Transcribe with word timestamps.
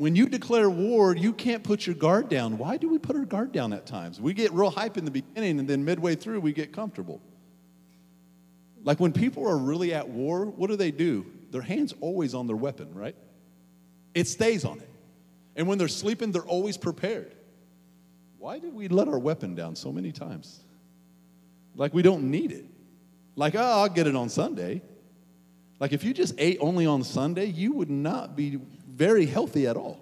when 0.00 0.16
you 0.16 0.30
declare 0.30 0.70
war, 0.70 1.14
you 1.14 1.30
can't 1.30 1.62
put 1.62 1.84
your 1.84 1.94
guard 1.94 2.30
down. 2.30 2.56
Why 2.56 2.78
do 2.78 2.88
we 2.88 2.96
put 2.96 3.16
our 3.16 3.26
guard 3.26 3.52
down 3.52 3.74
at 3.74 3.84
times? 3.84 4.18
We 4.18 4.32
get 4.32 4.50
real 4.50 4.70
hype 4.70 4.96
in 4.96 5.04
the 5.04 5.10
beginning, 5.10 5.58
and 5.58 5.68
then 5.68 5.84
midway 5.84 6.14
through, 6.14 6.40
we 6.40 6.54
get 6.54 6.72
comfortable. 6.72 7.20
Like 8.82 8.98
when 8.98 9.12
people 9.12 9.46
are 9.46 9.58
really 9.58 9.92
at 9.92 10.08
war, 10.08 10.46
what 10.46 10.70
do 10.70 10.76
they 10.76 10.90
do? 10.90 11.26
Their 11.50 11.60
hand's 11.60 11.92
always 12.00 12.32
on 12.32 12.46
their 12.46 12.56
weapon, 12.56 12.94
right? 12.94 13.14
It 14.14 14.26
stays 14.26 14.64
on 14.64 14.78
it. 14.78 14.88
And 15.54 15.68
when 15.68 15.76
they're 15.76 15.86
sleeping, 15.86 16.32
they're 16.32 16.40
always 16.44 16.78
prepared. 16.78 17.34
Why 18.38 18.58
did 18.58 18.72
we 18.72 18.88
let 18.88 19.06
our 19.06 19.18
weapon 19.18 19.54
down 19.54 19.76
so 19.76 19.92
many 19.92 20.12
times? 20.12 20.60
Like 21.76 21.92
we 21.92 22.00
don't 22.00 22.30
need 22.30 22.52
it. 22.52 22.64
Like, 23.36 23.54
oh, 23.54 23.60
I'll 23.60 23.88
get 23.90 24.06
it 24.06 24.16
on 24.16 24.30
Sunday. 24.30 24.80
Like 25.78 25.92
if 25.92 26.04
you 26.04 26.14
just 26.14 26.34
ate 26.38 26.56
only 26.58 26.86
on 26.86 27.04
Sunday, 27.04 27.46
you 27.46 27.74
would 27.74 27.90
not 27.90 28.34
be 28.34 28.60
very 29.00 29.24
healthy 29.24 29.66
at 29.66 29.78
all. 29.78 29.98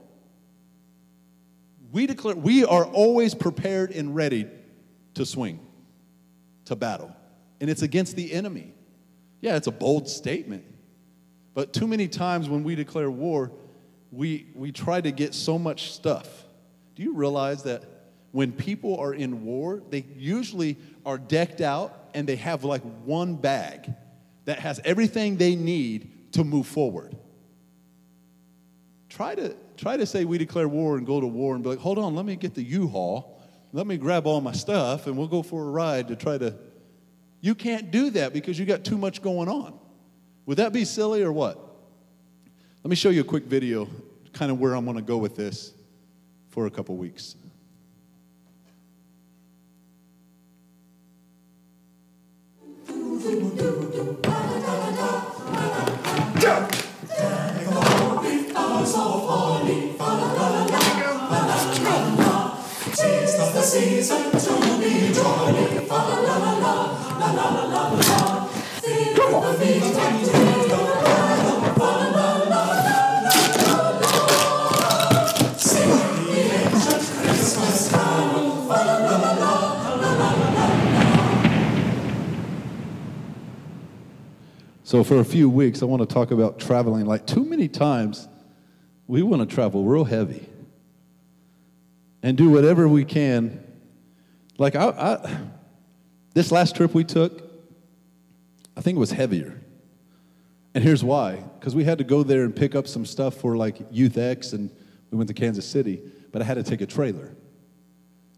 We 1.92 2.09
declare 2.09 2.34
we 2.34 2.64
are 2.64 2.84
always 2.84 3.32
prepared 3.32 3.92
and 3.92 4.12
ready 4.12 4.48
to 5.14 5.24
swing, 5.24 5.60
to 6.64 6.74
battle. 6.74 7.14
And 7.60 7.70
it's 7.70 7.82
against 7.82 8.16
the 8.16 8.32
enemy. 8.32 8.74
Yeah, 9.40 9.54
it's 9.54 9.68
a 9.68 9.73
bold 9.73 10.09
statement. 10.09 10.64
But 11.54 11.73
too 11.73 11.87
many 11.87 12.09
times 12.09 12.48
when 12.48 12.64
we 12.64 12.74
declare 12.74 13.09
war, 13.09 13.52
we, 14.10 14.48
we 14.52 14.73
try 14.73 15.01
to 15.01 15.12
get 15.12 15.32
so 15.32 15.60
much 15.60 15.92
stuff. 15.92 16.26
Do 16.96 17.04
you 17.04 17.15
realize 17.15 17.62
that 17.62 17.84
when 18.32 18.51
people 18.51 18.98
are 18.98 19.15
in 19.15 19.45
war, 19.45 19.80
they 19.90 20.06
usually 20.16 20.76
are 21.06 21.18
decked 21.18 21.60
out 21.60 22.10
and 22.15 22.28
they 22.28 22.37
have 22.37 22.65
like 22.65 22.82
one 23.04 23.37
bag 23.37 23.95
that 24.46 24.59
has 24.59 24.80
everything 24.84 25.37
they 25.37 25.54
need 25.54 26.32
to 26.32 26.42
move 26.42 26.66
forward? 26.66 27.16
Try 29.18 29.34
to, 29.34 29.56
try 29.77 29.96
to 29.96 30.06
say 30.06 30.24
we 30.24 30.38
declare 30.38 30.68
war 30.68 30.96
and 30.96 31.04
go 31.04 31.20
to 31.20 31.26
war 31.26 31.56
and 31.56 31.64
be 31.64 31.70
like, 31.70 31.80
hold 31.80 31.98
on, 31.98 32.14
let 32.14 32.24
me 32.24 32.36
get 32.36 32.54
the 32.54 32.62
U 32.62 32.86
Haul, 32.86 33.42
let 33.72 33.84
me 33.84 33.96
grab 33.96 34.29
all 34.29 34.40
my 34.40 34.52
stuff, 34.52 35.09
and 35.09 35.18
we'll 35.18 35.26
go 35.26 35.43
for 35.43 35.60
a 35.65 35.70
ride 35.73 36.06
to 36.06 36.15
try 36.15 36.38
to. 36.38 36.54
You 37.40 37.56
can't 37.56 37.90
do 37.90 38.10
that 38.10 38.32
because 38.32 38.60
you 38.60 38.65
got 38.65 38.84
too 38.84 38.96
much 38.96 39.20
going 39.20 39.48
on. 39.48 39.76
Would 40.46 40.59
that 40.59 40.73
be 40.73 40.84
silly 40.84 41.24
or 41.24 41.32
what? 41.32 41.59
Let 42.84 42.90
me 42.90 42.95
show 42.95 43.10
you 43.10 43.23
a 43.23 43.24
quick 43.24 43.46
video, 43.46 43.88
kind 44.32 44.52
of 44.52 44.60
where 44.60 44.74
I'm 44.74 44.84
going 44.84 44.98
to 44.98 45.02
go 45.02 45.16
with 45.16 45.34
this 45.34 45.73
for 46.50 46.66
a 46.66 46.71
couple 46.71 46.96
weeks. 46.96 47.34
So, 84.84 85.04
for 85.04 85.19
a 85.19 85.25
few 85.25 85.50
weeks, 85.50 85.82
I 85.82 85.84
want 85.84 86.00
to 86.00 86.06
talk 86.06 86.31
about 86.31 86.59
traveling. 86.59 87.04
Like, 87.04 87.26
too 87.26 87.44
many 87.44 87.69
times 87.69 88.26
we 89.09 89.22
want 89.22 89.48
to 89.48 89.53
travel 89.53 89.82
real 89.84 90.04
heavy 90.04 90.47
and 92.22 92.37
do 92.37 92.50
whatever 92.50 92.87
we 92.87 93.04
can. 93.04 93.65
Like, 94.59 94.76
I, 94.76 94.88
I, 94.88 95.38
this 96.34 96.53
last 96.53 96.76
trip 96.76 96.94
we 96.94 97.04
took, 97.04 97.42
I 98.77 98.83
think 98.83 98.97
it 98.97 99.00
was 99.00 99.10
heavier. 99.10 99.60
And 100.75 100.84
here's 100.84 101.03
why 101.03 101.43
because 101.59 101.75
we 101.75 101.83
had 101.83 101.99
to 101.99 102.05
go 102.05 102.22
there 102.22 102.44
and 102.44 102.55
pick 102.55 102.77
up 102.77 102.87
some 102.87 103.05
stuff 103.05 103.34
for 103.34 103.56
like 103.56 103.78
Youth 103.91 104.16
X, 104.16 104.53
and 104.53 104.71
we 105.10 105.19
went 105.19 105.27
to 105.28 105.34
Kansas 105.34 105.66
City, 105.66 106.00
but 106.31 106.41
I 106.41 106.44
had 106.44 106.54
to 106.54 106.62
take 106.62 106.83
a 106.83 106.87
trailer. 106.87 107.34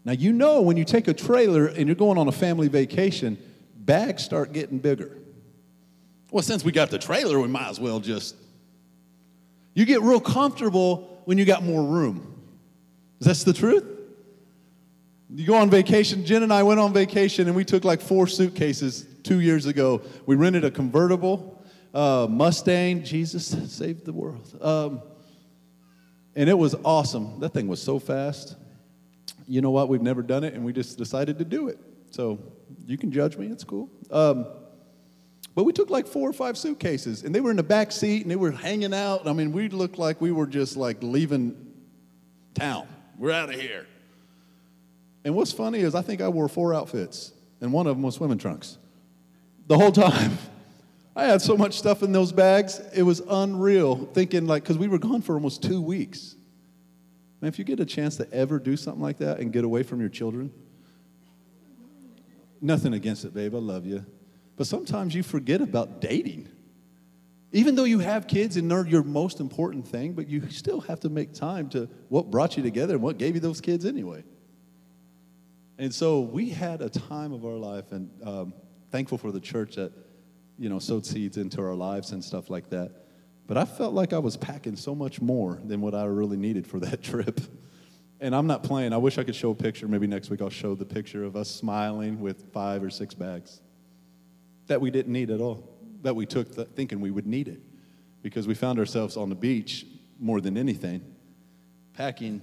Now, 0.03 0.13
you 0.13 0.31
know, 0.31 0.61
when 0.61 0.77
you 0.77 0.85
take 0.85 1.07
a 1.07 1.13
trailer 1.13 1.67
and 1.67 1.85
you're 1.85 1.95
going 1.95 2.17
on 2.17 2.27
a 2.27 2.31
family 2.31 2.67
vacation, 2.67 3.37
bags 3.75 4.23
start 4.23 4.53
getting 4.53 4.79
bigger. 4.79 5.19
Well, 6.31 6.41
since 6.41 6.63
we 6.63 6.71
got 6.71 6.89
the 6.89 6.97
trailer, 6.97 7.39
we 7.39 7.49
might 7.49 7.69
as 7.69 7.79
well 7.79 7.99
just. 7.99 8.35
You 9.73 9.85
get 9.85 10.01
real 10.01 10.19
comfortable 10.19 11.21
when 11.25 11.37
you 11.37 11.45
got 11.45 11.63
more 11.63 11.83
room. 11.83 12.27
Is 13.19 13.27
that 13.27 13.45
the 13.45 13.57
truth? 13.57 13.85
You 15.33 15.45
go 15.45 15.55
on 15.55 15.69
vacation. 15.69 16.25
Jen 16.25 16.43
and 16.43 16.51
I 16.51 16.63
went 16.63 16.79
on 16.79 16.91
vacation 16.91 17.47
and 17.47 17.55
we 17.55 17.63
took 17.63 17.85
like 17.85 18.01
four 18.01 18.27
suitcases 18.27 19.05
two 19.23 19.39
years 19.39 19.65
ago. 19.65 20.01
We 20.25 20.35
rented 20.35 20.65
a 20.65 20.71
convertible 20.71 21.63
uh, 21.93 22.27
Mustang. 22.29 23.03
Jesus 23.03 23.47
saved 23.73 24.05
the 24.05 24.11
world. 24.11 24.57
Um, 24.61 25.01
and 26.35 26.49
it 26.49 26.57
was 26.57 26.75
awesome. 26.83 27.39
That 27.39 27.53
thing 27.53 27.67
was 27.67 27.81
so 27.81 27.99
fast. 27.99 28.55
You 29.47 29.61
know 29.61 29.71
what? 29.71 29.87
We've 29.87 30.01
never 30.01 30.21
done 30.21 30.43
it 30.43 30.53
and 30.53 30.65
we 30.65 30.73
just 30.73 30.97
decided 30.97 31.37
to 31.39 31.45
do 31.45 31.69
it. 31.69 31.79
So 32.09 32.39
you 32.85 32.97
can 32.97 33.11
judge 33.11 33.37
me. 33.37 33.47
It's 33.47 33.63
cool. 33.63 33.89
Um, 34.09 34.47
but 35.53 35.65
we 35.65 35.73
took 35.73 35.89
like 35.89 36.07
four 36.07 36.29
or 36.29 36.33
five 36.33 36.57
suitcases, 36.57 37.23
and 37.23 37.35
they 37.35 37.41
were 37.41 37.51
in 37.51 37.57
the 37.57 37.63
back 37.63 37.91
seat, 37.91 38.21
and 38.21 38.31
they 38.31 38.35
were 38.35 38.51
hanging 38.51 38.93
out. 38.93 39.27
I 39.27 39.33
mean, 39.33 39.51
we 39.51 39.69
looked 39.69 39.97
like 39.97 40.21
we 40.21 40.31
were 40.31 40.47
just 40.47 40.77
like 40.77 40.97
leaving 41.01 41.73
town. 42.53 42.87
We're 43.17 43.31
out 43.31 43.53
of 43.53 43.59
here. 43.59 43.85
And 45.23 45.35
what's 45.35 45.51
funny 45.51 45.79
is 45.79 45.93
I 45.93 46.01
think 46.01 46.21
I 46.21 46.29
wore 46.29 46.47
four 46.47 46.73
outfits, 46.73 47.33
and 47.59 47.73
one 47.73 47.85
of 47.85 47.95
them 47.95 48.03
was 48.03 48.15
swimming 48.15 48.37
trunks. 48.37 48.77
The 49.67 49.77
whole 49.77 49.91
time. 49.91 50.37
I 51.13 51.25
had 51.25 51.41
so 51.41 51.57
much 51.57 51.77
stuff 51.77 52.03
in 52.03 52.13
those 52.13 52.31
bags, 52.31 52.79
it 52.95 53.03
was 53.03 53.19
unreal. 53.19 54.05
Thinking 54.13 54.47
like, 54.47 54.63
because 54.63 54.77
we 54.77 54.87
were 54.87 54.97
gone 54.97 55.21
for 55.21 55.35
almost 55.35 55.61
two 55.61 55.81
weeks. 55.81 56.35
Man, 57.41 57.49
if 57.49 57.59
you 57.59 57.65
get 57.65 57.81
a 57.81 57.85
chance 57.85 58.15
to 58.17 58.31
ever 58.31 58.59
do 58.59 58.77
something 58.77 59.01
like 59.01 59.17
that 59.17 59.39
and 59.39 59.51
get 59.51 59.65
away 59.65 59.83
from 59.83 59.99
your 59.99 60.09
children, 60.09 60.53
nothing 62.61 62.93
against 62.93 63.25
it, 63.25 63.33
babe. 63.33 63.53
I 63.53 63.57
love 63.57 63.85
you. 63.85 64.05
But 64.61 64.67
sometimes 64.67 65.15
you 65.15 65.23
forget 65.23 65.59
about 65.59 66.01
dating. 66.01 66.47
Even 67.51 67.73
though 67.73 67.83
you 67.83 67.97
have 67.97 68.27
kids 68.27 68.57
and 68.57 68.69
they're 68.69 68.85
your 68.85 69.01
most 69.01 69.39
important 69.39 69.87
thing, 69.87 70.13
but 70.13 70.27
you 70.27 70.51
still 70.51 70.81
have 70.81 70.99
to 70.99 71.09
make 71.09 71.33
time 71.33 71.67
to 71.69 71.89
what 72.09 72.29
brought 72.29 72.57
you 72.57 72.61
together 72.61 72.93
and 72.93 73.01
what 73.01 73.17
gave 73.17 73.33
you 73.33 73.41
those 73.41 73.59
kids 73.59 73.87
anyway. 73.87 74.23
And 75.79 75.91
so 75.91 76.19
we 76.19 76.51
had 76.51 76.83
a 76.83 76.91
time 76.91 77.33
of 77.33 77.43
our 77.43 77.55
life, 77.55 77.91
and 77.91 78.11
um, 78.23 78.53
thankful 78.91 79.17
for 79.17 79.31
the 79.31 79.39
church 79.39 79.77
that, 79.77 79.93
you 80.59 80.69
know, 80.69 80.77
sowed 80.77 81.07
seeds 81.07 81.37
into 81.37 81.59
our 81.59 81.73
lives 81.73 82.11
and 82.11 82.23
stuff 82.23 82.51
like 82.51 82.69
that. 82.69 82.91
But 83.47 83.57
I 83.57 83.65
felt 83.65 83.95
like 83.95 84.13
I 84.13 84.19
was 84.19 84.37
packing 84.37 84.75
so 84.75 84.93
much 84.93 85.19
more 85.19 85.59
than 85.65 85.81
what 85.81 85.95
I 85.95 86.03
really 86.03 86.37
needed 86.37 86.67
for 86.67 86.79
that 86.81 87.01
trip. 87.01 87.41
And 88.19 88.35
I'm 88.35 88.45
not 88.45 88.61
playing. 88.61 88.93
I 88.93 88.97
wish 88.97 89.17
I 89.17 89.23
could 89.23 89.35
show 89.35 89.49
a 89.49 89.55
picture. 89.55 89.87
Maybe 89.87 90.05
next 90.05 90.29
week 90.29 90.39
I'll 90.39 90.51
show 90.51 90.75
the 90.75 90.85
picture 90.85 91.23
of 91.23 91.35
us 91.35 91.49
smiling 91.49 92.19
with 92.19 92.53
five 92.53 92.83
or 92.83 92.91
six 92.91 93.15
bags 93.15 93.59
that 94.67 94.81
we 94.81 94.91
didn't 94.91 95.11
need 95.11 95.29
at 95.29 95.41
all, 95.41 95.67
that 96.01 96.15
we 96.15 96.25
took 96.25 96.53
thinking 96.75 97.01
we 97.01 97.11
would 97.11 97.27
need 97.27 97.47
it 97.47 97.61
because 98.21 98.47
we 98.47 98.53
found 98.53 98.79
ourselves 98.79 99.17
on 99.17 99.29
the 99.29 99.35
beach 99.35 99.85
more 100.19 100.41
than 100.41 100.57
anything, 100.57 101.01
packing 101.93 102.41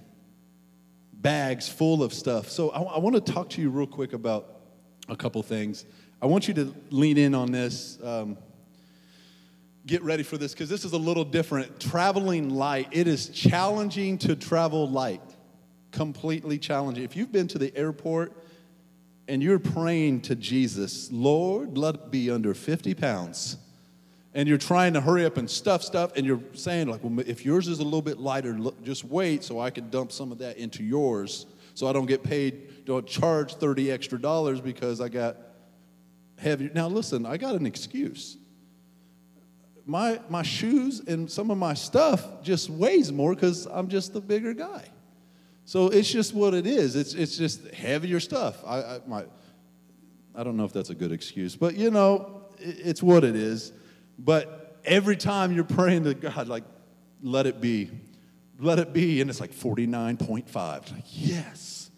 bags 1.12 1.68
full 1.68 2.02
of 2.02 2.12
stuff. 2.12 2.48
So 2.48 2.70
I, 2.70 2.82
I 2.82 2.98
want 2.98 3.14
to 3.14 3.32
talk 3.32 3.50
to 3.50 3.60
you 3.60 3.70
real 3.70 3.86
quick 3.86 4.12
about 4.12 4.60
a 5.08 5.16
couple 5.16 5.42
things. 5.42 5.84
I 6.20 6.26
want 6.26 6.48
you 6.48 6.54
to 6.54 6.74
lean 6.90 7.16
in 7.16 7.34
on 7.34 7.52
this. 7.52 7.98
Um, 8.02 8.36
get 9.86 10.02
ready 10.02 10.22
for 10.22 10.36
this 10.36 10.52
because 10.52 10.68
this 10.68 10.84
is 10.84 10.92
a 10.92 10.98
little 10.98 11.24
different. 11.24 11.80
Traveling 11.80 12.50
light, 12.50 12.88
it 12.92 13.08
is 13.08 13.28
challenging 13.30 14.18
to 14.18 14.36
travel 14.36 14.88
light, 14.88 15.22
completely 15.92 16.58
challenging. 16.58 17.04
If 17.04 17.16
you've 17.16 17.32
been 17.32 17.48
to 17.48 17.58
the 17.58 17.74
airport, 17.76 18.32
and 19.28 19.42
you're 19.42 19.58
praying 19.58 20.22
to 20.22 20.34
Jesus, 20.34 21.12
Lord, 21.12 21.76
let 21.76 21.94
it 21.94 22.10
be 22.10 22.30
under 22.30 22.54
50 22.54 22.94
pounds. 22.94 23.58
And 24.34 24.48
you're 24.48 24.58
trying 24.58 24.94
to 24.94 25.00
hurry 25.00 25.24
up 25.24 25.36
and 25.36 25.48
stuff 25.48 25.82
stuff, 25.82 26.12
and 26.16 26.26
you're 26.26 26.40
saying, 26.54 26.88
like, 26.88 27.02
well, 27.02 27.20
if 27.20 27.44
yours 27.44 27.68
is 27.68 27.78
a 27.78 27.84
little 27.84 28.02
bit 28.02 28.18
lighter, 28.18 28.58
just 28.82 29.04
wait 29.04 29.44
so 29.44 29.60
I 29.60 29.70
can 29.70 29.90
dump 29.90 30.12
some 30.12 30.32
of 30.32 30.38
that 30.38 30.56
into 30.56 30.82
yours 30.82 31.46
so 31.74 31.86
I 31.86 31.92
don't 31.92 32.06
get 32.06 32.24
paid, 32.24 32.84
don't 32.86 33.06
charge 33.06 33.54
30 33.54 33.92
extra 33.92 34.20
dollars 34.20 34.60
because 34.60 35.00
I 35.00 35.08
got 35.08 35.36
heavy. 36.36 36.70
Now, 36.74 36.88
listen, 36.88 37.24
I 37.24 37.36
got 37.36 37.54
an 37.54 37.66
excuse. 37.66 38.36
My, 39.86 40.20
my 40.28 40.42
shoes 40.42 41.00
and 41.06 41.30
some 41.30 41.52
of 41.52 41.58
my 41.58 41.74
stuff 41.74 42.42
just 42.42 42.68
weighs 42.68 43.12
more 43.12 43.32
because 43.34 43.66
I'm 43.66 43.88
just 43.88 44.12
the 44.12 44.20
bigger 44.20 44.54
guy. 44.54 44.88
So 45.68 45.88
it's 45.88 46.10
just 46.10 46.32
what 46.32 46.54
it 46.54 46.66
is. 46.66 46.96
It's, 46.96 47.12
it's 47.12 47.36
just 47.36 47.62
heavier 47.74 48.20
stuff. 48.20 48.56
I, 48.66 48.78
I, 48.78 49.00
my, 49.06 49.24
I 50.34 50.42
don't 50.42 50.56
know 50.56 50.64
if 50.64 50.72
that's 50.72 50.88
a 50.88 50.94
good 50.94 51.12
excuse, 51.12 51.56
but 51.56 51.74
you 51.74 51.90
know, 51.90 52.44
it, 52.58 52.78
it's 52.82 53.02
what 53.02 53.22
it 53.22 53.36
is. 53.36 53.74
But 54.18 54.80
every 54.82 55.14
time 55.14 55.52
you're 55.52 55.64
praying 55.64 56.04
to 56.04 56.14
God, 56.14 56.48
like, 56.48 56.64
let 57.22 57.44
it 57.44 57.60
be 57.60 57.90
let 58.58 58.78
it 58.78 58.94
be. 58.94 59.20
And 59.20 59.28
it's 59.28 59.40
like 59.40 59.52
49.5. 59.52 60.54
Like, 60.90 61.04
yes. 61.06 61.90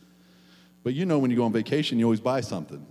But 0.82 0.94
you 0.94 1.06
know, 1.06 1.20
when 1.20 1.30
you 1.30 1.36
go 1.36 1.44
on 1.44 1.52
vacation, 1.52 1.98
you 2.00 2.06
always 2.06 2.20
buy 2.20 2.40
something. 2.40 2.84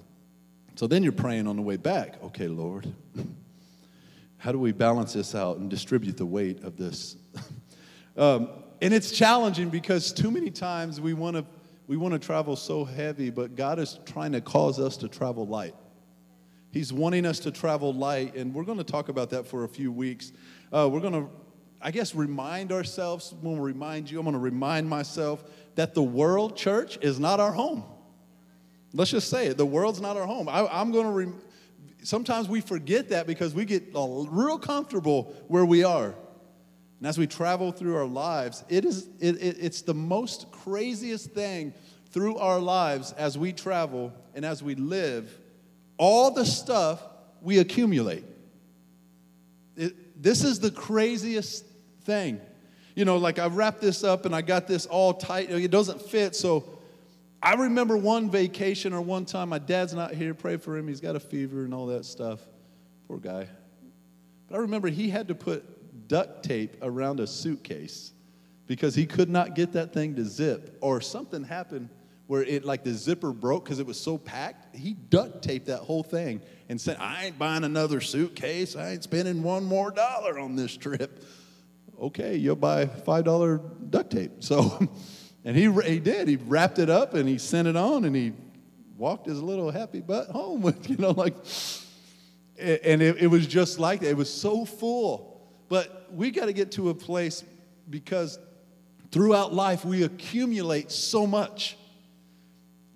So 0.75 0.87
then 0.87 1.03
you're 1.03 1.11
praying 1.11 1.45
on 1.45 1.57
the 1.57 1.61
way 1.61 1.75
back. 1.75 2.23
Okay, 2.23 2.47
Lord, 2.47 2.91
how 4.37 4.53
do 4.53 4.59
we 4.59 4.71
balance 4.71 5.11
this 5.11 5.35
out 5.35 5.57
and 5.57 5.69
distribute 5.69 6.15
the 6.15 6.25
weight 6.25 6.63
of 6.63 6.77
this? 6.77 7.17
um, 8.17 8.49
and 8.81 8.93
it's 8.93 9.11
challenging 9.11 9.69
because 9.69 10.13
too 10.13 10.31
many 10.31 10.49
times 10.51 11.01
we 11.01 11.13
want 11.13 11.35
to 11.35 11.45
we 11.87 11.97
want 11.97 12.13
to 12.13 12.19
travel 12.19 12.55
so 12.55 12.85
heavy, 12.85 13.31
but 13.31 13.55
God 13.55 13.79
is 13.79 13.99
trying 14.05 14.33
to 14.33 14.41
cause 14.41 14.79
us 14.79 14.95
to 14.97 15.07
travel 15.07 15.47
light. 15.47 15.73
He's 16.71 16.93
wanting 16.93 17.25
us 17.25 17.39
to 17.39 17.51
travel 17.51 17.91
light, 17.91 18.35
and 18.35 18.53
we're 18.53 18.63
going 18.63 18.77
to 18.77 18.83
talk 18.83 19.09
about 19.09 19.31
that 19.31 19.47
for 19.47 19.63
a 19.63 19.67
few 19.67 19.91
weeks. 19.91 20.31
Uh, 20.71 20.87
we're 20.91 20.99
going 20.99 21.13
to, 21.13 21.27
I 21.81 21.89
guess, 21.89 22.13
remind 22.13 22.71
ourselves, 22.71 23.33
when 23.41 23.55
we 23.55 23.59
remind 23.59 24.11
you, 24.11 24.19
I'm 24.19 24.25
going 24.25 24.33
to 24.33 24.39
remind 24.39 24.87
myself 24.87 25.43
that 25.73 25.95
the 25.95 26.03
world, 26.03 26.55
church, 26.55 26.99
is 27.01 27.19
not 27.19 27.39
our 27.39 27.51
home. 27.51 27.83
Let's 28.93 29.09
just 29.09 29.29
say 29.29 29.47
it 29.47 29.57
the 29.57 29.65
world's 29.65 29.99
not 29.99 30.15
our 30.15 30.27
home. 30.27 30.47
I, 30.47 30.81
am 30.81 30.91
going 30.91 31.05
to, 31.05 31.11
rem- 31.11 31.41
sometimes 32.03 32.47
we 32.47 32.61
forget 32.61 33.09
that 33.09 33.25
because 33.25 33.55
we 33.55 33.65
get 33.65 33.95
real 33.95 34.59
comfortable 34.59 35.35
where 35.47 35.65
we 35.65 35.83
are. 35.83 36.13
And 36.99 37.07
as 37.07 37.17
we 37.17 37.27
travel 37.27 37.71
through 37.71 37.95
our 37.95 38.05
lives, 38.05 38.63
it 38.67 38.83
is, 38.83 39.07
it, 39.19 39.35
it, 39.37 39.57
it's 39.59 39.81
the 39.81 39.93
most 39.93 40.51
craziest 40.51 41.31
thing 41.31 41.73
through 42.11 42.37
our 42.37 42.59
lives 42.59 43.13
as 43.13 43.37
we 43.37 43.53
travel 43.53 44.11
and 44.35 44.43
as 44.43 44.61
we 44.61 44.75
live, 44.75 45.39
all 45.97 46.31
the 46.31 46.45
stuff 46.45 47.01
we 47.41 47.59
accumulate. 47.59 48.25
It, 49.77 50.21
this 50.21 50.43
is 50.43 50.59
the 50.59 50.71
craziest 50.71 51.65
thing. 52.03 52.41
You 52.95 53.05
know, 53.05 53.17
like 53.17 53.39
I 53.39 53.47
wrapped 53.47 53.79
this 53.79 54.03
up 54.03 54.25
and 54.25 54.35
I 54.35 54.41
got 54.41 54.67
this 54.67 54.85
all 54.85 55.13
tight. 55.13 55.49
It 55.49 55.71
doesn't 55.71 56.01
fit. 56.01 56.35
So 56.35 56.65
I 57.41 57.53
remember 57.53 57.95
one 57.95 58.29
vacation 58.29 58.91
or 58.91 58.99
one 59.01 59.23
time, 59.23 59.47
my 59.47 59.59
dad's 59.59 59.93
not 59.93 60.13
here. 60.13 60.33
Pray 60.33 60.57
for 60.57 60.77
him. 60.77 60.89
He's 60.89 60.99
got 60.99 61.15
a 61.15 61.19
fever 61.19 61.63
and 61.63 61.73
all 61.73 61.85
that 61.87 62.03
stuff. 62.03 62.41
Poor 63.07 63.19
guy. 63.19 63.47
But 64.49 64.55
I 64.55 64.59
remember 64.59 64.89
he 64.89 65.09
had 65.09 65.29
to 65.29 65.35
put 65.35 65.63
duct 66.09 66.43
tape 66.43 66.75
around 66.81 67.21
a 67.21 67.27
suitcase 67.27 68.11
because 68.67 68.93
he 68.93 69.05
could 69.05 69.29
not 69.29 69.55
get 69.55 69.71
that 69.73 69.93
thing 69.93 70.15
to 70.15 70.25
zip. 70.25 70.77
Or 70.81 70.99
something 70.99 71.45
happened 71.45 71.89
where 72.27 72.43
it 72.43 72.65
like 72.65 72.83
the 72.83 72.93
zipper 72.93 73.31
broke 73.31 73.63
because 73.63 73.79
it 73.79 73.85
was 73.87 73.99
so 73.99 74.17
packed. 74.17 74.75
He 74.75 74.93
duct 74.93 75.41
taped 75.41 75.67
that 75.67 75.79
whole 75.79 76.03
thing 76.03 76.41
and 76.67 76.79
said 76.79 76.97
i 76.99 77.25
ain't 77.25 77.39
buying 77.39 77.63
another 77.63 78.01
suitcase. 78.01 78.75
I 78.75 78.91
ain't 78.91 79.03
spending 79.03 79.41
one 79.41 79.63
more 79.63 79.91
dollar 79.91 80.37
on 80.37 80.55
this 80.55 80.75
trip. 80.75 81.23
Okay 81.99 82.35
you'll 82.35 82.55
buy 82.55 82.85
five 82.85 83.23
dollar 83.23 83.61
duct 83.89 84.11
tape. 84.11 84.31
So 84.39 84.87
and 85.45 85.55
he, 85.55 85.71
he 85.81 85.99
did. 85.99 86.27
He 86.27 86.35
wrapped 86.35 86.79
it 86.79 86.89
up 86.89 87.13
and 87.13 87.27
he 87.27 87.37
sent 87.37 87.67
it 87.67 87.75
on 87.75 88.03
and 88.03 88.15
he 88.15 88.33
walked 88.97 89.25
his 89.25 89.41
little 89.41 89.71
happy 89.71 90.01
butt 90.01 90.27
home 90.27 90.61
with 90.61 90.89
you 90.91 90.97
know 90.97 91.11
like 91.11 91.35
and 92.59 93.01
it, 93.01 93.17
it 93.17 93.27
was 93.27 93.47
just 93.47 93.79
like 93.79 94.01
that. 94.01 94.09
It 94.09 94.17
was 94.17 94.31
so 94.31 94.65
full. 94.65 95.29
But 95.69 95.98
we 96.13 96.31
got 96.31 96.45
to 96.45 96.53
get 96.53 96.71
to 96.73 96.89
a 96.89 96.93
place 96.93 97.43
because 97.89 98.39
throughout 99.11 99.53
life 99.53 99.85
we 99.85 100.03
accumulate 100.03 100.91
so 100.91 101.25
much. 101.25 101.77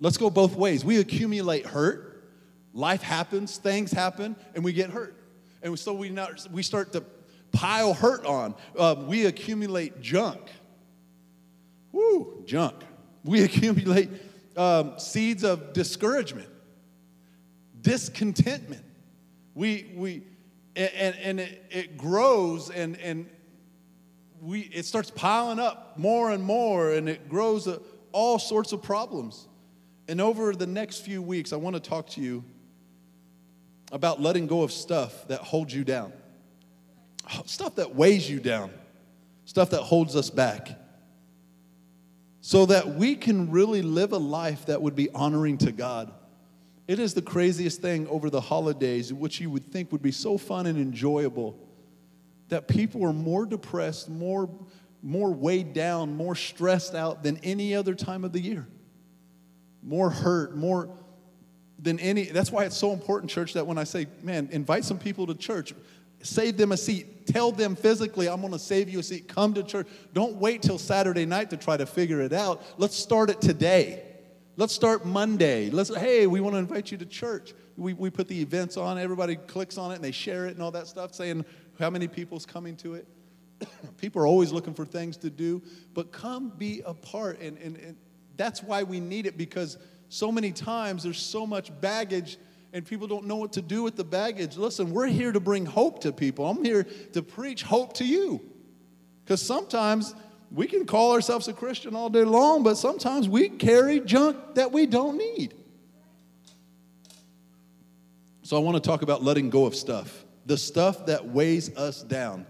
Let's 0.00 0.16
go 0.16 0.30
both 0.30 0.54
ways. 0.56 0.84
We 0.84 0.98
accumulate 0.98 1.66
hurt. 1.66 2.30
Life 2.72 3.02
happens, 3.02 3.56
things 3.56 3.92
happen, 3.92 4.36
and 4.54 4.64
we 4.64 4.72
get 4.72 4.90
hurt. 4.90 5.16
And 5.62 5.78
so 5.78 5.94
we, 5.94 6.10
not, 6.10 6.46
we 6.52 6.62
start 6.62 6.92
to 6.92 7.04
pile 7.52 7.94
hurt 7.94 8.26
on. 8.26 8.54
Uh, 8.76 8.96
we 9.06 9.26
accumulate 9.26 10.00
junk. 10.00 10.40
Woo, 11.92 12.42
junk. 12.44 12.74
We 13.24 13.42
accumulate 13.44 14.10
um, 14.56 14.98
seeds 14.98 15.44
of 15.44 15.72
discouragement, 15.72 16.48
discontentment. 17.80 18.84
We, 19.54 19.92
we, 19.94 20.22
and, 20.76 21.16
and 21.16 21.40
it, 21.40 21.64
it 21.70 21.96
grows 21.96 22.70
and, 22.70 22.98
and 22.98 23.28
we, 24.40 24.60
it 24.60 24.84
starts 24.84 25.10
piling 25.10 25.58
up 25.58 25.98
more 25.98 26.30
and 26.30 26.42
more 26.42 26.92
and 26.92 27.08
it 27.08 27.28
grows 27.28 27.66
uh, 27.66 27.78
all 28.12 28.38
sorts 28.38 28.72
of 28.72 28.82
problems. 28.82 29.48
And 30.08 30.20
over 30.20 30.54
the 30.54 30.66
next 30.66 31.00
few 31.00 31.22
weeks, 31.22 31.52
I 31.52 31.56
want 31.56 31.74
to 31.74 31.80
talk 31.80 32.08
to 32.10 32.20
you 32.20 32.44
about 33.90 34.20
letting 34.20 34.46
go 34.46 34.62
of 34.62 34.72
stuff 34.72 35.28
that 35.28 35.40
holds 35.40 35.74
you 35.74 35.84
down, 35.84 36.12
stuff 37.46 37.76
that 37.76 37.94
weighs 37.94 38.28
you 38.28 38.40
down, 38.40 38.70
stuff 39.44 39.70
that 39.70 39.82
holds 39.82 40.16
us 40.16 40.30
back, 40.30 40.68
so 42.40 42.66
that 42.66 42.96
we 42.96 43.14
can 43.14 43.50
really 43.50 43.80
live 43.80 44.12
a 44.12 44.18
life 44.18 44.66
that 44.66 44.82
would 44.82 44.94
be 44.94 45.08
honoring 45.10 45.56
to 45.58 45.72
God. 45.72 46.12
It 46.86 46.98
is 46.98 47.14
the 47.14 47.22
craziest 47.22 47.80
thing 47.80 48.06
over 48.08 48.28
the 48.28 48.40
holidays, 48.40 49.12
which 49.12 49.40
you 49.40 49.50
would 49.50 49.72
think 49.72 49.90
would 49.90 50.02
be 50.02 50.12
so 50.12 50.36
fun 50.36 50.66
and 50.66 50.78
enjoyable, 50.78 51.58
that 52.48 52.68
people 52.68 53.04
are 53.06 53.12
more 53.12 53.46
depressed, 53.46 54.10
more, 54.10 54.50
more 55.02 55.32
weighed 55.32 55.72
down, 55.72 56.14
more 56.14 56.34
stressed 56.34 56.94
out 56.94 57.22
than 57.22 57.38
any 57.38 57.74
other 57.74 57.94
time 57.94 58.22
of 58.22 58.32
the 58.32 58.40
year. 58.40 58.66
More 59.82 60.10
hurt, 60.10 60.56
more 60.56 60.90
than 61.78 61.98
any. 62.00 62.24
That's 62.24 62.52
why 62.52 62.64
it's 62.64 62.76
so 62.76 62.92
important, 62.92 63.30
church, 63.30 63.54
that 63.54 63.66
when 63.66 63.78
I 63.78 63.84
say, 63.84 64.06
man, 64.22 64.48
invite 64.52 64.84
some 64.84 64.98
people 64.98 65.26
to 65.26 65.34
church, 65.34 65.72
save 66.22 66.56
them 66.58 66.72
a 66.72 66.76
seat, 66.76 67.26
tell 67.26 67.50
them 67.50 67.76
physically, 67.76 68.28
I'm 68.28 68.40
going 68.40 68.52
to 68.52 68.58
save 68.58 68.88
you 68.90 68.98
a 68.98 69.02
seat, 69.02 69.26
come 69.26 69.54
to 69.54 69.62
church. 69.62 69.86
Don't 70.12 70.36
wait 70.36 70.62
till 70.62 70.78
Saturday 70.78 71.24
night 71.24 71.50
to 71.50 71.56
try 71.56 71.76
to 71.76 71.86
figure 71.86 72.20
it 72.20 72.32
out. 72.32 72.62
Let's 72.78 72.96
start 72.96 73.30
it 73.30 73.40
today. 73.40 74.03
Let's 74.56 74.72
start 74.72 75.04
Monday. 75.04 75.68
Let's, 75.70 75.92
hey, 75.92 76.28
we 76.28 76.40
want 76.40 76.54
to 76.54 76.58
invite 76.58 76.92
you 76.92 76.98
to 76.98 77.06
church. 77.06 77.54
We, 77.76 77.92
we 77.92 78.08
put 78.08 78.28
the 78.28 78.40
events 78.40 78.76
on, 78.76 78.98
everybody 78.98 79.34
clicks 79.34 79.76
on 79.76 79.90
it 79.90 79.96
and 79.96 80.04
they 80.04 80.12
share 80.12 80.46
it 80.46 80.50
and 80.50 80.62
all 80.62 80.70
that 80.70 80.86
stuff, 80.86 81.12
saying 81.12 81.44
how 81.80 81.90
many 81.90 82.06
people's 82.06 82.46
coming 82.46 82.76
to 82.76 82.94
it. 82.94 83.08
People 83.98 84.22
are 84.22 84.28
always 84.28 84.52
looking 84.52 84.72
for 84.72 84.84
things 84.84 85.16
to 85.18 85.30
do, 85.30 85.60
but 85.92 86.12
come 86.12 86.50
be 86.50 86.82
a 86.86 86.94
part. 86.94 87.40
And, 87.40 87.58
and, 87.58 87.76
and 87.78 87.96
that's 88.36 88.62
why 88.62 88.84
we 88.84 89.00
need 89.00 89.26
it 89.26 89.36
because 89.36 89.76
so 90.08 90.30
many 90.30 90.52
times 90.52 91.02
there's 91.02 91.20
so 91.20 91.44
much 91.48 91.72
baggage 91.80 92.38
and 92.72 92.86
people 92.86 93.08
don't 93.08 93.24
know 93.26 93.36
what 93.36 93.54
to 93.54 93.62
do 93.62 93.82
with 93.82 93.96
the 93.96 94.04
baggage. 94.04 94.56
Listen, 94.56 94.92
we're 94.92 95.08
here 95.08 95.32
to 95.32 95.40
bring 95.40 95.66
hope 95.66 96.00
to 96.02 96.12
people. 96.12 96.46
I'm 96.46 96.64
here 96.64 96.86
to 97.12 97.22
preach 97.22 97.64
hope 97.64 97.94
to 97.94 98.04
you. 98.04 98.40
Because 99.24 99.42
sometimes 99.42 100.14
we 100.50 100.66
can 100.66 100.86
call 100.86 101.12
ourselves 101.12 101.48
a 101.48 101.52
Christian 101.52 101.96
all 101.96 102.08
day 102.08 102.24
long, 102.24 102.62
but 102.62 102.76
sometimes 102.76 103.28
we 103.28 103.48
carry 103.48 104.00
junk 104.00 104.36
that 104.54 104.72
we 104.72 104.86
don't 104.86 105.18
need. 105.18 105.54
So 108.42 108.56
I 108.56 108.60
want 108.60 108.76
to 108.76 108.86
talk 108.86 109.02
about 109.02 109.22
letting 109.22 109.50
go 109.50 109.64
of 109.64 109.74
stuff, 109.74 110.24
the 110.46 110.58
stuff 110.58 111.06
that 111.06 111.26
weighs 111.26 111.74
us 111.76 112.02
down. 112.02 112.46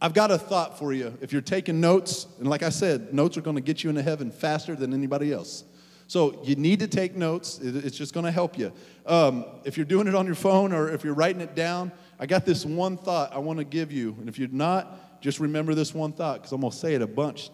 I've 0.00 0.14
got 0.14 0.30
a 0.30 0.38
thought 0.38 0.78
for 0.78 0.92
you. 0.92 1.16
If 1.20 1.32
you're 1.32 1.40
taking 1.40 1.80
notes, 1.80 2.26
and 2.38 2.48
like 2.48 2.62
I 2.62 2.70
said, 2.70 3.14
notes 3.14 3.36
are 3.36 3.40
going 3.40 3.56
to 3.56 3.62
get 3.62 3.84
you 3.84 3.90
into 3.90 4.02
heaven 4.02 4.30
faster 4.30 4.74
than 4.74 4.92
anybody 4.92 5.32
else. 5.32 5.64
So 6.08 6.42
you 6.44 6.56
need 6.56 6.80
to 6.80 6.88
take 6.88 7.16
notes. 7.16 7.58
It's 7.62 7.96
just 7.96 8.12
going 8.12 8.26
to 8.26 8.32
help 8.32 8.58
you. 8.58 8.72
Um, 9.06 9.46
if 9.64 9.78
you're 9.78 9.86
doing 9.86 10.08
it 10.08 10.14
on 10.14 10.26
your 10.26 10.34
phone 10.34 10.72
or 10.72 10.90
if 10.90 11.04
you're 11.04 11.14
writing 11.14 11.40
it 11.40 11.54
down, 11.54 11.90
I 12.18 12.26
got 12.26 12.44
this 12.44 12.66
one 12.66 12.98
thought 12.98 13.32
I 13.32 13.38
want 13.38 13.60
to 13.60 13.64
give 13.64 13.90
you. 13.90 14.14
And 14.20 14.28
if 14.28 14.38
you're 14.38 14.48
not, 14.48 14.98
just 15.22 15.38
remember 15.38 15.74
this 15.74 15.94
one 15.94 16.12
thought 16.12 16.38
because 16.38 16.52
I'm 16.52 16.60
going 16.60 16.72
to 16.72 16.76
say 16.76 16.94
it 16.94 17.00
a 17.00 17.06
bunch 17.06 17.50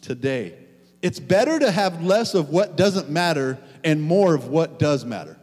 today. 0.00 0.54
It's 1.02 1.20
better 1.20 1.58
to 1.58 1.70
have 1.70 2.02
less 2.02 2.34
of 2.34 2.48
what 2.48 2.76
doesn't 2.76 3.10
matter 3.10 3.58
and 3.84 4.02
more 4.02 4.34
of 4.34 4.48
what 4.48 4.78
does 4.78 5.04
matter. 5.04 5.38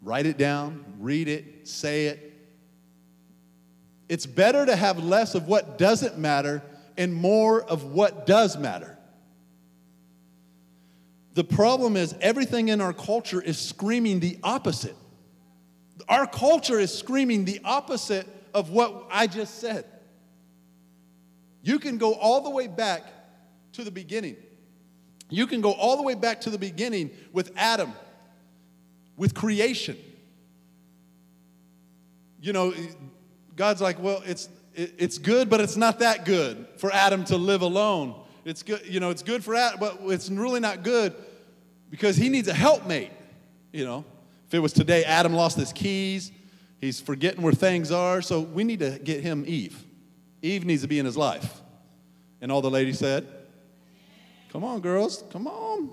Write 0.00 0.26
it 0.26 0.38
down, 0.38 0.84
read 0.98 1.28
it, 1.28 1.66
say 1.68 2.06
it. 2.06 2.32
It's 4.08 4.26
better 4.26 4.64
to 4.64 4.76
have 4.76 5.02
less 5.02 5.34
of 5.34 5.48
what 5.48 5.76
doesn't 5.76 6.18
matter 6.18 6.62
and 6.96 7.12
more 7.12 7.62
of 7.62 7.84
what 7.84 8.26
does 8.26 8.56
matter. 8.56 8.96
The 11.34 11.44
problem 11.44 11.96
is, 11.96 12.14
everything 12.20 12.68
in 12.68 12.80
our 12.80 12.92
culture 12.92 13.40
is 13.40 13.58
screaming 13.58 14.20
the 14.20 14.38
opposite. 14.42 14.96
Our 16.08 16.26
culture 16.26 16.78
is 16.78 16.96
screaming 16.96 17.44
the 17.44 17.60
opposite 17.64 18.26
of 18.54 18.70
what 18.70 19.06
I 19.10 19.26
just 19.26 19.58
said. 19.60 19.84
You 21.62 21.78
can 21.78 21.98
go 21.98 22.14
all 22.14 22.42
the 22.42 22.50
way 22.50 22.66
back 22.66 23.04
to 23.72 23.84
the 23.84 23.90
beginning. 23.90 24.36
You 25.30 25.46
can 25.46 25.60
go 25.60 25.72
all 25.72 25.96
the 25.96 26.02
way 26.02 26.14
back 26.14 26.42
to 26.42 26.50
the 26.50 26.58
beginning 26.58 27.10
with 27.32 27.52
Adam, 27.56 27.92
with 29.16 29.34
creation. 29.34 29.96
You 32.40 32.52
know, 32.52 32.74
God's 33.56 33.80
like, 33.80 34.02
well, 34.02 34.22
it's, 34.26 34.48
it's 34.74 35.18
good, 35.18 35.48
but 35.48 35.60
it's 35.60 35.76
not 35.76 36.00
that 36.00 36.24
good 36.24 36.66
for 36.76 36.92
Adam 36.92 37.24
to 37.26 37.36
live 37.36 37.62
alone. 37.62 38.14
It's 38.44 38.62
good, 38.62 38.82
you 38.84 38.98
know, 38.98 39.10
it's 39.10 39.22
good 39.22 39.44
for 39.44 39.54
Adam, 39.54 39.78
but 39.78 39.98
it's 40.02 40.28
really 40.28 40.60
not 40.60 40.82
good 40.82 41.14
because 41.90 42.16
he 42.16 42.28
needs 42.28 42.48
a 42.48 42.54
helpmate, 42.54 43.12
you 43.72 43.84
know. 43.84 44.04
If 44.48 44.54
it 44.54 44.58
was 44.58 44.72
today, 44.72 45.04
Adam 45.04 45.32
lost 45.32 45.56
his 45.56 45.72
keys, 45.72 46.32
He's 46.82 47.00
forgetting 47.00 47.42
where 47.42 47.52
things 47.52 47.92
are, 47.92 48.20
so 48.20 48.40
we 48.40 48.64
need 48.64 48.80
to 48.80 48.98
get 48.98 49.22
him 49.22 49.44
Eve. 49.46 49.84
Eve 50.42 50.64
needs 50.64 50.82
to 50.82 50.88
be 50.88 50.98
in 50.98 51.06
his 51.06 51.16
life. 51.16 51.60
And 52.40 52.50
all 52.50 52.60
the 52.60 52.72
ladies 52.72 52.98
said, 52.98 53.24
Come 54.50 54.64
on, 54.64 54.80
girls, 54.80 55.22
come 55.30 55.46
on. 55.46 55.90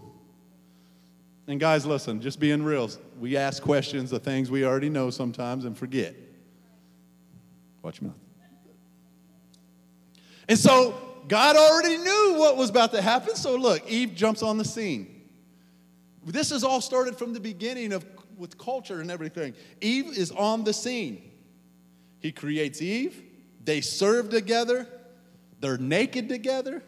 And 1.48 1.60
guys, 1.60 1.86
listen, 1.86 2.22
just 2.22 2.40
being 2.40 2.64
real, 2.64 2.90
we 3.20 3.38
ask 3.38 3.62
questions 3.62 4.12
of 4.12 4.24
things 4.24 4.50
we 4.50 4.66
already 4.66 4.90
know 4.90 5.12
sometimes 5.12 5.64
and 5.66 5.78
forget. 5.78 6.16
Watch 7.84 8.02
your 8.02 8.10
mouth. 8.10 8.20
And 10.48 10.58
so 10.58 10.96
God 11.28 11.56
already 11.56 11.98
knew 11.98 12.36
what 12.40 12.58
was 12.58 12.72
about 12.72 12.94
to 12.94 13.02
happen. 13.04 13.36
So 13.36 13.56
look, 13.56 13.88
Eve 13.88 14.16
jumps 14.16 14.42
on 14.42 14.58
the 14.58 14.66
scene. 14.66 15.22
This 16.26 16.50
has 16.50 16.64
all 16.64 16.82
started 16.82 17.16
from 17.16 17.34
the 17.34 17.40
beginning 17.40 17.94
of 17.94 18.04
with 18.40 18.58
culture 18.58 19.02
and 19.02 19.12
everything. 19.12 19.54
Eve 19.82 20.18
is 20.18 20.32
on 20.32 20.64
the 20.64 20.74
scene. 20.74 21.22
He 22.20 22.32
creates 22.32 22.82
Eve. 22.82 23.22
They 23.64 23.82
serve 23.82 24.30
together. 24.30 24.88
They're 25.60 25.78
naked 25.78 26.30
together. 26.30 26.82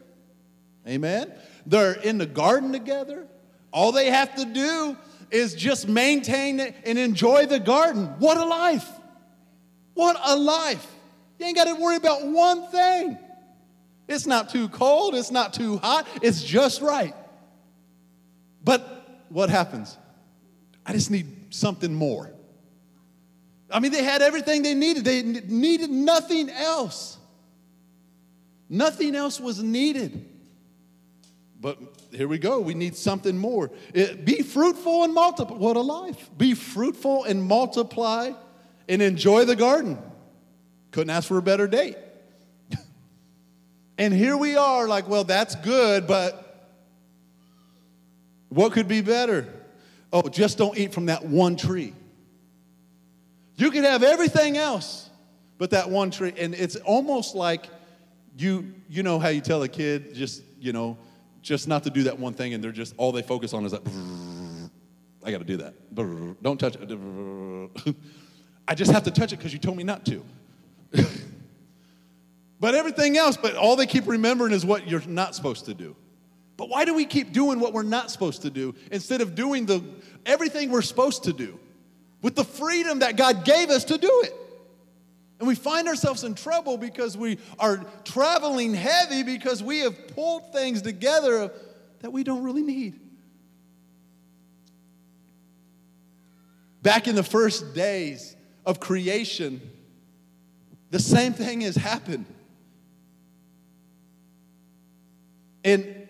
Amen. 0.88 1.32
They're 1.66 1.92
in 1.92 2.18
the 2.18 2.26
garden 2.26 2.72
together. 2.72 3.26
All 3.72 3.92
they 3.92 4.10
have 4.10 4.34
to 4.36 4.44
do 4.44 4.96
is 5.30 5.54
just 5.54 5.88
maintain 5.88 6.60
it 6.60 6.74
and 6.84 6.98
enjoy 6.98 7.46
the 7.46 7.60
garden. 7.60 8.06
What 8.18 8.36
a 8.36 8.44
life! 8.44 8.88
What 9.94 10.16
a 10.22 10.36
life! 10.36 10.86
You 11.38 11.46
ain't 11.46 11.56
got 11.56 11.64
to 11.64 11.74
worry 11.74 11.96
about 11.96 12.26
one 12.26 12.66
thing. 12.68 13.18
It's 14.08 14.26
not 14.26 14.50
too 14.50 14.68
cold, 14.68 15.14
it's 15.14 15.30
not 15.30 15.54
too 15.54 15.78
hot, 15.78 16.06
it's 16.20 16.42
just 16.42 16.82
right. 16.82 17.14
But 18.62 19.24
what 19.28 19.48
happens? 19.48 19.96
I 20.84 20.92
just 20.92 21.10
need 21.10 21.26
something 21.52 21.94
more. 21.94 22.32
I 23.70 23.80
mean, 23.80 23.92
they 23.92 24.04
had 24.04 24.22
everything 24.22 24.62
they 24.62 24.74
needed, 24.74 25.04
they 25.04 25.22
needed 25.22 25.90
nothing 25.90 26.50
else. 26.50 27.18
Nothing 28.68 29.14
else 29.14 29.38
was 29.38 29.62
needed. 29.62 30.28
But 31.60 31.78
here 32.10 32.26
we 32.26 32.38
go. 32.38 32.60
We 32.60 32.74
need 32.74 32.96
something 32.96 33.38
more. 33.38 33.70
It, 33.94 34.24
be 34.24 34.42
fruitful 34.42 35.04
and 35.04 35.14
multiply. 35.14 35.56
What 35.56 35.76
a 35.76 35.80
life. 35.80 36.30
Be 36.36 36.54
fruitful 36.54 37.24
and 37.24 37.42
multiply 37.42 38.32
and 38.88 39.00
enjoy 39.00 39.44
the 39.44 39.56
garden. 39.56 39.98
Couldn't 40.90 41.10
ask 41.10 41.28
for 41.28 41.38
a 41.38 41.42
better 41.42 41.68
date. 41.68 41.96
and 43.98 44.12
here 44.12 44.36
we 44.36 44.56
are, 44.56 44.88
like, 44.88 45.08
well, 45.08 45.24
that's 45.24 45.54
good, 45.56 46.06
but 46.06 46.70
what 48.48 48.72
could 48.72 48.88
be 48.88 49.00
better? 49.00 49.61
Oh, 50.12 50.28
just 50.28 50.58
don't 50.58 50.76
eat 50.76 50.92
from 50.92 51.06
that 51.06 51.24
one 51.24 51.56
tree. 51.56 51.94
You 53.56 53.70
could 53.70 53.84
have 53.84 54.02
everything 54.02 54.56
else, 54.56 55.08
but 55.58 55.70
that 55.70 55.88
one 55.88 56.10
tree. 56.10 56.34
And 56.36 56.54
it's 56.54 56.76
almost 56.76 57.34
like 57.34 57.68
you, 58.36 58.74
you 58.88 59.02
know 59.02 59.18
how 59.18 59.28
you 59.28 59.40
tell 59.40 59.62
a 59.62 59.68
kid, 59.68 60.14
just, 60.14 60.42
you 60.60 60.72
know, 60.72 60.98
just 61.42 61.68
not 61.68 61.84
to 61.84 61.90
do 61.90 62.04
that 62.04 62.18
one 62.18 62.34
thing, 62.34 62.54
and 62.54 62.62
they're 62.62 62.72
just, 62.72 62.94
all 62.96 63.12
they 63.12 63.22
focus 63.22 63.52
on 63.52 63.64
is 63.64 63.72
that, 63.72 63.82
I 65.24 65.30
got 65.30 65.38
to 65.38 65.44
do 65.44 65.58
that. 65.58 65.74
Don't 66.42 66.58
touch 66.58 66.76
it. 66.76 66.90
I 68.68 68.74
just 68.74 68.92
have 68.92 69.04
to 69.04 69.10
touch 69.10 69.32
it 69.32 69.36
because 69.36 69.52
you 69.52 69.58
told 69.58 69.76
me 69.76 69.84
not 69.84 70.04
to. 70.06 70.24
but 72.60 72.74
everything 72.74 73.16
else, 73.16 73.36
but 73.36 73.56
all 73.56 73.76
they 73.76 73.86
keep 73.86 74.06
remembering 74.06 74.52
is 74.52 74.64
what 74.64 74.88
you're 74.88 75.06
not 75.06 75.34
supposed 75.34 75.64
to 75.66 75.74
do. 75.74 75.96
But 76.62 76.68
why 76.68 76.84
do 76.84 76.94
we 76.94 77.06
keep 77.06 77.32
doing 77.32 77.58
what 77.58 77.72
we're 77.72 77.82
not 77.82 78.08
supposed 78.08 78.42
to 78.42 78.50
do 78.50 78.76
instead 78.92 79.20
of 79.20 79.34
doing 79.34 79.66
the 79.66 79.82
everything 80.24 80.70
we're 80.70 80.80
supposed 80.80 81.24
to 81.24 81.32
do 81.32 81.58
with 82.22 82.36
the 82.36 82.44
freedom 82.44 83.00
that 83.00 83.16
God 83.16 83.44
gave 83.44 83.68
us 83.68 83.82
to 83.86 83.98
do 83.98 84.22
it? 84.22 84.32
And 85.40 85.48
we 85.48 85.56
find 85.56 85.88
ourselves 85.88 86.22
in 86.22 86.36
trouble 86.36 86.78
because 86.78 87.16
we 87.16 87.38
are 87.58 87.84
traveling 88.04 88.74
heavy 88.74 89.24
because 89.24 89.60
we 89.60 89.80
have 89.80 90.06
pulled 90.14 90.52
things 90.52 90.82
together 90.82 91.50
that 91.98 92.12
we 92.12 92.22
don't 92.22 92.44
really 92.44 92.62
need. 92.62 93.00
Back 96.80 97.08
in 97.08 97.16
the 97.16 97.24
first 97.24 97.74
days 97.74 98.36
of 98.64 98.78
creation, 98.78 99.60
the 100.92 101.00
same 101.00 101.32
thing 101.32 101.62
has 101.62 101.74
happened. 101.74 102.26
And 105.64 106.01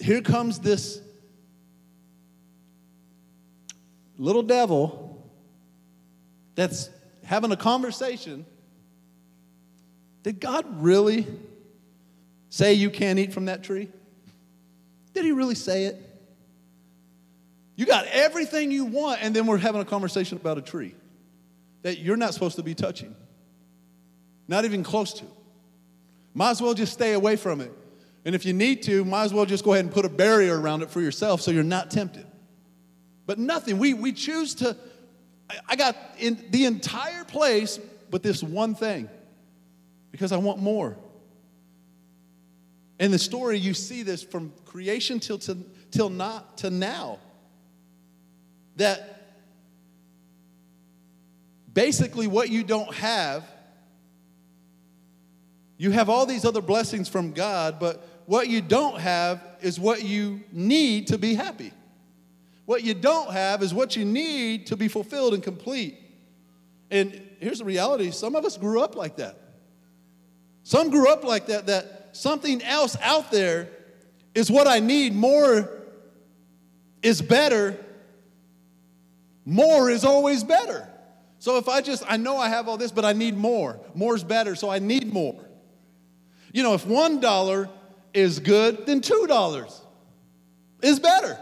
here 0.00 0.22
comes 0.22 0.58
this 0.60 1.00
little 4.16 4.42
devil 4.42 5.30
that's 6.54 6.90
having 7.24 7.52
a 7.52 7.56
conversation. 7.56 8.44
Did 10.22 10.40
God 10.40 10.64
really 10.82 11.26
say 12.50 12.74
you 12.74 12.90
can't 12.90 13.18
eat 13.18 13.32
from 13.32 13.46
that 13.46 13.62
tree? 13.62 13.88
Did 15.14 15.24
he 15.24 15.32
really 15.32 15.54
say 15.54 15.84
it? 15.84 15.96
You 17.76 17.86
got 17.86 18.06
everything 18.06 18.72
you 18.72 18.86
want, 18.86 19.22
and 19.22 19.34
then 19.34 19.46
we're 19.46 19.58
having 19.58 19.80
a 19.80 19.84
conversation 19.84 20.36
about 20.36 20.58
a 20.58 20.62
tree 20.62 20.94
that 21.82 21.98
you're 21.98 22.16
not 22.16 22.34
supposed 22.34 22.56
to 22.56 22.62
be 22.62 22.74
touching, 22.74 23.14
not 24.48 24.64
even 24.64 24.82
close 24.82 25.12
to. 25.14 25.24
Might 26.34 26.50
as 26.50 26.62
well 26.62 26.74
just 26.74 26.92
stay 26.92 27.12
away 27.12 27.36
from 27.36 27.60
it. 27.60 27.72
And 28.28 28.34
if 28.34 28.44
you 28.44 28.52
need 28.52 28.82
to, 28.82 29.06
might 29.06 29.24
as 29.24 29.32
well 29.32 29.46
just 29.46 29.64
go 29.64 29.72
ahead 29.72 29.86
and 29.86 29.94
put 29.94 30.04
a 30.04 30.10
barrier 30.10 30.60
around 30.60 30.82
it 30.82 30.90
for 30.90 31.00
yourself 31.00 31.40
so 31.40 31.50
you're 31.50 31.62
not 31.62 31.90
tempted. 31.90 32.26
But 33.24 33.38
nothing. 33.38 33.78
We, 33.78 33.94
we 33.94 34.12
choose 34.12 34.56
to 34.56 34.76
I 35.66 35.76
got 35.76 35.96
in 36.18 36.44
the 36.50 36.66
entire 36.66 37.24
place 37.24 37.80
but 38.10 38.22
this 38.22 38.42
one 38.42 38.74
thing 38.74 39.08
because 40.10 40.30
I 40.30 40.36
want 40.36 40.60
more. 40.60 40.98
In 43.00 43.12
the 43.12 43.18
story, 43.18 43.58
you 43.58 43.72
see 43.72 44.02
this 44.02 44.22
from 44.22 44.52
creation 44.66 45.20
till, 45.20 45.38
to, 45.38 45.56
till 45.90 46.10
not 46.10 46.58
to 46.58 46.68
now. 46.68 47.20
That 48.76 49.22
basically 51.72 52.26
what 52.26 52.50
you 52.50 52.62
don't 52.62 52.92
have, 52.96 53.42
you 55.78 55.92
have 55.92 56.10
all 56.10 56.26
these 56.26 56.44
other 56.44 56.60
blessings 56.60 57.08
from 57.08 57.32
God, 57.32 57.80
but 57.80 58.04
what 58.28 58.48
you 58.48 58.60
don't 58.60 59.00
have 59.00 59.42
is 59.62 59.80
what 59.80 60.04
you 60.04 60.42
need 60.52 61.06
to 61.06 61.16
be 61.16 61.32
happy. 61.32 61.72
What 62.66 62.84
you 62.84 62.92
don't 62.92 63.32
have 63.32 63.62
is 63.62 63.72
what 63.72 63.96
you 63.96 64.04
need 64.04 64.66
to 64.66 64.76
be 64.76 64.86
fulfilled 64.86 65.32
and 65.32 65.42
complete. 65.42 65.98
And 66.90 67.22
here's 67.40 67.60
the 67.60 67.64
reality 67.64 68.10
some 68.10 68.36
of 68.36 68.44
us 68.44 68.58
grew 68.58 68.82
up 68.82 68.94
like 68.94 69.16
that. 69.16 69.34
Some 70.62 70.90
grew 70.90 71.10
up 71.10 71.24
like 71.24 71.46
that, 71.46 71.68
that 71.68 72.10
something 72.12 72.60
else 72.60 72.98
out 73.00 73.30
there 73.30 73.70
is 74.34 74.50
what 74.50 74.66
I 74.66 74.80
need. 74.80 75.14
More 75.14 75.70
is 77.02 77.22
better. 77.22 77.82
More 79.46 79.88
is 79.88 80.04
always 80.04 80.44
better. 80.44 80.86
So 81.38 81.56
if 81.56 81.66
I 81.66 81.80
just, 81.80 82.04
I 82.06 82.18
know 82.18 82.36
I 82.36 82.50
have 82.50 82.68
all 82.68 82.76
this, 82.76 82.92
but 82.92 83.06
I 83.06 83.14
need 83.14 83.38
more. 83.38 83.80
More 83.94 84.14
is 84.14 84.22
better, 84.22 84.54
so 84.54 84.68
I 84.68 84.80
need 84.80 85.10
more. 85.10 85.42
You 86.52 86.62
know, 86.62 86.74
if 86.74 86.84
$1 86.84 87.70
is 88.14 88.38
good, 88.38 88.86
then 88.86 89.00
$2 89.00 89.80
is 90.82 91.00
better. 91.00 91.38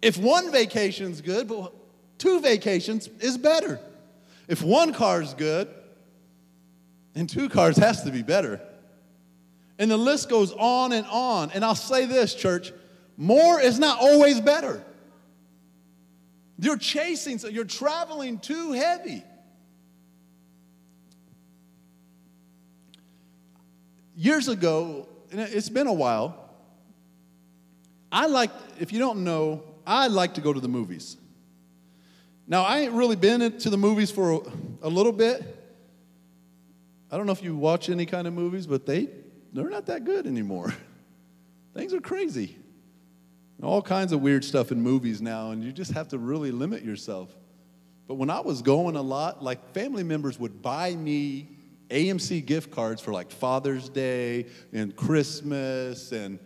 If 0.00 0.16
one 0.16 0.52
vacation's 0.52 1.20
good, 1.20 1.48
but 1.48 1.72
two 2.18 2.40
vacations 2.40 3.08
is 3.20 3.36
better. 3.36 3.80
If 4.46 4.62
one 4.62 4.92
car's 4.92 5.34
good, 5.34 5.68
and 7.14 7.28
two 7.28 7.48
cars 7.48 7.76
has 7.76 8.04
to 8.04 8.10
be 8.10 8.22
better. 8.22 8.60
And 9.78 9.90
the 9.90 9.96
list 9.96 10.28
goes 10.28 10.52
on 10.52 10.92
and 10.92 11.06
on. 11.08 11.50
And 11.50 11.64
I'll 11.64 11.74
say 11.74 12.06
this, 12.06 12.34
church 12.34 12.72
more 13.16 13.60
is 13.60 13.80
not 13.80 13.98
always 13.98 14.40
better. 14.40 14.84
You're 16.60 16.76
chasing, 16.76 17.38
so 17.38 17.48
you're 17.48 17.64
traveling 17.64 18.38
too 18.38 18.72
heavy. 18.72 19.24
Years 24.16 24.48
ago, 24.48 25.08
it's 25.30 25.68
been 25.68 25.86
a 25.86 25.92
while, 25.92 26.48
I 28.10 28.26
like, 28.26 28.50
if 28.78 28.92
you 28.92 28.98
don't 28.98 29.24
know, 29.24 29.62
I 29.86 30.08
like 30.08 30.34
to 30.34 30.40
go 30.40 30.52
to 30.52 30.60
the 30.60 30.68
movies. 30.68 31.16
Now, 32.46 32.64
I 32.64 32.80
ain't 32.80 32.92
really 32.92 33.16
been 33.16 33.58
to 33.58 33.70
the 33.70 33.76
movies 33.76 34.10
for 34.10 34.32
a, 34.32 34.40
a 34.82 34.88
little 34.88 35.12
bit. 35.12 35.42
I 37.10 37.16
don't 37.16 37.26
know 37.26 37.32
if 37.32 37.42
you 37.42 37.56
watch 37.56 37.90
any 37.90 38.06
kind 38.06 38.26
of 38.26 38.32
movies, 38.32 38.66
but 38.66 38.86
they, 38.86 39.08
they're 39.52 39.68
not 39.68 39.86
that 39.86 40.04
good 40.04 40.26
anymore. 40.26 40.74
Things 41.74 41.92
are 41.92 42.00
crazy. 42.00 42.56
All 43.62 43.82
kinds 43.82 44.12
of 44.12 44.20
weird 44.20 44.44
stuff 44.44 44.72
in 44.72 44.80
movies 44.80 45.20
now, 45.20 45.50
and 45.50 45.64
you 45.64 45.72
just 45.72 45.92
have 45.92 46.08
to 46.08 46.18
really 46.18 46.52
limit 46.52 46.84
yourself. 46.84 47.28
But 48.06 48.14
when 48.14 48.30
I 48.30 48.40
was 48.40 48.62
going 48.62 48.96
a 48.96 49.02
lot, 49.02 49.42
like 49.42 49.74
family 49.74 50.04
members 50.04 50.38
would 50.38 50.62
buy 50.62 50.94
me 50.94 51.57
AMC 51.90 52.44
gift 52.44 52.70
cards 52.70 53.00
for 53.00 53.12
like 53.12 53.30
Father's 53.30 53.88
Day 53.88 54.46
and 54.72 54.94
Christmas 54.94 56.12
and 56.12 56.38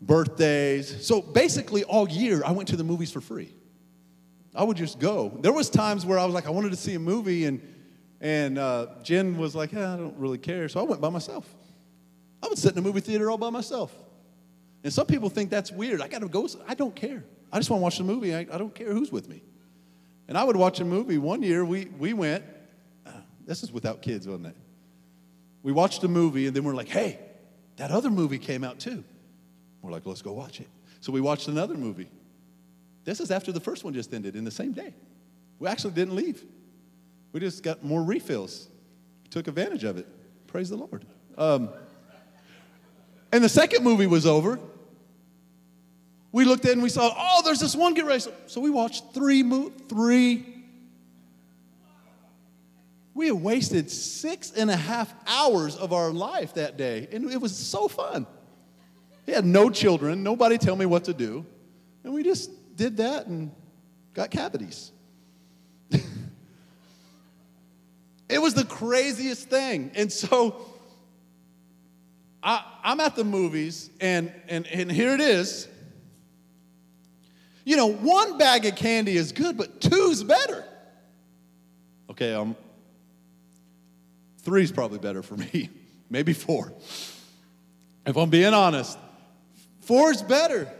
birthdays. 0.00 1.06
So 1.06 1.20
basically, 1.20 1.84
all 1.84 2.08
year, 2.08 2.42
I 2.44 2.52
went 2.52 2.68
to 2.68 2.76
the 2.76 2.84
movies 2.84 3.10
for 3.10 3.20
free. 3.20 3.54
I 4.54 4.64
would 4.64 4.76
just 4.76 4.98
go. 4.98 5.36
There 5.40 5.52
was 5.52 5.70
times 5.70 6.06
where 6.06 6.18
I 6.18 6.24
was 6.24 6.34
like, 6.34 6.46
I 6.46 6.50
wanted 6.50 6.70
to 6.70 6.76
see 6.76 6.94
a 6.94 7.00
movie, 7.00 7.44
and 7.44 7.60
And 8.20 8.58
uh, 8.58 8.86
Jen 9.02 9.38
was 9.38 9.54
like, 9.54 9.72
"Yeah, 9.72 9.94
I 9.94 9.96
don't 9.96 10.16
really 10.16 10.38
care. 10.38 10.68
So 10.68 10.80
I 10.80 10.82
went 10.82 11.00
by 11.00 11.08
myself. 11.08 11.46
I 12.42 12.48
would 12.48 12.58
sit 12.58 12.72
in 12.72 12.78
a 12.78 12.82
movie 12.82 13.00
theater 13.00 13.30
all 13.30 13.38
by 13.38 13.50
myself. 13.50 13.92
And 14.84 14.92
some 14.92 15.06
people 15.06 15.28
think 15.28 15.50
that's 15.50 15.72
weird. 15.72 16.00
I 16.00 16.08
got 16.08 16.20
to 16.20 16.28
go. 16.28 16.48
I 16.66 16.74
don't 16.74 16.94
care. 16.94 17.24
I 17.52 17.58
just 17.58 17.70
want 17.70 17.80
to 17.80 17.82
watch 17.82 17.98
the 17.98 18.04
movie. 18.04 18.34
I, 18.34 18.40
I, 18.40 18.58
don't 18.58 18.74
care 18.74 18.92
who's 18.92 19.10
with 19.10 19.28
me. 19.28 19.42
And 20.28 20.36
I 20.38 20.44
would 20.44 20.56
watch 20.56 20.80
a 20.80 20.84
movie. 20.84 21.18
One 21.18 21.42
year 21.42 21.64
we, 21.64 21.86
we 21.98 22.12
went, 22.12 22.44
this 23.48 23.62
is 23.62 23.72
without 23.72 24.02
kids, 24.02 24.28
wasn't 24.28 24.48
it? 24.48 24.56
We 25.62 25.72
watched 25.72 26.04
a 26.04 26.08
movie 26.08 26.46
and 26.46 26.54
then 26.54 26.64
we're 26.64 26.74
like, 26.74 26.88
hey, 26.88 27.18
that 27.78 27.90
other 27.90 28.10
movie 28.10 28.38
came 28.38 28.62
out 28.62 28.78
too. 28.78 29.02
We're 29.80 29.90
like, 29.90 30.04
let's 30.04 30.20
go 30.20 30.32
watch 30.32 30.60
it. 30.60 30.68
So 31.00 31.12
we 31.12 31.22
watched 31.22 31.48
another 31.48 31.74
movie. 31.74 32.10
This 33.04 33.20
is 33.20 33.30
after 33.30 33.50
the 33.50 33.60
first 33.60 33.84
one 33.84 33.94
just 33.94 34.12
ended 34.12 34.36
in 34.36 34.44
the 34.44 34.50
same 34.50 34.72
day. 34.72 34.92
We 35.58 35.66
actually 35.66 35.94
didn't 35.94 36.14
leave. 36.14 36.44
We 37.32 37.40
just 37.40 37.62
got 37.62 37.82
more 37.82 38.02
refills. 38.02 38.68
Took 39.30 39.48
advantage 39.48 39.84
of 39.84 39.96
it. 39.96 40.06
Praise 40.46 40.68
the 40.68 40.76
Lord. 40.76 41.06
Um, 41.38 41.70
and 43.32 43.42
the 43.42 43.48
second 43.48 43.82
movie 43.82 44.06
was 44.06 44.26
over. 44.26 44.58
We 46.32 46.44
looked 46.44 46.66
in 46.66 46.72
and 46.72 46.82
we 46.82 46.90
saw, 46.90 47.14
oh, 47.16 47.40
there's 47.46 47.60
this 47.60 47.74
one 47.74 47.94
get 47.94 48.04
ready. 48.04 48.24
So 48.46 48.60
we 48.60 48.68
watched 48.68 49.14
three, 49.14 49.42
mo- 49.42 49.72
three. 49.88 50.57
We 53.18 53.26
had 53.26 53.42
wasted 53.42 53.90
six 53.90 54.52
and 54.52 54.70
a 54.70 54.76
half 54.76 55.12
hours 55.26 55.74
of 55.74 55.92
our 55.92 56.12
life 56.12 56.54
that 56.54 56.76
day, 56.76 57.08
and 57.10 57.28
it 57.32 57.40
was 57.40 57.58
so 57.58 57.88
fun. 57.88 58.28
We 59.26 59.32
had 59.32 59.44
no 59.44 59.70
children, 59.70 60.22
nobody 60.22 60.56
tell 60.56 60.76
me 60.76 60.86
what 60.86 61.06
to 61.06 61.14
do, 61.14 61.44
and 62.04 62.14
we 62.14 62.22
just 62.22 62.76
did 62.76 62.98
that 62.98 63.26
and 63.26 63.50
got 64.14 64.30
cavities. 64.30 64.92
it 65.90 66.00
was 68.38 68.54
the 68.54 68.64
craziest 68.64 69.48
thing. 69.48 69.90
And 69.96 70.12
so 70.12 70.64
I, 72.40 72.62
am 72.84 73.00
at 73.00 73.16
the 73.16 73.24
movies, 73.24 73.90
and, 74.00 74.32
and, 74.46 74.64
and 74.68 74.92
here 74.92 75.12
it 75.12 75.20
is. 75.20 75.66
You 77.64 77.78
know, 77.78 77.88
one 77.88 78.38
bag 78.38 78.64
of 78.64 78.76
candy 78.76 79.16
is 79.16 79.32
good, 79.32 79.56
but 79.56 79.80
two's 79.80 80.22
better. 80.22 80.64
Okay, 82.10 82.32
um, 82.32 82.54
three's 84.48 84.72
probably 84.72 84.98
better 84.98 85.22
for 85.22 85.36
me. 85.36 85.68
Maybe 86.10 86.32
four. 86.32 86.72
If 88.06 88.16
I'm 88.16 88.30
being 88.30 88.54
honest, 88.54 88.98
four 89.82 90.10
is 90.10 90.22
better. 90.22 90.72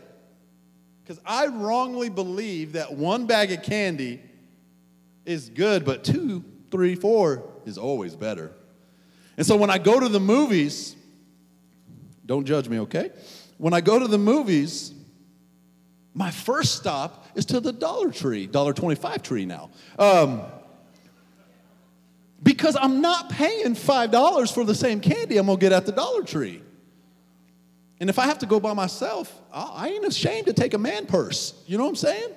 Because 1.02 1.20
I 1.26 1.48
wrongly 1.48 2.08
believe 2.08 2.72
that 2.72 2.94
one 2.94 3.26
bag 3.26 3.52
of 3.52 3.62
candy 3.62 4.22
is 5.26 5.50
good, 5.50 5.84
but 5.84 6.02
two, 6.02 6.42
three, 6.70 6.94
four 6.94 7.44
is 7.66 7.76
always 7.76 8.16
better. 8.16 8.52
And 9.37 9.46
so 9.46 9.54
when 9.56 9.68
I 9.68 9.76
go 9.76 10.00
to 10.00 10.08
the 10.08 10.20
movies, 10.20 10.96
don't 12.25 12.46
judge 12.46 12.70
me, 12.70 12.80
okay? 12.80 13.10
When 13.58 13.75
I 13.75 13.82
go 13.82 13.98
to 13.98 14.08
the 14.08 14.18
movies, 14.18 14.94
my 16.14 16.30
first 16.30 16.76
stop 16.76 17.26
is 17.34 17.44
to 17.46 17.60
the 17.60 17.72
Dollar 17.72 18.10
Tree, 18.12 18.46
Dollar 18.46 18.72
Twenty-Five 18.72 19.22
Tree 19.22 19.44
now. 19.44 19.70
Um, 19.98 20.42
because 22.58 22.74
I'm 22.74 23.00
not 23.00 23.30
paying 23.30 23.76
$5 23.76 24.52
for 24.52 24.64
the 24.64 24.74
same 24.74 25.00
candy 25.00 25.38
I'm 25.38 25.46
gonna 25.46 25.58
get 25.58 25.70
at 25.70 25.86
the 25.86 25.92
Dollar 25.92 26.24
Tree. 26.24 26.60
And 28.00 28.10
if 28.10 28.18
I 28.18 28.26
have 28.26 28.38
to 28.40 28.46
go 28.46 28.58
by 28.58 28.74
myself, 28.74 29.32
I 29.52 29.90
ain't 29.90 30.04
ashamed 30.04 30.46
to 30.46 30.52
take 30.52 30.74
a 30.74 30.78
man 30.78 31.06
purse. 31.06 31.54
You 31.66 31.78
know 31.78 31.84
what 31.84 31.90
I'm 31.90 31.96
saying? 31.96 32.30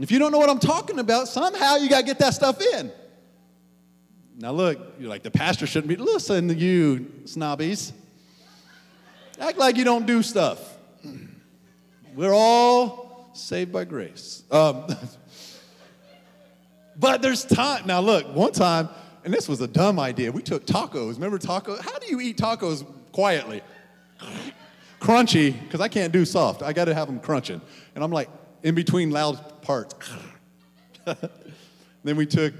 If 0.00 0.10
you 0.10 0.18
don't 0.18 0.32
know 0.32 0.38
what 0.38 0.48
I'm 0.48 0.58
talking 0.58 0.98
about, 0.98 1.28
somehow 1.28 1.76
you 1.76 1.90
gotta 1.90 2.06
get 2.06 2.18
that 2.20 2.32
stuff 2.32 2.58
in. 2.60 2.90
Now, 4.38 4.52
look, 4.52 4.78
you're 4.98 5.10
like, 5.10 5.22
the 5.22 5.30
pastor 5.30 5.66
shouldn't 5.66 5.88
be, 5.88 5.96
listen 5.96 6.48
to 6.48 6.54
you, 6.54 7.12
snobbies. 7.26 7.92
Act 9.38 9.58
like 9.58 9.76
you 9.76 9.84
don't 9.84 10.06
do 10.06 10.22
stuff. 10.22 10.58
We're 12.14 12.32
all 12.32 13.30
saved 13.34 13.72
by 13.72 13.84
grace. 13.84 14.42
Um, 14.50 14.86
but 17.00 17.22
there's 17.22 17.44
time. 17.44 17.86
Now, 17.86 18.00
look, 18.00 18.32
one 18.34 18.52
time, 18.52 18.88
and 19.24 19.34
this 19.34 19.48
was 19.48 19.60
a 19.60 19.66
dumb 19.66 19.98
idea. 19.98 20.30
We 20.30 20.42
took 20.42 20.66
tacos. 20.66 21.14
Remember 21.14 21.38
tacos? 21.38 21.80
How 21.80 21.98
do 21.98 22.06
you 22.06 22.20
eat 22.20 22.36
tacos 22.36 22.86
quietly? 23.12 23.62
Crunchy, 25.00 25.58
because 25.62 25.80
I 25.80 25.88
can't 25.88 26.12
do 26.12 26.24
soft. 26.24 26.62
I 26.62 26.72
got 26.72 26.84
to 26.84 26.94
have 26.94 27.08
them 27.08 27.20
crunching. 27.20 27.60
And 27.94 28.04
I'm 28.04 28.12
like, 28.12 28.28
in 28.62 28.74
between 28.74 29.10
loud 29.10 29.62
parts. 29.62 29.94
then 32.04 32.16
we 32.16 32.26
took 32.26 32.54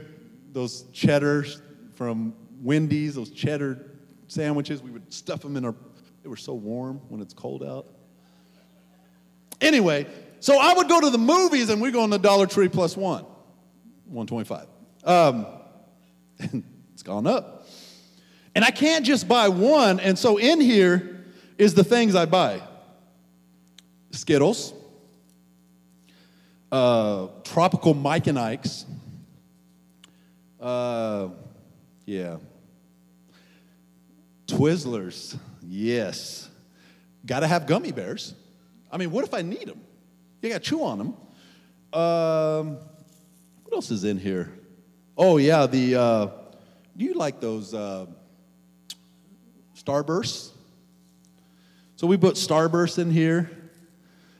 those 0.52 0.84
cheddars 0.92 1.60
from 1.94 2.34
Wendy's, 2.62 3.14
those 3.14 3.30
cheddar 3.30 3.92
sandwiches. 4.26 4.82
We 4.82 4.90
would 4.90 5.12
stuff 5.12 5.40
them 5.42 5.56
in 5.56 5.64
our 5.66 5.74
they 6.22 6.28
were 6.28 6.36
so 6.36 6.54
warm 6.54 7.00
when 7.08 7.20
it's 7.20 7.34
cold 7.34 7.62
out. 7.62 7.86
Anyway, 9.60 10.06
so 10.40 10.58
I 10.58 10.74
would 10.74 10.88
go 10.88 11.00
to 11.00 11.10
the 11.10 11.18
movies 11.18 11.70
and 11.70 11.80
we 11.80 11.90
go 11.90 12.02
on 12.02 12.10
the 12.10 12.18
Dollar 12.18 12.46
Tree 12.46 12.68
plus 12.68 12.96
one, 12.96 13.24
125. 14.10 14.66
Um, 15.04 15.46
it's 16.92 17.02
gone 17.02 17.26
up. 17.26 17.66
And 18.54 18.64
I 18.64 18.70
can't 18.70 19.06
just 19.06 19.28
buy 19.28 19.48
one. 19.48 20.00
And 20.00 20.18
so 20.18 20.36
in 20.36 20.60
here 20.60 21.24
is 21.56 21.74
the 21.74 21.84
things 21.84 22.14
I 22.14 22.26
buy 22.26 22.60
Skittles, 24.10 24.74
uh, 26.72 27.28
tropical 27.44 27.94
Mike 27.94 28.26
and 28.26 28.38
Ike's. 28.38 28.84
Uh, 30.60 31.28
yeah. 32.04 32.38
Twizzlers. 34.46 35.38
Yes. 35.62 36.48
Got 37.24 37.40
to 37.40 37.46
have 37.46 37.66
gummy 37.66 37.92
bears. 37.92 38.34
I 38.90 38.96
mean, 38.96 39.10
what 39.10 39.24
if 39.24 39.32
I 39.32 39.42
need 39.42 39.68
them? 39.68 39.80
You 40.42 40.48
got 40.50 40.62
to 40.62 40.68
chew 40.68 40.82
on 40.82 40.98
them. 40.98 41.16
Um, 41.92 42.78
what 43.70 43.76
else 43.76 43.90
is 43.92 44.02
in 44.02 44.18
here? 44.18 44.52
Oh, 45.16 45.36
yeah, 45.36 45.66
the, 45.66 45.94
uh, 45.94 46.26
do 46.96 47.04
you 47.04 47.14
like 47.14 47.40
those 47.40 47.72
uh, 47.72 48.06
Starbursts? 49.76 50.50
So 51.94 52.08
we 52.08 52.16
put 52.16 52.34
Starburst 52.34 52.98
in 52.98 53.12
here, 53.12 53.48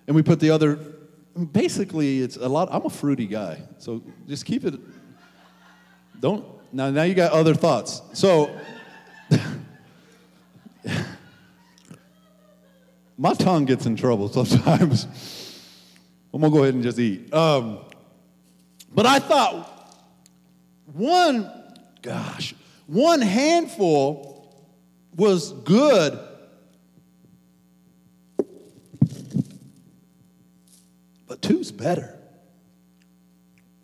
and 0.09 0.16
we 0.16 0.23
put 0.23 0.40
the 0.40 0.51
other, 0.51 0.81
basically, 1.53 2.23
it's 2.23 2.38
a 2.38 2.49
lot, 2.49 2.71
I'm 2.73 2.85
a 2.85 2.90
fruity 2.90 3.29
guy, 3.29 3.62
so 3.79 4.03
just 4.27 4.45
keep 4.45 4.64
it, 4.64 4.75
don't, 6.19 6.45
now, 6.73 6.90
now 6.90 7.05
you 7.05 7.14
got 7.14 7.31
other 7.31 7.55
thoughts. 7.55 8.03
So, 8.12 8.51
my 13.16 13.35
tongue 13.35 13.64
gets 13.64 13.87
in 13.87 13.95
trouble 13.95 14.29
sometimes. 14.29 15.07
I'm 16.35 16.40
gonna 16.40 16.53
go 16.53 16.64
ahead 16.64 16.75
and 16.75 16.83
just 16.83 16.99
eat. 16.99 17.33
Um, 17.33 17.79
but 18.92 19.07
I 19.07 19.18
thought 19.18 19.66
one, 20.92 21.50
gosh, 22.03 22.55
one 22.87 23.20
handful 23.20 24.40
was 25.16 25.53
good. 25.53 26.18
But 31.26 31.42
two's 31.42 31.70
better. 31.70 32.18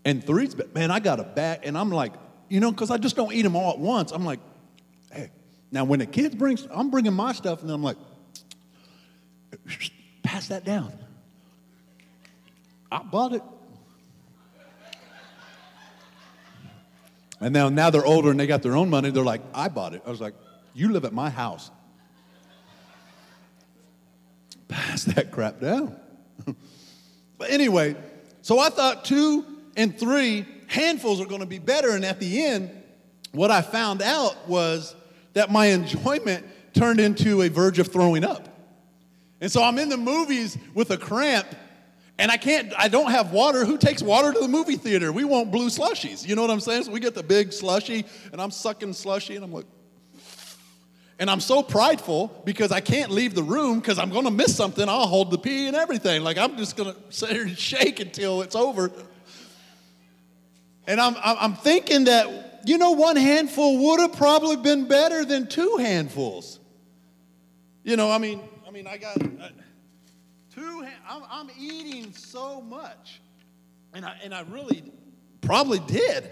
And 0.05 0.25
three's 0.25 0.55
better. 0.55 0.71
Man, 0.75 0.90
I 0.90 1.01
got 1.01 1.21
a 1.21 1.25
bag, 1.25 1.61
and 1.62 1.79
I'm 1.79 1.90
like, 1.90 2.12
you 2.49 2.61
know, 2.61 2.71
because 2.71 2.90
I 2.90 2.97
just 2.97 3.16
don't 3.16 3.33
eat 3.33 3.42
them 3.42 3.57
all 3.57 3.73
at 3.73 3.79
once. 3.79 4.12
I'm 4.12 4.25
like, 4.25 4.40
hey. 5.12 5.31
Now, 5.71 5.85
when 5.85 5.99
the 5.99 6.07
kids 6.07 6.35
bring, 6.35 6.59
I'm 6.71 6.90
bringing 6.90 7.12
my 7.12 7.33
stuff, 7.33 7.62
and 7.62 7.71
I'm 7.71 7.83
like, 7.83 7.97
pass 10.23 10.49
that 10.49 10.64
down. 10.64 10.92
I 12.90 13.03
bought 13.03 13.33
it. 13.33 13.42
And 17.40 17.53
now, 17.53 17.68
now 17.68 17.90
they're 17.90 18.07
older 18.07 18.31
and 18.31 18.40
they 18.40 18.46
got 18.46 18.62
their 18.62 18.77
own 18.77 18.88
money. 18.88 19.11
They're 19.11 19.25
like, 19.25 19.42
I 19.55 19.68
bought 19.68 19.94
it. 19.94 20.03
I 20.07 20.11
was 20.11 20.20
like, 20.20 20.35
you 20.75 20.90
live 20.92 21.05
at 21.05 21.12
my 21.12 21.31
house. 21.31 21.70
Pass 24.68 25.05
that 25.05 25.31
crap 25.31 25.61
down. 25.61 25.96
but 27.38 27.51
anyway, 27.51 27.96
so 28.42 28.59
I 28.59 28.70
thought 28.70 29.05
two 29.05 29.44
and 29.77 29.99
three 29.99 30.46
handfuls 30.66 31.20
are 31.20 31.27
going 31.27 31.40
to 31.40 31.46
be 31.46 31.59
better. 31.59 31.90
And 31.90 32.05
at 32.05 32.20
the 32.20 32.44
end, 32.44 32.70
what 33.33 33.51
I 33.51 33.61
found 33.61 34.03
out 34.03 34.49
was 34.49 34.94
that 35.35 35.51
my 35.51 35.66
enjoyment 35.66 36.46
turned 36.72 37.01
into 37.01 37.42
a 37.42 37.49
verge 37.49 37.79
of 37.79 37.88
throwing 37.88 38.25
up. 38.25 38.49
And 39.40 39.53
so 39.53 39.62
I'm 39.62 39.79
in 39.79 39.90
the 39.90 39.99
movies 39.99 40.57
with 40.75 40.90
a 40.90 40.96
cramp 40.96 41.46
and 42.18 42.31
I 42.31 42.37
can't, 42.37 42.72
I 42.79 42.88
don't 42.88 43.11
have 43.11 43.33
water. 43.33 43.64
Who 43.64 43.76
takes 43.76 44.02
water 44.02 44.33
to 44.33 44.38
the 44.38 44.48
movie 44.48 44.76
theater? 44.76 45.12
We 45.12 45.24
want 45.24 45.50
blue 45.50 45.68
slushies. 45.68 46.26
You 46.26 46.35
know 46.35 46.42
what 46.42 46.50
I'm 46.50 46.61
saying? 46.61 46.85
So 46.85 46.92
we 46.92 47.00
get 47.00 47.14
the 47.14 47.22
big 47.22 47.52
slushy 47.52 48.07
and 48.33 48.40
I'm 48.40 48.50
sucking 48.50 48.94
slushy 48.94 49.37
and 49.37 49.44
I'm 49.44 49.52
like, 49.52 49.66
and 51.18 51.31
I'm 51.31 51.40
so 51.40 51.62
prideful 51.62 52.42
because 52.44 52.72
I 52.72 52.81
can't 52.81 53.11
leave 53.11 53.35
the 53.35 53.42
room 53.42 53.81
because 53.81 53.98
I'm 53.98 54.11
to 54.24 54.31
miss 54.31 54.55
something. 54.55 54.87
I'll 54.88 55.07
hold 55.07 55.31
the 55.31 55.38
pee 55.38 55.66
and 55.66 55.76
everything. 55.76 56.22
Like 56.22 56.38
I'm 56.38 56.57
just 56.57 56.76
to 56.92 56.96
sit 57.11 57.31
here 57.31 57.42
and 57.42 57.59
shake 57.59 58.00
until 58.00 58.42
it's 58.42 58.57
over. 58.57 58.90
And 60.87 61.00
I'm, 61.00 61.16
I'm 61.22 61.55
thinking 61.55 62.05
that 62.05 62.46
you 62.66 62.79
know, 62.79 62.90
one 62.92 63.14
handful 63.14 63.79
would 63.79 64.00
have 64.00 64.14
probably 64.14 64.57
been 64.57 64.88
better 64.88 65.24
than 65.24 65.46
two 65.46 65.76
handfuls. 65.79 66.59
You 67.85 67.96
know, 67.96 68.11
I 68.11 68.18
mean, 68.18 68.40
I 68.66 68.72
mean, 68.72 68.88
I 68.88 68.96
got 68.96 69.22
uh, 69.22 69.48
two. 70.57 70.87
I'm, 71.09 71.23
I'm 71.31 71.51
eating 71.59 72.12
so 72.12 72.61
much, 72.61 73.21
and 73.95 74.05
I 74.05 74.16
and 74.25 74.35
I 74.35 74.42
really 74.42 74.83
probably 75.40 75.79
did, 75.81 76.29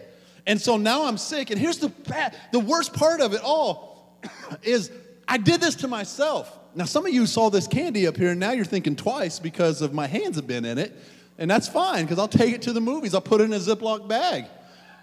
and 0.47 0.61
so 0.61 0.77
now 0.77 1.07
I'm 1.07 1.19
sick. 1.19 1.51
And 1.51 1.61
here's 1.61 1.79
the 1.79 1.89
bad, 1.89 2.37
the 2.53 2.61
worst 2.61 2.95
part 2.95 3.21
of 3.21 3.35
it 3.35 3.43
all 3.45 4.21
is 4.63 4.91
I 5.29 5.39
did 5.39 5.61
this 5.61 5.77
to 5.77 5.89
myself. 5.89 6.59
Now, 6.75 6.87
some 6.87 7.07
of 7.07 7.13
you 7.13 7.27
saw 7.27 7.51
this 7.51 7.69
candy 7.69 8.07
up 8.07 8.17
here, 8.17 8.31
and 8.31 8.41
now 8.41 8.51
you're 8.51 8.65
thinking 8.65 8.97
twice 8.97 9.39
because 9.39 9.81
of 9.81 9.93
my 9.95 10.09
hands 10.09 10.37
have 10.37 10.47
been 10.47 10.65
in 10.65 10.79
it, 10.79 10.93
and 11.39 11.49
that's 11.49 11.69
fine 11.69 12.05
because 12.05 12.19
I'll 12.19 12.27
take 12.27 12.53
it 12.55 12.63
to 12.63 12.73
the 12.73 12.81
movies. 12.81 13.15
I'll 13.15 13.21
put 13.21 13.41
it 13.41 13.45
in 13.45 13.53
a 13.53 13.59
Ziploc 13.59 14.09
bag. 14.09 14.47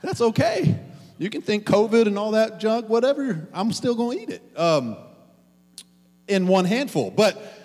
That's 0.01 0.19
okay. 0.19 0.77
You 1.17 1.29
can 1.29 1.41
think 1.43 1.65
COVID 1.65 2.07
and 2.07 2.17
all 2.17 2.31
that 2.31 2.59
junk, 2.59 2.89
whatever. 2.89 3.47
I'm 3.53 3.71
still 3.71 3.93
going 3.93 4.17
to 4.17 4.23
eat 4.23 4.29
it 4.31 4.59
um, 4.59 4.97
in 6.27 6.47
one 6.47 6.65
handful. 6.65 7.11
But 7.11 7.60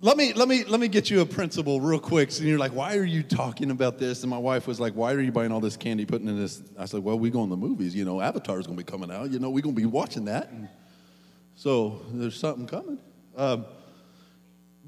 let 0.00 0.16
me 0.16 0.32
let 0.32 0.46
me 0.46 0.64
let 0.64 0.78
me 0.78 0.86
get 0.86 1.10
you 1.10 1.20
a 1.20 1.26
principle 1.26 1.80
real 1.80 1.98
quick. 1.98 2.30
So 2.30 2.44
you're 2.44 2.58
like, 2.58 2.72
why 2.72 2.96
are 2.96 3.04
you 3.04 3.22
talking 3.22 3.70
about 3.70 3.98
this? 3.98 4.22
And 4.22 4.30
my 4.30 4.38
wife 4.38 4.66
was 4.66 4.78
like, 4.78 4.92
why 4.92 5.12
are 5.12 5.20
you 5.20 5.32
buying 5.32 5.50
all 5.50 5.60
this 5.60 5.76
candy, 5.76 6.06
putting 6.06 6.28
in 6.28 6.38
this? 6.38 6.62
I 6.78 6.84
said, 6.84 7.02
well, 7.02 7.18
we 7.18 7.30
go 7.30 7.42
in 7.42 7.50
the 7.50 7.56
movies. 7.56 7.94
You 7.94 8.04
know, 8.04 8.20
Avatar's 8.20 8.66
going 8.66 8.78
to 8.78 8.84
be 8.84 8.88
coming 8.90 9.10
out. 9.10 9.30
You 9.30 9.40
know, 9.40 9.50
we're 9.50 9.62
going 9.62 9.74
to 9.74 9.80
be 9.80 9.86
watching 9.86 10.26
that. 10.26 10.50
And, 10.50 10.68
so 11.58 12.02
there's 12.12 12.38
something 12.38 12.68
coming. 12.68 13.00
Um, 13.36 13.64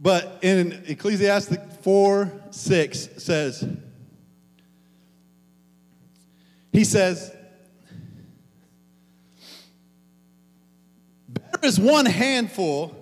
but 0.00 0.38
in 0.42 0.84
Ecclesiastes 0.86 1.56
4 1.82 2.32
6 2.52 3.08
says, 3.18 3.68
he 6.72 6.84
says, 6.84 7.34
Better 11.28 11.66
is 11.66 11.80
one 11.80 12.06
handful 12.06 12.99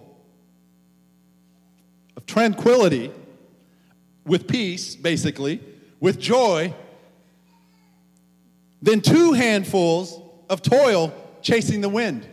tranquility 2.38 3.10
with 4.24 4.46
peace, 4.46 4.94
basically, 4.94 5.60
with 5.98 6.20
joy, 6.20 6.72
than 8.80 9.00
two 9.00 9.32
handfuls 9.32 10.22
of 10.48 10.62
toil 10.62 11.12
chasing 11.42 11.80
the 11.80 11.88
wind. 11.88 12.24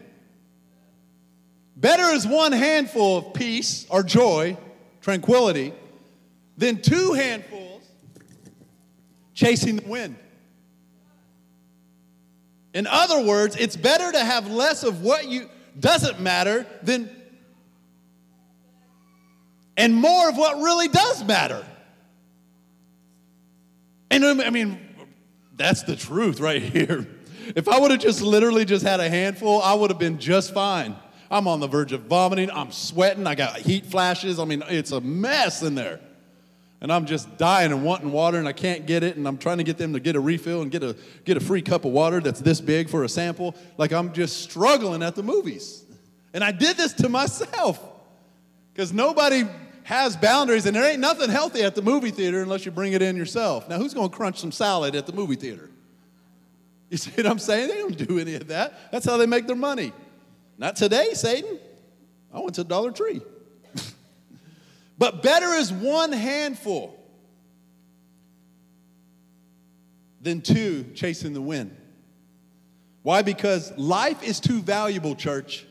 Better 1.75 2.03
is 2.13 2.27
one 2.27 2.51
handful 2.51 3.17
of 3.17 3.33
peace 3.33 3.87
or 3.89 4.03
joy, 4.03 4.55
tranquility, 5.01 5.73
than 6.55 6.83
two 6.83 7.13
handfuls 7.13 7.81
chasing 9.33 9.77
the 9.77 9.89
wind. 9.89 10.15
In 12.75 12.85
other 12.85 13.23
words, 13.23 13.55
it's 13.55 13.75
better 13.75 14.11
to 14.11 14.19
have 14.19 14.51
less 14.51 14.83
of 14.83 15.01
what 15.01 15.27
you 15.27 15.49
doesn't 15.79 16.19
matter 16.19 16.67
than 16.83 17.09
and 19.77 19.93
more 19.93 20.29
of 20.29 20.37
what 20.37 20.57
really 20.57 20.87
does 20.87 21.23
matter. 21.23 21.65
And 24.09 24.23
um, 24.23 24.39
I 24.39 24.49
mean, 24.49 24.79
that's 25.55 25.83
the 25.83 25.95
truth 25.95 26.39
right 26.39 26.61
here. 26.61 27.07
If 27.55 27.67
I 27.67 27.79
would 27.79 27.91
have 27.91 27.99
just 27.99 28.21
literally 28.21 28.65
just 28.65 28.85
had 28.85 28.99
a 28.99 29.09
handful, 29.09 29.61
I 29.61 29.73
would 29.73 29.91
have 29.91 29.99
been 29.99 30.19
just 30.19 30.53
fine. 30.53 30.95
I'm 31.29 31.47
on 31.47 31.59
the 31.59 31.67
verge 31.67 31.91
of 31.91 32.01
vomiting. 32.01 32.49
I'm 32.51 32.71
sweating. 32.71 33.27
I 33.27 33.35
got 33.35 33.57
heat 33.57 33.85
flashes. 33.85 34.39
I 34.39 34.45
mean, 34.45 34.63
it's 34.67 34.91
a 34.91 35.01
mess 35.01 35.61
in 35.63 35.75
there. 35.75 35.99
And 36.81 36.91
I'm 36.91 37.05
just 37.05 37.37
dying 37.37 37.71
and 37.71 37.83
wanting 37.83 38.11
water, 38.11 38.37
and 38.37 38.47
I 38.47 38.53
can't 38.53 38.85
get 38.85 39.01
it. 39.01 39.15
And 39.15 39.27
I'm 39.27 39.37
trying 39.37 39.57
to 39.57 39.63
get 39.63 39.77
them 39.77 39.93
to 39.93 39.99
get 39.99 40.15
a 40.15 40.19
refill 40.19 40.61
and 40.61 40.69
get 40.71 40.83
a, 40.83 40.95
get 41.23 41.37
a 41.37 41.39
free 41.39 41.61
cup 41.61 41.85
of 41.85 41.91
water 41.91 42.19
that's 42.19 42.39
this 42.39 42.61
big 42.61 42.89
for 42.89 43.03
a 43.03 43.09
sample. 43.09 43.55
Like 43.77 43.91
I'm 43.91 44.13
just 44.13 44.43
struggling 44.43 45.01
at 45.01 45.15
the 45.15 45.23
movies. 45.23 45.83
And 46.33 46.43
I 46.43 46.51
did 46.51 46.77
this 46.77 46.93
to 46.93 47.09
myself 47.09 47.79
because 48.73 48.91
nobody 48.91 49.43
has 49.85 50.17
boundaries, 50.17 50.65
and 50.65 50.75
there 50.75 50.83
ain't 50.83 50.99
nothing 50.99 51.29
healthy 51.29 51.61
at 51.61 51.75
the 51.75 51.81
movie 51.83 52.09
theater 52.09 52.41
unless 52.41 52.65
you 52.65 52.71
bring 52.71 52.93
it 52.93 53.03
in 53.03 53.15
yourself. 53.15 53.69
Now, 53.69 53.77
who's 53.77 53.93
going 53.93 54.09
to 54.09 54.15
crunch 54.15 54.39
some 54.39 54.51
salad 54.51 54.95
at 54.95 55.05
the 55.05 55.13
movie 55.13 55.35
theater? 55.35 55.69
You 56.89 56.97
see 56.97 57.11
what 57.11 57.27
I'm 57.27 57.37
saying? 57.37 57.67
They 57.69 57.77
don't 57.77 58.07
do 58.07 58.17
any 58.17 58.33
of 58.33 58.47
that. 58.47 58.91
That's 58.91 59.05
how 59.05 59.17
they 59.17 59.27
make 59.27 59.45
their 59.45 59.55
money. 59.55 59.93
Not 60.57 60.75
today, 60.75 61.13
Satan. 61.13 61.59
I 62.33 62.39
went 62.39 62.55
to 62.55 62.63
Dollar 62.63 62.89
Tree. 62.91 63.21
but 64.97 65.21
better 65.21 65.53
is 65.53 65.71
one 65.71 66.11
handful 66.11 66.99
than 70.19 70.41
two 70.41 70.85
chasing 70.95 71.33
the 71.33 71.41
wind. 71.41 71.77
Why? 73.03 73.21
Because 73.21 73.71
life 73.77 74.23
is 74.23 74.39
too 74.39 74.63
valuable, 74.63 75.13
church. 75.13 75.63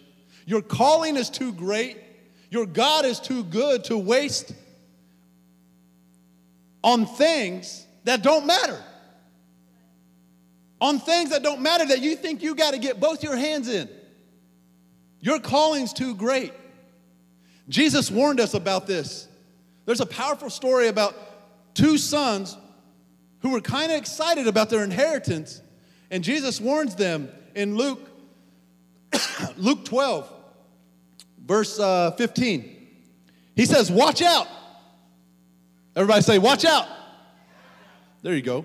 Your 0.47 0.63
calling 0.63 1.17
is 1.17 1.31
too 1.31 1.53
great. 1.53 2.04
Your 2.55 2.67
God 2.67 3.05
is 3.05 3.19
too 3.19 3.43
good 3.43 3.83
to 3.87 3.99
waste 3.99 4.55
on 6.85 7.05
things 7.05 7.85
that 8.05 8.23
don't 8.23 8.47
matter. 8.47 8.81
On 10.81 11.01
things 11.01 11.31
that 11.31 11.43
don't 11.43 11.63
matter 11.63 11.85
that 11.87 11.99
you 11.99 12.15
think 12.15 12.45
you 12.45 12.55
got 12.55 12.71
to 12.71 12.79
get 12.79 13.01
both 13.01 13.25
your 13.25 13.35
hands 13.35 13.67
in. 13.67 13.89
Your 15.19 15.41
calling's 15.41 15.93
too 15.93 16.15
great. 16.15 16.53
Jesus 17.69 18.09
warned 18.09 18.39
us 18.39 18.55
about 18.55 18.87
this. 18.87 19.27
There's 19.85 20.01
a 20.01 20.07
powerful 20.07 20.49
story 20.49 20.87
about 20.87 21.17
two 21.75 21.99
sons 21.99 22.57
who 23.41 23.51
were 23.51 23.61
kind 23.61 23.91
of 23.91 23.99
excited 23.99 24.47
about 24.47 24.71
their 24.71 24.85
inheritance, 24.85 25.61
and 26.09 26.23
Jesus 26.23 26.61
warns 26.61 26.95
them 26.95 27.31
in 27.57 27.77
Luke 27.77 28.09
Luke 29.57 29.85
12, 29.85 30.33
verse 31.45 31.79
uh, 31.79 32.13
15. 32.13 32.71
He 33.55 33.67
says, 33.67 33.91
"Watch 33.91 34.23
out." 34.23 34.49
Everybody 35.95 36.23
say, 36.23 36.39
"Watch 36.39 36.65
out." 36.65 36.89
There 38.23 38.35
you 38.35 38.43
go. 38.43 38.65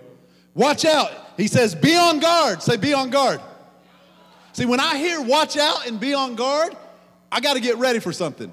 Watch 0.54 0.86
out. 0.86 1.12
He 1.38 1.48
says, 1.48 1.76
"Be 1.76 1.96
on 1.96 2.20
guard." 2.20 2.64
Say, 2.64 2.78
"Be 2.78 2.94
on 2.94 3.10
guard." 3.10 3.42
See, 4.54 4.66
when 4.66 4.80
I 4.80 4.98
hear 4.98 5.22
watch 5.22 5.58
out 5.58 5.88
and 5.88 6.00
be 6.00 6.14
on 6.14 6.36
guard, 6.36 6.76
I 7.32 7.40
got 7.40 7.54
to 7.54 7.60
get 7.60 7.78
ready 7.78 8.00
for 8.00 8.12
something. 8.12 8.52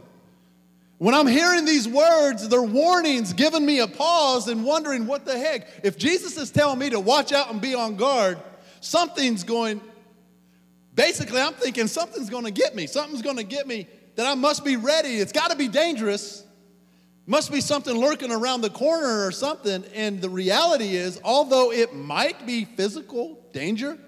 When 0.99 1.15
I'm 1.15 1.27
hearing 1.27 1.65
these 1.65 1.87
words, 1.87 2.49
they're 2.49 2.63
warnings 2.63 3.33
giving 3.33 3.65
me 3.65 3.81
a 3.81 3.87
pause 3.87 4.49
and 4.49 4.65
wondering 4.65 5.07
what 5.07 5.27
the 5.27 5.39
heck. 5.39 5.69
If 5.85 5.99
Jesus 5.99 6.39
is 6.39 6.51
telling 6.51 6.79
me 6.79 6.91
to 6.91 7.01
watch 7.01 7.33
out 7.33 7.51
and 7.51 7.61
be 7.61 7.75
on 7.75 7.97
guard, 7.97 8.39
something's 8.81 9.45
going, 9.45 9.81
basically, 10.95 11.41
I'm 11.41 11.53
thinking 11.53 11.87
something's 11.87 12.31
going 12.31 12.45
to 12.45 12.51
get 12.51 12.75
me. 12.75 12.87
Something's 12.87 13.23
going 13.23 13.37
to 13.37 13.45
get 13.45 13.67
me 13.67 13.89
that 14.17 14.27
I 14.27 14.35
must 14.35 14.65
be 14.65 14.77
ready. 14.77 15.17
It's 15.17 15.33
got 15.33 15.51
to 15.51 15.57
be 15.57 15.69
dangerous. 15.69 16.45
Must 17.27 17.51
be 17.51 17.61
something 17.61 17.95
lurking 17.95 18.33
around 18.33 18.61
the 18.63 18.71
corner 18.71 19.27
or 19.27 19.33
something. 19.33 19.85
And 19.95 20.21
the 20.21 20.31
reality 20.31 20.97
is, 20.97 21.21
although 21.25 21.73
it 21.73 21.95
might 21.95 22.47
be 22.47 22.65
physical 22.65 23.39
danger, 23.53 23.99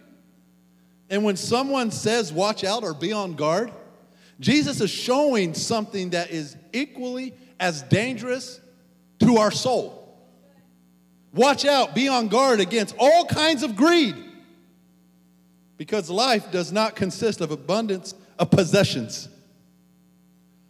and 1.11 1.25
when 1.25 1.37
someone 1.37 1.91
says, 1.91 2.33
watch 2.33 2.65
out 2.65 2.85
or 2.85 2.95
be 2.95 3.13
on 3.13 3.35
guard, 3.35 3.73
Jesus 4.41 4.81
is 4.81 4.91
showing 4.91 5.55
something 5.55 6.11
that 6.11 6.31
is 6.31 6.57
equally 6.73 7.35
as 7.59 7.83
dangerous 7.83 8.61
to 9.21 9.39
our 9.39 9.51
soul. 9.51 9.95
Watch 11.33 11.65
out, 11.65 11.95
be 11.95 12.09
on 12.09 12.29
guard 12.29 12.61
against 12.61 12.95
all 12.99 13.25
kinds 13.27 13.63
of 13.63 13.75
greed. 13.75 14.17
Because 15.77 16.11
life 16.11 16.51
does 16.51 16.73
not 16.73 16.97
consist 16.97 17.41
of 17.41 17.51
abundance 17.51 18.15
of 18.39 18.51
possessions. 18.51 19.29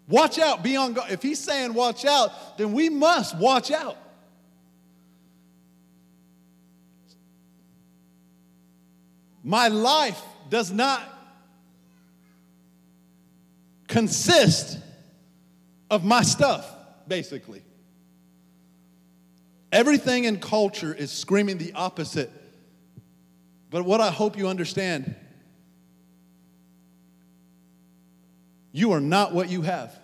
Watch 0.09 0.39
out, 0.39 0.63
be 0.63 0.77
on 0.77 0.95
guard. 0.95 1.11
If 1.11 1.23
he's 1.23 1.39
saying 1.39 1.75
watch 1.75 2.05
out, 2.07 2.57
then 2.57 2.73
we 2.73 2.89
must 2.89 3.37
watch 3.37 3.71
out. 3.71 3.97
My 9.45 9.69
life 9.69 10.21
does 10.49 10.71
not 10.71 11.03
consist 13.87 14.79
of 15.91 16.05
my 16.05 16.23
stuff, 16.23 16.71
basically. 17.07 17.63
Everything 19.71 20.25
in 20.25 20.41
culture 20.41 20.95
is 20.95 21.11
screaming 21.11 21.59
the 21.59 21.73
opposite. 21.75 22.31
But 23.71 23.85
what 23.85 24.01
I 24.01 24.11
hope 24.11 24.39
you 24.39 24.49
understand 24.49 25.15
you 28.73 28.93
are 28.93 29.01
not 29.01 29.33
what 29.33 29.49
you 29.49 29.63
have. 29.63 29.98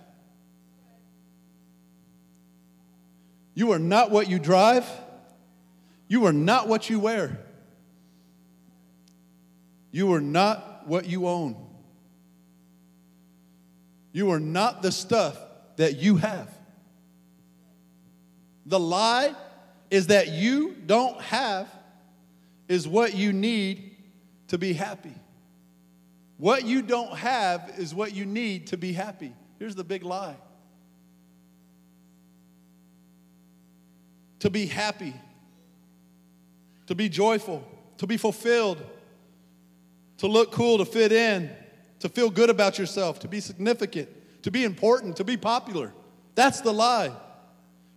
You 3.55 3.73
are 3.73 3.79
not 3.79 4.11
what 4.11 4.29
you 4.29 4.39
drive. 4.39 4.87
You 6.09 6.27
are 6.27 6.33
not 6.33 6.69
what 6.69 6.91
you 6.91 7.01
wear. 7.01 7.39
You 9.91 10.13
are 10.13 10.21
not 10.21 10.87
what 10.87 11.07
you 11.07 11.29
own. 11.29 11.57
You 14.13 14.31
are 14.33 14.41
not 14.41 14.83
the 14.83 14.93
stuff 14.93 15.39
that 15.77 15.97
you 15.97 16.17
have. 16.17 16.49
The 18.67 18.81
lie 18.81 19.35
is 19.91 20.09
that 20.09 20.29
you 20.29 20.75
don't 20.87 21.21
have 21.21 21.69
is 22.69 22.89
what 22.89 23.15
you 23.15 23.33
need 23.33 23.97
to 24.49 24.59
be 24.59 24.73
happy. 24.73 25.15
What 26.39 26.65
you 26.65 26.83
don't 26.83 27.17
have 27.17 27.75
is 27.79 27.95
what 27.95 28.15
you 28.15 28.27
need 28.27 28.69
to 28.69 28.77
be 28.77 28.93
happy. 28.93 29.33
Here's 29.59 29.75
the 29.75 29.85
big 29.85 30.03
lie 30.03 30.37
to 34.41 34.51
be 34.51 34.67
happy, 34.67 35.15
to 36.87 36.95
be 36.95 37.09
joyful, 37.09 37.67
to 37.99 38.07
be 38.07 38.17
fulfilled, 38.17 38.83
to 40.19 40.27
look 40.27 40.53
cool, 40.53 40.79
to 40.79 40.85
fit 40.85 41.13
in, 41.13 41.51
to 42.01 42.09
feel 42.09 42.31
good 42.31 42.51
about 42.51 42.79
yourself, 42.79 43.19
to 43.21 43.29
be 43.29 43.41
significant, 43.41 44.09
to 44.43 44.51
be 44.51 44.65
important, 44.65 45.17
to 45.17 45.25
be 45.25 45.37
popular. 45.37 45.93
That's 46.35 46.61
the 46.61 46.73
lie. 46.73 47.13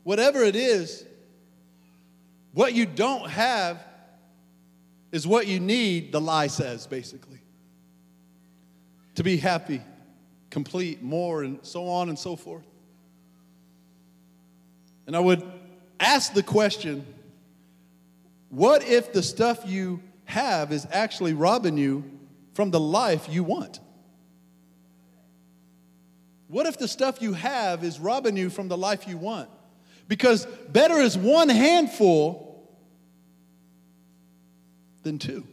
Whatever 0.04 0.44
it 0.44 0.56
is, 0.56 1.06
what 2.54 2.74
you 2.74 2.86
don't 2.86 3.30
have 3.30 3.84
is 5.12 5.28
what 5.28 5.48
you 5.48 5.60
need, 5.60 6.12
the 6.12 6.22
lie 6.22 6.48
says, 6.48 6.88
basically. 6.88 7.42
To 9.16 9.24
be 9.24 9.38
happy, 9.38 9.82
complete, 10.50 11.02
more, 11.02 11.44
and 11.44 11.60
so 11.64 11.88
on 11.88 12.10
and 12.10 12.18
so 12.18 12.36
forth. 12.36 12.66
And 15.08 15.16
I 15.16 15.20
would 15.20 15.44
ask 16.00 16.34
the 16.34 16.44
question 16.44 17.06
what 18.50 18.84
if 18.84 19.14
the 19.14 19.24
stuff 19.24 19.64
you 19.66 20.02
have 20.26 20.72
is 20.72 20.88
actually 20.92 21.34
robbing 21.34 21.78
you 21.78 22.04
from 22.54 22.72
the 22.72 22.80
life 22.80 23.28
you 23.30 23.44
want? 23.44 23.80
What 26.48 26.66
if 26.66 26.78
the 26.78 26.88
stuff 26.88 27.22
you 27.22 27.34
have 27.34 27.84
is 27.84 28.00
robbing 28.00 28.38
you 28.38 28.50
from 28.50 28.68
the 28.68 28.78
life 28.78 29.08
you 29.08 29.18
want? 29.18 29.50
Because 30.08 30.46
better 30.70 30.96
is 30.96 31.18
one 31.18 31.50
handful 31.50 32.70
than 35.04 35.20
two. 35.20 35.46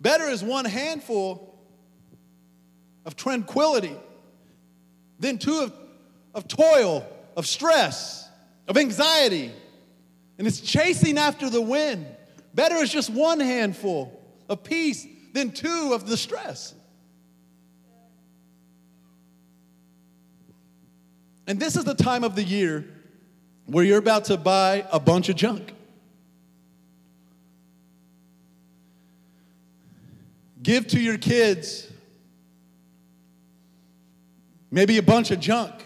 Better 0.00 0.24
is 0.24 0.42
one 0.42 0.64
handful 0.64 1.58
of 3.04 3.16
tranquility 3.16 3.94
than 5.18 5.38
two 5.38 5.60
of, 5.60 5.72
of 6.34 6.48
toil, 6.48 7.06
of 7.36 7.46
stress, 7.46 8.25
of 8.68 8.76
anxiety. 8.76 9.52
And 10.38 10.46
it's 10.46 10.60
chasing 10.60 11.18
after 11.18 11.48
the 11.48 11.62
wind. 11.62 12.06
Better 12.54 12.76
is 12.76 12.90
just 12.90 13.10
one 13.10 13.40
handful 13.40 14.20
of 14.48 14.64
peace 14.64 15.06
than 15.32 15.52
two 15.52 15.92
of 15.94 16.06
the 16.06 16.16
stress. 16.16 16.74
And 21.46 21.60
this 21.60 21.76
is 21.76 21.84
the 21.84 21.94
time 21.94 22.24
of 22.24 22.34
the 22.34 22.42
year 22.42 22.84
where 23.66 23.84
you're 23.84 23.98
about 23.98 24.24
to 24.26 24.36
buy 24.36 24.84
a 24.90 24.98
bunch 24.98 25.28
of 25.28 25.36
junk. 25.36 25.72
Give 30.62 30.86
to 30.88 31.00
your 31.00 31.18
kids 31.18 31.86
maybe 34.70 34.98
a 34.98 35.02
bunch 35.02 35.30
of 35.30 35.38
junk. 35.38 35.85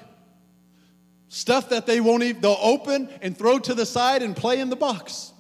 Stuff 1.33 1.69
that 1.69 1.87
they 1.87 2.01
won't 2.01 2.25
even, 2.25 2.43
they'll 2.43 2.59
open 2.61 3.09
and 3.23 3.39
throw 3.39 3.61
to 3.61 3.73
the 3.73 3.87
side 3.87 4.21
and 4.21 4.37
play 4.37 4.59
in 4.59 4.69
the 4.69 4.75
box. 4.75 5.33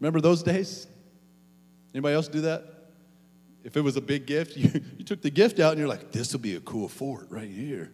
Remember 0.00 0.18
those 0.22 0.42
days? 0.42 0.86
Anybody 1.92 2.14
else 2.14 2.26
do 2.26 2.40
that? 2.40 2.64
If 3.64 3.76
it 3.76 3.82
was 3.82 3.98
a 3.98 4.00
big 4.00 4.24
gift, 4.24 4.56
you, 4.56 4.80
you 4.96 5.04
took 5.04 5.20
the 5.20 5.28
gift 5.28 5.60
out 5.60 5.72
and 5.72 5.78
you're 5.78 5.88
like, 5.88 6.10
this 6.10 6.32
will 6.32 6.40
be 6.40 6.56
a 6.56 6.60
cool 6.60 6.88
fort 6.88 7.26
right 7.28 7.50
here. 7.50 7.92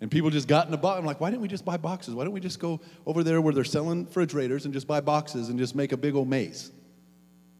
And 0.00 0.12
people 0.12 0.30
just 0.30 0.46
got 0.46 0.66
in 0.66 0.70
the 0.70 0.78
box. 0.78 0.96
I'm 1.00 1.04
like, 1.04 1.20
why 1.20 1.30
didn't 1.30 1.42
we 1.42 1.48
just 1.48 1.64
buy 1.64 1.76
boxes? 1.76 2.14
Why 2.14 2.22
don't 2.22 2.32
we 2.32 2.40
just 2.40 2.60
go 2.60 2.80
over 3.04 3.24
there 3.24 3.40
where 3.40 3.52
they're 3.52 3.64
selling 3.64 4.04
refrigerators 4.04 4.66
and 4.66 4.72
just 4.72 4.86
buy 4.86 5.00
boxes 5.00 5.48
and 5.48 5.58
just 5.58 5.74
make 5.74 5.90
a 5.90 5.96
big 5.96 6.14
old 6.14 6.28
maze? 6.28 6.70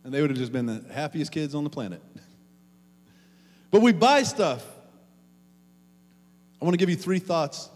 And 0.04 0.14
they 0.14 0.20
would 0.20 0.30
have 0.30 0.38
just 0.38 0.52
been 0.52 0.66
the 0.66 0.84
happiest 0.92 1.32
kids 1.32 1.56
on 1.56 1.64
the 1.64 1.70
planet. 1.70 2.00
but 3.72 3.82
we 3.82 3.92
buy 3.92 4.22
stuff. 4.22 4.64
I 6.62 6.64
want 6.64 6.74
to 6.74 6.78
give 6.78 6.90
you 6.90 6.96
three 6.96 7.18
thoughts 7.18 7.70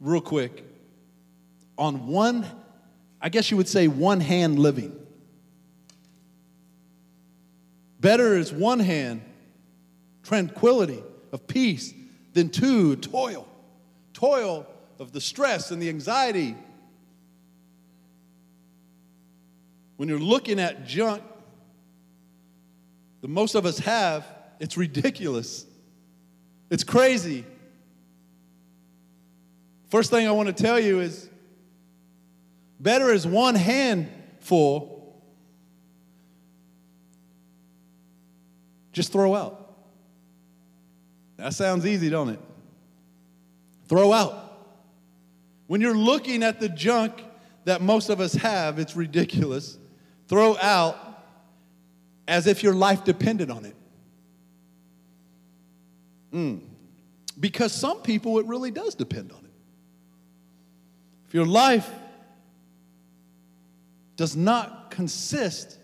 real 0.00 0.20
quick 0.20 0.64
on 1.78 2.06
one, 2.08 2.46
I 3.20 3.28
guess 3.28 3.50
you 3.50 3.56
would 3.56 3.68
say, 3.68 3.88
one 3.88 4.20
hand 4.20 4.58
living. 4.58 4.96
Better 8.00 8.36
is 8.36 8.52
one 8.52 8.80
hand, 8.80 9.22
tranquility 10.22 11.02
of 11.32 11.46
peace, 11.46 11.92
than 12.32 12.48
two, 12.48 12.96
toil 12.96 13.46
toil 14.20 14.66
of 14.98 15.12
the 15.12 15.20
stress 15.20 15.70
and 15.70 15.80
the 15.80 15.88
anxiety. 15.88 16.54
When 19.96 20.08
you're 20.08 20.18
looking 20.18 20.60
at 20.60 20.86
junk 20.86 21.22
that 23.22 23.28
most 23.28 23.54
of 23.54 23.64
us 23.64 23.78
have, 23.78 24.26
it's 24.60 24.76
ridiculous. 24.76 25.64
It's 26.70 26.84
crazy. 26.84 27.44
First 29.90 30.10
thing 30.10 30.26
I 30.26 30.30
want 30.30 30.46
to 30.46 30.52
tell 30.52 30.78
you 30.78 31.00
is 31.00 31.28
better 32.78 33.12
is 33.12 33.26
one 33.26 33.56
handful 33.56 35.20
just 38.92 39.12
throw 39.12 39.34
out. 39.34 39.74
That 41.38 41.54
sounds 41.54 41.86
easy, 41.86 42.08
don't 42.08 42.28
it? 42.28 42.38
Throw 43.88 44.12
out. 44.12 44.36
When 45.66 45.80
you're 45.80 45.96
looking 45.96 46.42
at 46.42 46.60
the 46.60 46.68
junk 46.68 47.24
that 47.64 47.80
most 47.80 48.10
of 48.10 48.20
us 48.20 48.34
have, 48.34 48.78
it's 48.78 48.94
ridiculous. 48.94 49.78
Throw 50.28 50.56
out 50.58 50.96
as 52.28 52.46
if 52.46 52.62
your 52.62 52.74
life 52.74 53.04
depended 53.04 53.50
on 53.50 53.64
it. 53.64 53.76
Mm. 56.32 56.60
Because 57.38 57.72
some 57.72 58.02
people, 58.02 58.38
it 58.38 58.46
really 58.46 58.70
does 58.70 58.94
depend 58.94 59.32
on 59.32 59.38
it. 59.44 59.49
If 61.30 61.34
your 61.34 61.46
life 61.46 61.88
does 64.16 64.34
not 64.34 64.90
consist, 64.90 65.78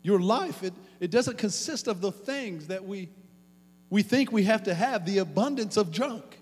your 0.00 0.20
life, 0.20 0.62
it, 0.62 0.72
it 1.00 1.10
doesn't 1.10 1.38
consist 1.38 1.88
of 1.88 2.00
the 2.00 2.12
things 2.12 2.68
that 2.68 2.84
we, 2.84 3.08
we 3.90 4.04
think 4.04 4.30
we 4.30 4.44
have 4.44 4.62
to 4.62 4.74
have, 4.74 5.04
the 5.06 5.18
abundance 5.18 5.76
of 5.76 5.90
junk 5.90 6.38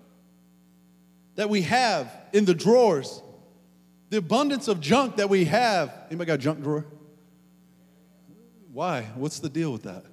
that 1.33 1.49
we 1.49 1.63
have 1.63 2.07
in 2.33 2.45
the 2.45 2.53
drawers, 2.53 3.23
the 4.11 4.17
abundance 4.17 4.67
of 4.67 4.79
junk 4.79 5.15
that 5.15 5.27
we 5.27 5.45
have. 5.45 5.91
Anybody 6.11 6.27
got 6.27 6.33
a 6.35 6.37
junk 6.37 6.61
drawer? 6.61 6.85
Why? 8.71 9.07
What's 9.15 9.39
the 9.39 9.49
deal 9.49 9.71
with 9.71 9.83
that? 9.83 10.05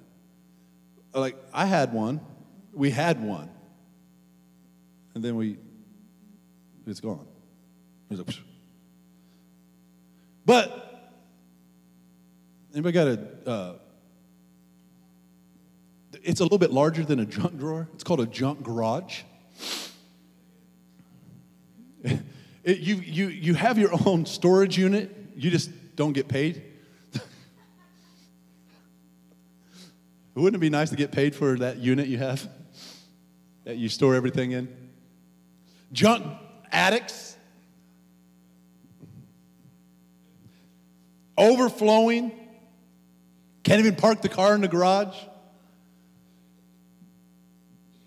Like, 1.13 1.35
I 1.53 1.67
had 1.67 1.93
one. 1.93 2.19
We 2.73 2.89
had 2.89 3.21
one. 3.21 3.51
And 5.13 5.23
then 5.23 5.35
we, 5.35 5.57
it's 6.87 6.99
gone. 6.99 7.27
It's 8.09 8.19
like, 8.19 8.35
but, 10.45 11.15
anybody 12.73 12.93
got 12.93 13.07
a, 13.07 13.49
uh, 13.49 13.73
it's 16.23 16.39
a 16.39 16.43
little 16.43 16.57
bit 16.57 16.71
larger 16.71 17.03
than 17.03 17.19
a 17.19 17.25
junk 17.25 17.57
drawer. 17.57 17.87
It's 17.93 18.03
called 18.03 18.19
a 18.21 18.25
junk 18.25 18.63
garage. 18.63 19.21
It, 22.63 22.79
you, 22.79 22.95
you, 22.97 23.27
you 23.29 23.53
have 23.55 23.77
your 23.77 23.89
own 24.05 24.25
storage 24.25 24.77
unit, 24.77 25.15
you 25.35 25.49
just 25.49 25.71
don't 25.95 26.13
get 26.13 26.27
paid. 26.27 26.61
Wouldn't 30.35 30.55
it 30.55 30.59
be 30.59 30.69
nice 30.69 30.89
to 30.89 30.95
get 30.95 31.11
paid 31.11 31.35
for 31.35 31.57
that 31.57 31.77
unit 31.77 32.07
you 32.07 32.17
have 32.17 32.47
that 33.63 33.77
you 33.77 33.89
store 33.89 34.13
everything 34.13 34.51
in? 34.51 34.67
Junk 35.91 36.25
addicts, 36.71 37.28
overflowing, 41.39 42.31
can't 43.63 43.79
even 43.79 43.95
park 43.95 44.21
the 44.21 44.29
car 44.29 44.53
in 44.53 44.61
the 44.61 44.67
garage. 44.67 45.15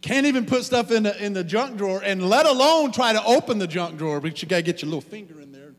Can't 0.03 0.27
even 0.27 0.47
put 0.47 0.65
stuff 0.65 0.91
in 0.91 1.05
the, 1.05 1.25
in 1.25 1.33
the 1.33 1.45
junk 1.45 1.77
drawer, 1.77 2.03
and 2.05 2.29
let 2.29 2.45
alone 2.45 2.91
try 2.91 3.13
to 3.13 3.25
open 3.25 3.59
the 3.59 3.69
junk 3.69 3.99
drawer, 3.99 4.21
but 4.21 4.43
you 4.43 4.49
got 4.49 4.57
to 4.57 4.63
get 4.63 4.83
your 4.83 4.89
little 4.89 5.01
finger 5.01 5.41
in 5.41 5.53
there. 5.53 5.75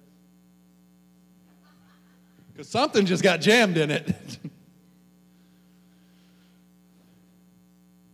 Because 2.54 2.70
something 2.70 3.06
just 3.06 3.22
got 3.22 3.42
jammed 3.42 3.78
in 3.78 3.92
it. 3.92 4.10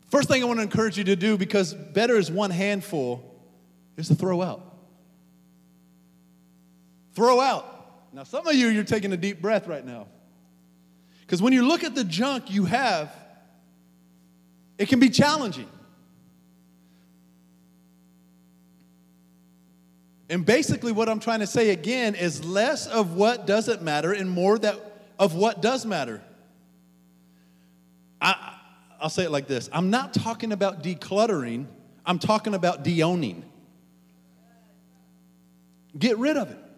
First 0.09 0.27
thing 0.27 0.41
I 0.41 0.45
want 0.47 0.57
to 0.57 0.63
encourage 0.63 0.97
you 0.97 1.03
to 1.03 1.15
do, 1.15 1.37
because 1.37 1.75
better 1.75 2.15
is 2.15 2.31
one 2.31 2.49
handful, 2.49 3.39
is 3.95 4.07
to 4.07 4.15
throw 4.15 4.41
out. 4.41 4.65
Throw 7.13 7.39
out. 7.39 7.78
Now, 8.11 8.23
some 8.23 8.47
of 8.47 8.55
you, 8.55 8.67
you're 8.67 8.83
taking 8.83 9.13
a 9.13 9.17
deep 9.17 9.41
breath 9.41 9.67
right 9.67 9.85
now. 9.85 10.07
Because 11.21 11.41
when 11.41 11.53
you 11.53 11.67
look 11.67 11.83
at 11.83 11.93
the 11.93 12.03
junk 12.03 12.49
you 12.49 12.65
have, 12.65 13.13
it 14.77 14.89
can 14.89 14.99
be 14.99 15.09
challenging. 15.09 15.69
And 20.29 20.45
basically, 20.45 20.91
what 20.91 21.09
I'm 21.09 21.19
trying 21.19 21.39
to 21.39 21.47
say 21.47 21.71
again 21.71 22.15
is 22.15 22.43
less 22.45 22.87
of 22.87 23.13
what 23.13 23.47
doesn't 23.47 23.81
matter 23.81 24.11
and 24.11 24.29
more 24.29 24.57
that, 24.59 24.79
of 25.17 25.35
what 25.35 25.61
does 25.61 25.85
matter. 25.85 26.21
I'll 29.01 29.09
say 29.09 29.23
it 29.23 29.31
like 29.31 29.47
this 29.47 29.69
I'm 29.71 29.89
not 29.89 30.13
talking 30.13 30.51
about 30.51 30.83
decluttering, 30.83 31.65
I'm 32.05 32.19
talking 32.19 32.53
about 32.53 32.83
de-owning. 32.83 33.43
Get 35.97 36.17
rid 36.17 36.37
of 36.37 36.51
it. 36.51 36.68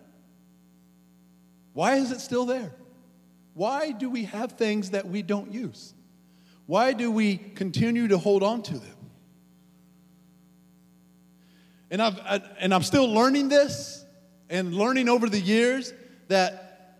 Why 1.74 1.96
is 1.96 2.12
it 2.12 2.20
still 2.20 2.46
there? 2.46 2.74
Why 3.54 3.92
do 3.92 4.10
we 4.10 4.26
have 4.26 4.54
things 4.54 4.92
that 4.92 5.08
we 5.08 5.22
don't 5.22 5.52
use? 5.52 5.94
Why 6.66 6.94
do 6.94 7.12
we 7.12 7.38
continue 7.38 8.08
to 8.10 8.18
hold 8.18 8.44
on 8.44 8.62
to 8.64 8.74
them? 8.74 8.96
And, 11.90 12.02
I've, 12.02 12.20
I, 12.20 12.42
and 12.60 12.74
I'm 12.74 12.84
still 12.84 13.12
learning 13.12 13.50
this 13.50 14.06
and 14.50 14.74
learning 14.74 15.10
over 15.10 15.28
the 15.28 15.40
years 15.40 15.94
that 16.30 16.98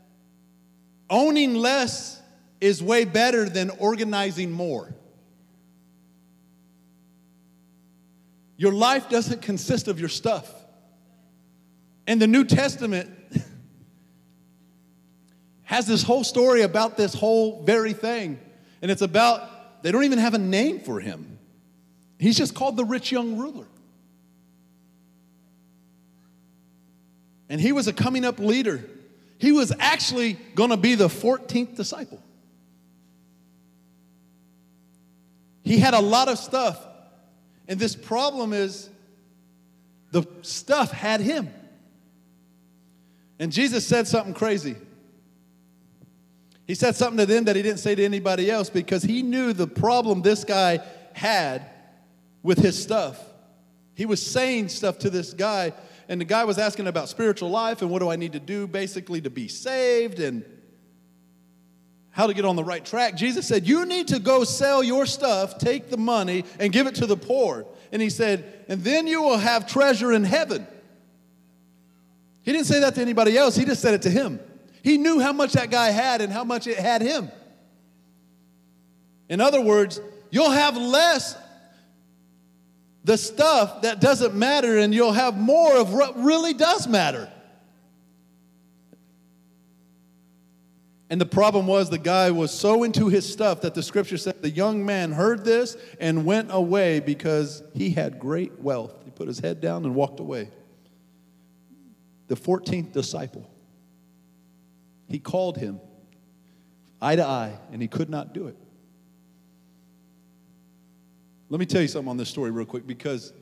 owning 1.10 1.56
less 1.56 2.22
is 2.60 2.84
way 2.84 3.06
better 3.06 3.48
than 3.48 3.70
organizing 3.70 4.52
more. 4.52 4.94
Your 8.58 8.74
life 8.74 9.10
doesn't 9.10 9.42
consist 9.42 9.88
of 9.88 10.00
your 10.00 10.10
stuff. 10.10 10.54
And 12.06 12.22
the 12.22 12.28
New 12.28 12.44
Testament 12.44 13.10
has 15.72 15.88
this 15.88 16.04
whole 16.04 16.26
story 16.26 16.64
about 16.64 16.98
this 16.98 17.14
whole 17.14 17.64
very 17.64 17.94
thing. 17.94 18.38
And 18.82 18.92
it's 18.92 19.02
about, 19.02 19.84
they 19.84 19.92
don't 19.94 20.04
even 20.04 20.20
have 20.20 20.34
a 20.34 20.38
name 20.38 20.82
for 20.82 21.00
him. 21.00 21.40
He's 22.20 22.38
just 22.38 22.54
called 22.54 22.76
the 22.76 22.84
rich 22.84 23.10
young 23.10 23.38
ruler. 23.38 23.68
And 27.48 27.62
he 27.62 27.72
was 27.72 27.88
a 27.88 27.94
coming 27.94 28.26
up 28.26 28.38
leader. 28.38 28.84
He 29.38 29.54
was 29.54 29.72
actually 29.80 30.34
going 30.56 30.72
to 30.72 30.78
be 30.78 30.96
the 30.96 31.08
14th 31.08 31.78
disciple. 31.78 32.22
He 35.64 35.78
had 35.78 35.94
a 35.94 36.02
lot 36.02 36.28
of 36.28 36.38
stuff. 36.38 36.86
And 37.70 37.80
this 37.80 37.96
problem 37.96 38.52
is 38.52 38.90
the 40.12 40.28
stuff 40.42 40.92
had 40.92 41.22
him. 41.22 41.50
And 43.40 43.54
Jesus 43.54 43.88
said 43.88 44.06
something 44.06 44.34
crazy. 44.34 44.76
He 46.68 46.76
said 46.76 46.96
something 46.96 47.18
to 47.18 47.26
them 47.26 47.46
that 47.46 47.56
he 47.56 47.62
didn't 47.62 47.80
say 47.80 47.96
to 47.96 48.04
anybody 48.04 48.50
else 48.50 48.70
because 48.70 49.04
he 49.04 49.24
knew 49.24 49.54
the 49.54 49.68
problem 49.68 50.22
this 50.22 50.44
guy 50.44 50.80
had 51.14 51.66
with 52.44 52.60
his 52.60 52.82
stuff. 52.82 53.20
He 53.94 54.06
was 54.06 54.26
saying 54.26 54.70
stuff 54.70 55.00
to 55.00 55.10
this 55.10 55.34
guy 55.34 55.74
and 56.08 56.20
the 56.20 56.26
guy 56.26 56.44
was 56.44 56.58
asking 56.58 56.88
about 56.88 57.10
spiritual 57.10 57.50
life 57.50 57.82
and 57.82 57.90
what 57.90 58.00
do 58.00 58.10
I 58.10 58.16
need 58.16 58.34
to 58.34 58.40
do 58.40 58.68
basically 58.68 59.22
to 59.22 59.30
be 59.30 59.48
saved 59.48 60.20
and 60.20 60.44
how 62.10 62.28
to 62.28 62.34
get 62.34 62.44
on 62.44 62.58
the 62.58 62.64
right 62.64 62.84
track. 62.84 63.16
Jesus 63.16 63.48
said, 63.48 63.66
You 63.66 63.86
need 63.86 64.10
to 64.10 64.20
go 64.20 64.44
sell 64.44 64.84
your 64.84 65.06
stuff, 65.06 65.58
take 65.58 65.90
the 65.90 65.98
money, 65.98 66.44
and 66.60 66.74
give 66.74 66.88
it 66.88 66.96
to 66.96 67.06
the 67.06 67.16
poor. 67.16 67.66
And 67.92 68.02
he 68.02 68.10
said, 68.10 68.66
And 68.68 68.84
then 68.84 69.08
you 69.08 69.22
will 69.22 69.38
have 69.38 69.66
treasure 69.66 70.12
in 70.12 70.24
heaven. 70.24 70.68
He 72.42 72.52
didn't 72.52 72.68
say 72.68 72.82
that 72.82 72.96
to 72.96 73.02
anybody 73.02 73.38
else, 73.38 73.56
he 73.56 73.66
just 73.66 73.82
said 73.82 73.94
it 73.94 74.02
to 74.02 74.10
him. 74.10 74.40
He 74.84 74.98
knew 74.98 75.20
how 75.20 75.34
much 75.34 75.54
that 75.54 75.70
guy 75.70 75.92
had 75.92 76.22
and 76.22 76.32
how 76.32 76.44
much 76.44 76.68
it 76.68 76.78
had 76.78 77.02
him. 77.02 77.30
In 79.30 79.40
other 79.40 79.62
words, 79.62 80.00
you'll 80.30 80.52
have 80.52 80.76
less 80.76 81.38
the 83.04 83.18
stuff 83.18 83.82
that 83.84 84.00
doesn't 84.00 84.36
matter 84.36 84.78
and 84.78 84.94
you'll 84.94 85.12
have 85.12 85.38
more 85.38 85.76
of 85.78 85.94
what 85.94 86.22
really 86.22 86.54
does 86.54 86.88
matter. 86.88 87.32
And 91.10 91.20
the 91.20 91.26
problem 91.26 91.68
was 91.68 91.90
the 91.90 91.98
guy 91.98 92.32
was 92.32 92.52
so 92.52 92.84
into 92.84 93.10
his 93.10 93.30
stuff 93.30 93.62
that 93.62 93.76
the 93.76 93.84
scripture 93.84 94.18
said 94.18 94.42
the 94.42 94.50
young 94.50 94.86
man 94.86 95.12
heard 95.12 95.44
this 95.44 95.76
and 96.00 96.26
went 96.26 96.48
away 96.52 97.02
because 97.02 97.64
he 97.74 97.90
had 97.90 98.18
great 98.18 98.62
wealth. 98.62 98.94
He 99.04 99.12
put 99.12 99.28
his 99.28 99.40
head 99.40 99.60
down 99.60 99.84
and 99.84 99.94
walked 99.94 100.22
away. 100.22 100.50
The 102.28 102.36
14th 102.36 102.94
disciple. 102.94 103.51
He 105.12 105.20
called 105.20 105.58
him 105.58 105.80
eye 107.02 107.18
to 107.18 107.26
eye 107.26 107.60
and 107.72 107.82
he 107.82 107.88
could 107.88 108.10
not 108.10 108.34
do 108.34 108.48
it. 108.48 108.58
Let 111.50 111.60
me 111.60 111.66
tell 111.66 111.82
you 111.82 111.90
something 111.90 112.10
on 112.10 112.16
this 112.16 112.30
story, 112.30 112.50
real 112.50 112.66
quick, 112.66 112.88
because 112.88 113.34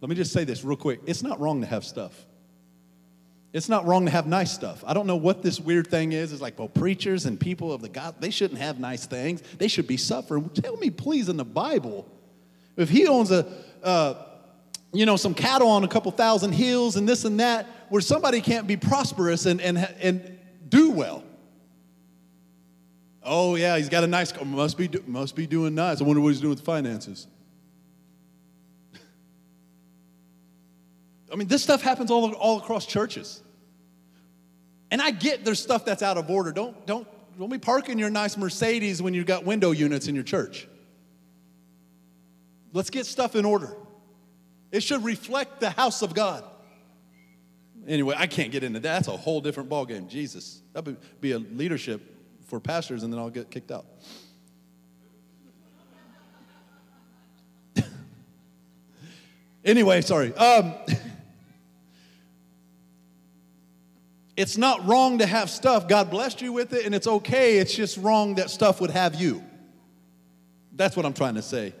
let 0.00 0.08
me 0.08 0.16
just 0.16 0.32
say 0.32 0.44
this 0.44 0.64
real 0.64 0.78
quick. 0.78 1.00
It's 1.04 1.22
not 1.22 1.38
wrong 1.40 1.60
to 1.60 1.66
have 1.66 1.84
stuff. 1.84 2.24
It's 3.52 3.68
not 3.68 3.86
wrong 3.86 4.06
to 4.06 4.10
have 4.10 4.26
nice 4.26 4.50
stuff. 4.50 4.82
I 4.86 4.94
don't 4.94 5.06
know 5.06 5.16
what 5.16 5.42
this 5.42 5.60
weird 5.60 5.88
thing 5.88 6.12
is. 6.12 6.32
It's 6.32 6.40
like, 6.40 6.58
well, 6.58 6.68
preachers 6.68 7.26
and 7.26 7.38
people 7.38 7.70
of 7.70 7.82
the 7.82 7.88
God, 7.90 8.14
they 8.20 8.30
shouldn't 8.30 8.60
have 8.60 8.78
nice 8.78 9.06
things. 9.06 9.42
They 9.58 9.68
should 9.68 9.86
be 9.86 9.98
suffering. 9.98 10.48
Tell 10.50 10.76
me, 10.76 10.88
please, 10.88 11.28
in 11.28 11.36
the 11.36 11.44
Bible, 11.44 12.06
if 12.76 12.88
he 12.88 13.06
owns 13.06 13.30
a, 13.30 13.46
uh, 13.82 14.14
you 14.92 15.04
know, 15.04 15.16
some 15.16 15.34
cattle 15.34 15.68
on 15.68 15.84
a 15.84 15.88
couple 15.88 16.10
thousand 16.12 16.52
hills 16.52 16.96
and 16.96 17.06
this 17.06 17.24
and 17.24 17.40
that, 17.40 17.66
where 17.90 18.00
somebody 18.00 18.40
can't 18.40 18.66
be 18.66 18.76
prosperous 18.78 19.44
and, 19.44 19.60
and, 19.60 19.78
and 20.00 20.37
do 20.68 20.90
well. 20.90 21.24
Oh, 23.22 23.56
yeah, 23.56 23.76
he's 23.76 23.88
got 23.88 24.04
a 24.04 24.06
nice 24.06 24.32
car. 24.32 24.44
Must 24.44 24.76
be, 24.76 24.88
must 25.06 25.36
be 25.36 25.46
doing 25.46 25.74
nice. 25.74 26.00
I 26.00 26.04
wonder 26.04 26.20
what 26.20 26.28
he's 26.30 26.40
doing 26.40 26.50
with 26.50 26.60
the 26.60 26.64
finances. 26.64 27.26
I 31.30 31.36
mean, 31.36 31.48
this 31.48 31.62
stuff 31.62 31.82
happens 31.82 32.10
all, 32.10 32.32
all 32.32 32.58
across 32.58 32.86
churches. 32.86 33.42
And 34.90 35.02
I 35.02 35.10
get 35.10 35.44
there's 35.44 35.62
stuff 35.62 35.84
that's 35.84 36.02
out 36.02 36.16
of 36.16 36.30
order. 36.30 36.52
Don't, 36.52 36.86
don't, 36.86 37.06
don't 37.38 37.50
be 37.50 37.58
parking 37.58 37.98
your 37.98 38.10
nice 38.10 38.36
Mercedes 38.36 39.02
when 39.02 39.12
you've 39.12 39.26
got 39.26 39.44
window 39.44 39.72
units 39.72 40.08
in 40.08 40.14
your 40.14 40.24
church. 40.24 40.66
Let's 42.72 42.90
get 42.90 43.06
stuff 43.06 43.36
in 43.36 43.44
order. 43.44 43.76
It 44.72 44.82
should 44.82 45.04
reflect 45.04 45.60
the 45.60 45.70
house 45.70 46.02
of 46.02 46.14
God. 46.14 46.44
Anyway, 47.88 48.14
I 48.18 48.26
can't 48.26 48.52
get 48.52 48.62
into 48.62 48.80
that. 48.80 48.96
That's 48.96 49.08
a 49.08 49.16
whole 49.16 49.40
different 49.40 49.70
ballgame. 49.70 50.08
Jesus. 50.08 50.60
That 50.74 50.84
would 50.84 50.98
be 51.22 51.32
a 51.32 51.38
leadership 51.38 52.02
for 52.46 52.60
pastors, 52.60 53.02
and 53.02 53.10
then 53.10 53.18
I'll 53.18 53.30
get 53.30 53.50
kicked 53.50 53.72
out. 53.72 53.86
anyway, 59.64 60.02
sorry. 60.02 60.34
Um, 60.34 60.74
it's 64.36 64.58
not 64.58 64.86
wrong 64.86 65.16
to 65.18 65.26
have 65.26 65.48
stuff. 65.48 65.88
God 65.88 66.10
blessed 66.10 66.42
you 66.42 66.52
with 66.52 66.74
it, 66.74 66.84
and 66.84 66.94
it's 66.94 67.06
okay. 67.06 67.56
It's 67.56 67.74
just 67.74 67.96
wrong 67.96 68.34
that 68.34 68.50
stuff 68.50 68.82
would 68.82 68.90
have 68.90 69.14
you. 69.14 69.42
That's 70.76 70.94
what 70.94 71.06
I'm 71.06 71.14
trying 71.14 71.36
to 71.36 71.42
say. 71.42 71.72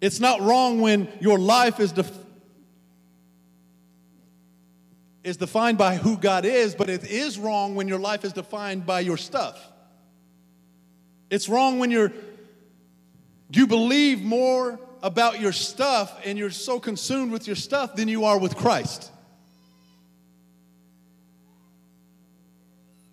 It's 0.00 0.20
not 0.20 0.40
wrong 0.40 0.80
when 0.80 1.06
your 1.20 1.38
life 1.38 1.80
is 1.80 1.92
def- 1.92 2.25
is 5.26 5.36
defined 5.36 5.76
by 5.76 5.96
who 5.96 6.16
God 6.16 6.44
is, 6.44 6.76
but 6.76 6.88
it 6.88 7.02
is 7.02 7.36
wrong 7.36 7.74
when 7.74 7.88
your 7.88 7.98
life 7.98 8.24
is 8.24 8.32
defined 8.32 8.86
by 8.86 9.00
your 9.00 9.16
stuff. 9.16 9.60
It's 11.30 11.48
wrong 11.48 11.80
when 11.80 11.90
you're 11.90 12.12
you 13.50 13.66
believe 13.66 14.22
more 14.22 14.78
about 15.02 15.40
your 15.40 15.50
stuff 15.50 16.16
and 16.24 16.38
you're 16.38 16.50
so 16.50 16.78
consumed 16.78 17.32
with 17.32 17.48
your 17.48 17.56
stuff 17.56 17.96
than 17.96 18.06
you 18.06 18.24
are 18.24 18.38
with 18.38 18.56
Christ. 18.56 19.10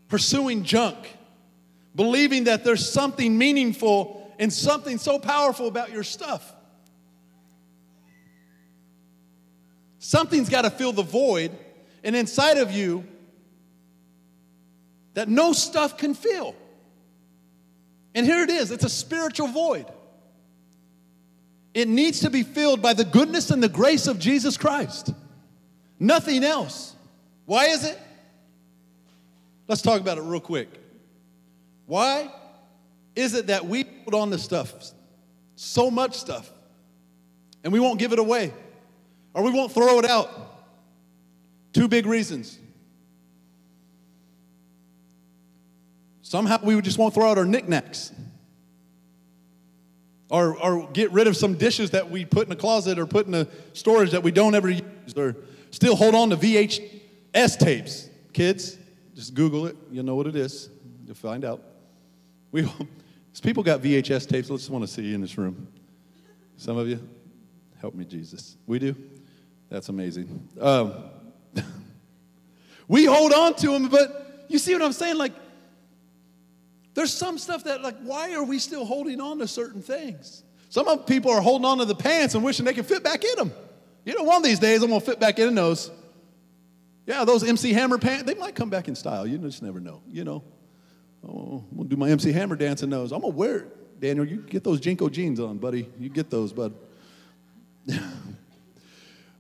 Pursuing 0.07 0.63
junk, 0.63 0.97
believing 1.95 2.43
that 2.43 2.63
there's 2.63 2.87
something 2.87 3.35
meaningful 3.39 4.35
and 4.37 4.53
something 4.53 4.99
so 4.99 5.17
powerful 5.17 5.67
about 5.67 5.91
your 5.91 6.03
stuff. 6.03 6.53
Something's 9.97 10.49
got 10.49 10.61
to 10.63 10.69
fill 10.69 10.93
the 10.93 11.01
void 11.01 11.57
and 12.03 12.15
inside 12.15 12.57
of 12.57 12.71
you 12.71 13.05
that 15.13 15.29
no 15.29 15.53
stuff 15.53 15.97
can 15.97 16.13
fill. 16.13 16.55
And 18.15 18.25
here 18.25 18.43
it 18.43 18.49
is 18.49 18.71
it's 18.71 18.83
a 18.83 18.89
spiritual 18.89 19.47
void. 19.47 19.85
It 21.73 21.87
needs 21.87 22.19
to 22.19 22.29
be 22.29 22.43
filled 22.43 22.81
by 22.81 22.93
the 22.93 23.05
goodness 23.05 23.49
and 23.49 23.61
the 23.61 23.69
grace 23.69 24.05
of 24.07 24.19
Jesus 24.19 24.57
Christ. 24.57 25.11
Nothing 25.99 26.43
else. 26.43 26.95
Why 27.45 27.65
is 27.65 27.83
it? 27.83 27.99
Let's 29.67 29.81
talk 29.81 29.99
about 29.99 30.17
it 30.17 30.21
real 30.21 30.39
quick. 30.39 30.69
Why 31.85 32.29
is 33.15 33.33
it 33.33 33.47
that 33.47 33.65
we 33.65 33.83
put 33.83 34.13
on 34.13 34.29
the 34.29 34.37
stuff, 34.37 34.73
so 35.55 35.89
much 35.89 36.15
stuff, 36.15 36.49
and 37.63 37.71
we 37.73 37.79
won't 37.79 37.99
give 37.99 38.13
it 38.13 38.19
away 38.19 38.53
or 39.33 39.43
we 39.43 39.51
won't 39.51 39.71
throw 39.71 39.99
it 39.99 40.05
out? 40.05 40.29
Two 41.73 41.87
big 41.87 42.05
reasons. 42.05 42.59
Somehow 46.21 46.59
we 46.63 46.79
just 46.81 46.97
won't 46.97 47.13
throw 47.13 47.29
out 47.29 47.37
our 47.37 47.45
knickknacks. 47.45 48.11
Or, 50.29 50.57
or 50.57 50.89
get 50.91 51.11
rid 51.11 51.27
of 51.27 51.37
some 51.37 51.55
dishes 51.55 51.91
that 51.91 52.09
we 52.09 52.25
put 52.25 52.47
in 52.47 52.53
a 52.53 52.55
closet 52.55 52.97
or 52.97 53.05
put 53.05 53.27
in 53.27 53.35
a 53.35 53.47
storage 53.73 54.11
that 54.11 54.23
we 54.23 54.31
don't 54.31 54.55
ever 54.55 54.69
use. 54.69 54.81
Or 55.15 55.35
still 55.69 55.95
hold 55.95 56.15
on 56.15 56.31
to 56.31 56.37
VHS 56.37 57.59
tapes. 57.59 58.09
Kids, 58.33 58.77
just 59.13 59.35
Google 59.35 59.67
it. 59.67 59.75
You'll 59.91 60.05
know 60.05 60.15
what 60.15 60.25
it 60.25 60.35
is. 60.35 60.69
You'll 61.05 61.13
find 61.13 61.45
out. 61.45 61.61
We, 62.51 62.67
people 63.43 63.61
got 63.61 63.81
VHS 63.81 64.27
tapes? 64.27 64.49
Let's 64.49 64.63
just 64.63 64.71
want 64.71 64.83
to 64.83 64.87
see 64.87 65.03
you 65.03 65.13
in 65.13 65.21
this 65.21 65.37
room. 65.37 65.67
Some 66.57 66.77
of 66.77 66.87
you? 66.87 66.99
Help 67.79 67.93
me, 67.93 68.05
Jesus. 68.05 68.57
We 68.65 68.79
do? 68.79 68.95
That's 69.69 69.89
amazing. 69.89 70.47
Um, 70.59 70.93
we 72.93 73.05
hold 73.05 73.33
on 73.33 73.55
to 73.55 73.69
them, 73.69 73.87
but 73.87 74.45
you 74.49 74.59
see 74.59 74.71
what 74.73 74.83
I'm 74.83 74.93
saying? 74.93 75.17
Like, 75.17 75.31
there's 76.93 77.11
some 77.11 77.39
stuff 77.39 77.63
that, 77.63 77.81
like, 77.81 77.97
why 78.03 78.35
are 78.35 78.43
we 78.43 78.59
still 78.59 78.85
holding 78.85 79.19
on 79.19 79.39
to 79.39 79.47
certain 79.47 79.81
things? 79.81 80.43
Some 80.69 80.87
of 80.87 81.07
people 81.07 81.31
are 81.31 81.41
holding 81.41 81.65
on 81.65 81.79
to 81.79 81.85
the 81.85 81.95
pants 81.95 82.35
and 82.35 82.43
wishing 82.43 82.65
they 82.65 82.73
could 82.75 82.85
fit 82.85 83.03
back 83.03 83.23
in 83.23 83.35
them. 83.35 83.51
You 84.05 84.15
know, 84.15 84.21
one 84.21 84.37
of 84.37 84.43
these 84.43 84.59
days 84.59 84.83
I'm 84.83 84.89
gonna 84.89 85.01
fit 85.01 85.19
back 85.19 85.39
in 85.39 85.55
those. 85.55 85.89
Yeah, 87.07 87.25
those 87.25 87.43
MC 87.43 87.73
Hammer 87.73 87.97
pants, 87.97 88.25
they 88.25 88.35
might 88.35 88.53
come 88.53 88.69
back 88.69 88.87
in 88.87 88.93
style. 88.93 89.25
You 89.25 89.39
just 89.39 89.63
never 89.63 89.79
know, 89.79 90.03
you 90.07 90.23
know. 90.23 90.43
Oh, 91.27 91.65
I'm 91.71 91.77
gonna 91.77 91.89
do 91.89 91.95
my 91.95 92.11
MC 92.11 92.31
Hammer 92.31 92.55
dance 92.55 92.83
in 92.83 92.91
those. 92.91 93.11
I'm 93.11 93.21
gonna 93.21 93.33
wear 93.33 93.55
it. 93.55 94.01
Daniel, 94.01 94.23
you 94.23 94.37
get 94.37 94.63
those 94.63 94.79
JNCO 94.79 95.11
jeans 95.11 95.39
on, 95.39 95.57
buddy. 95.57 95.89
You 95.99 96.09
get 96.09 96.29
those, 96.29 96.53
bud. 96.53 96.75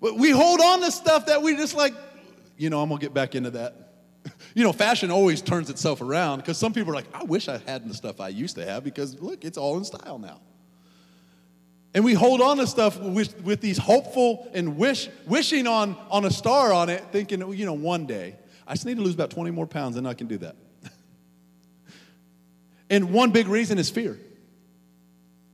but 0.01 0.17
we 0.17 0.31
hold 0.31 0.59
on 0.59 0.81
to 0.81 0.91
stuff 0.91 1.27
that 1.27 1.43
we 1.43 1.55
just 1.55 1.75
like, 1.75 1.93
you 2.57 2.69
know, 2.69 2.81
I'm 2.81 2.89
gonna 2.89 3.01
get 3.01 3.13
back 3.13 3.35
into 3.35 3.51
that. 3.51 3.89
You 4.55 4.63
know, 4.63 4.71
fashion 4.71 5.09
always 5.09 5.41
turns 5.41 5.71
itself 5.71 5.99
around 5.99 6.37
because 6.37 6.59
some 6.59 6.73
people 6.73 6.91
are 6.91 6.95
like, 6.95 7.07
I 7.13 7.23
wish 7.23 7.49
I 7.49 7.57
had 7.57 7.89
the 7.89 7.93
stuff 7.93 8.21
I 8.21 8.27
used 8.27 8.55
to 8.55 8.65
have 8.65 8.83
because 8.83 9.19
look, 9.19 9.43
it's 9.43 9.57
all 9.57 9.77
in 9.77 9.83
style 9.83 10.19
now. 10.19 10.41
And 11.93 12.03
we 12.03 12.13
hold 12.13 12.41
on 12.41 12.57
to 12.57 12.67
stuff 12.67 12.99
with, 12.99 13.39
with 13.41 13.61
these 13.61 13.77
hopeful 13.77 14.49
and 14.53 14.77
wish, 14.77 15.09
wishing 15.27 15.67
on, 15.67 15.95
on 16.09 16.25
a 16.25 16.31
star 16.31 16.73
on 16.73 16.89
it, 16.89 17.03
thinking, 17.11 17.43
oh, 17.43 17.51
you 17.51 17.65
know, 17.65 17.73
one 17.73 18.05
day. 18.05 18.35
I 18.67 18.73
just 18.73 18.85
need 18.85 18.97
to 18.97 19.03
lose 19.03 19.13
about 19.13 19.29
20 19.29 19.51
more 19.51 19.67
pounds 19.67 19.95
and 19.95 20.07
I 20.07 20.13
can 20.15 20.27
do 20.27 20.37
that. 20.39 20.55
and 22.89 23.11
one 23.11 23.31
big 23.31 23.47
reason 23.47 23.77
is 23.77 23.89
fear. 23.89 24.17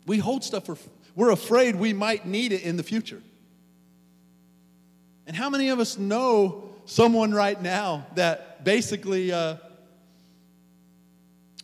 We 0.05 0.17
hold 0.17 0.43
stuff 0.43 0.65
for, 0.65 0.77
we're 1.15 1.31
afraid 1.31 1.75
we 1.75 1.91
might 1.91 2.25
need 2.25 2.53
it 2.53 2.61
in 2.61 2.77
the 2.77 2.83
future. 2.83 3.21
And 5.27 5.35
how 5.35 5.49
many 5.49 5.69
of 5.69 5.79
us 5.79 5.97
know 5.97 6.68
someone 6.89 7.31
right 7.31 7.61
now 7.61 8.07
that 8.15 8.63
basically 8.63 9.31
uh, 9.31 9.57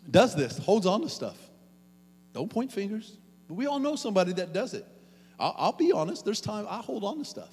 does 0.10 0.36
this, 0.36 0.58
holds 0.60 0.86
on 0.86 1.02
to 1.02 1.10
stuff? 1.10 1.38
Don't 2.34 2.50
point 2.50 2.72
fingers. 2.72 3.18
But 3.48 3.56
we 3.56 3.66
all 3.66 3.80
know 3.80 3.96
somebody 3.96 4.34
that 4.34 4.54
does 4.54 4.74
it. 4.74 4.86
I'll, 5.40 5.56
I'll 5.58 5.72
be 5.72 5.92
honest, 5.92 6.26
there's 6.26 6.42
time 6.42 6.68
I 6.70 6.78
hold 6.78 7.04
on 7.04 7.18
to 7.18 7.26
stuff. 7.26 7.50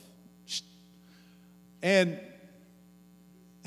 And 1.82 2.20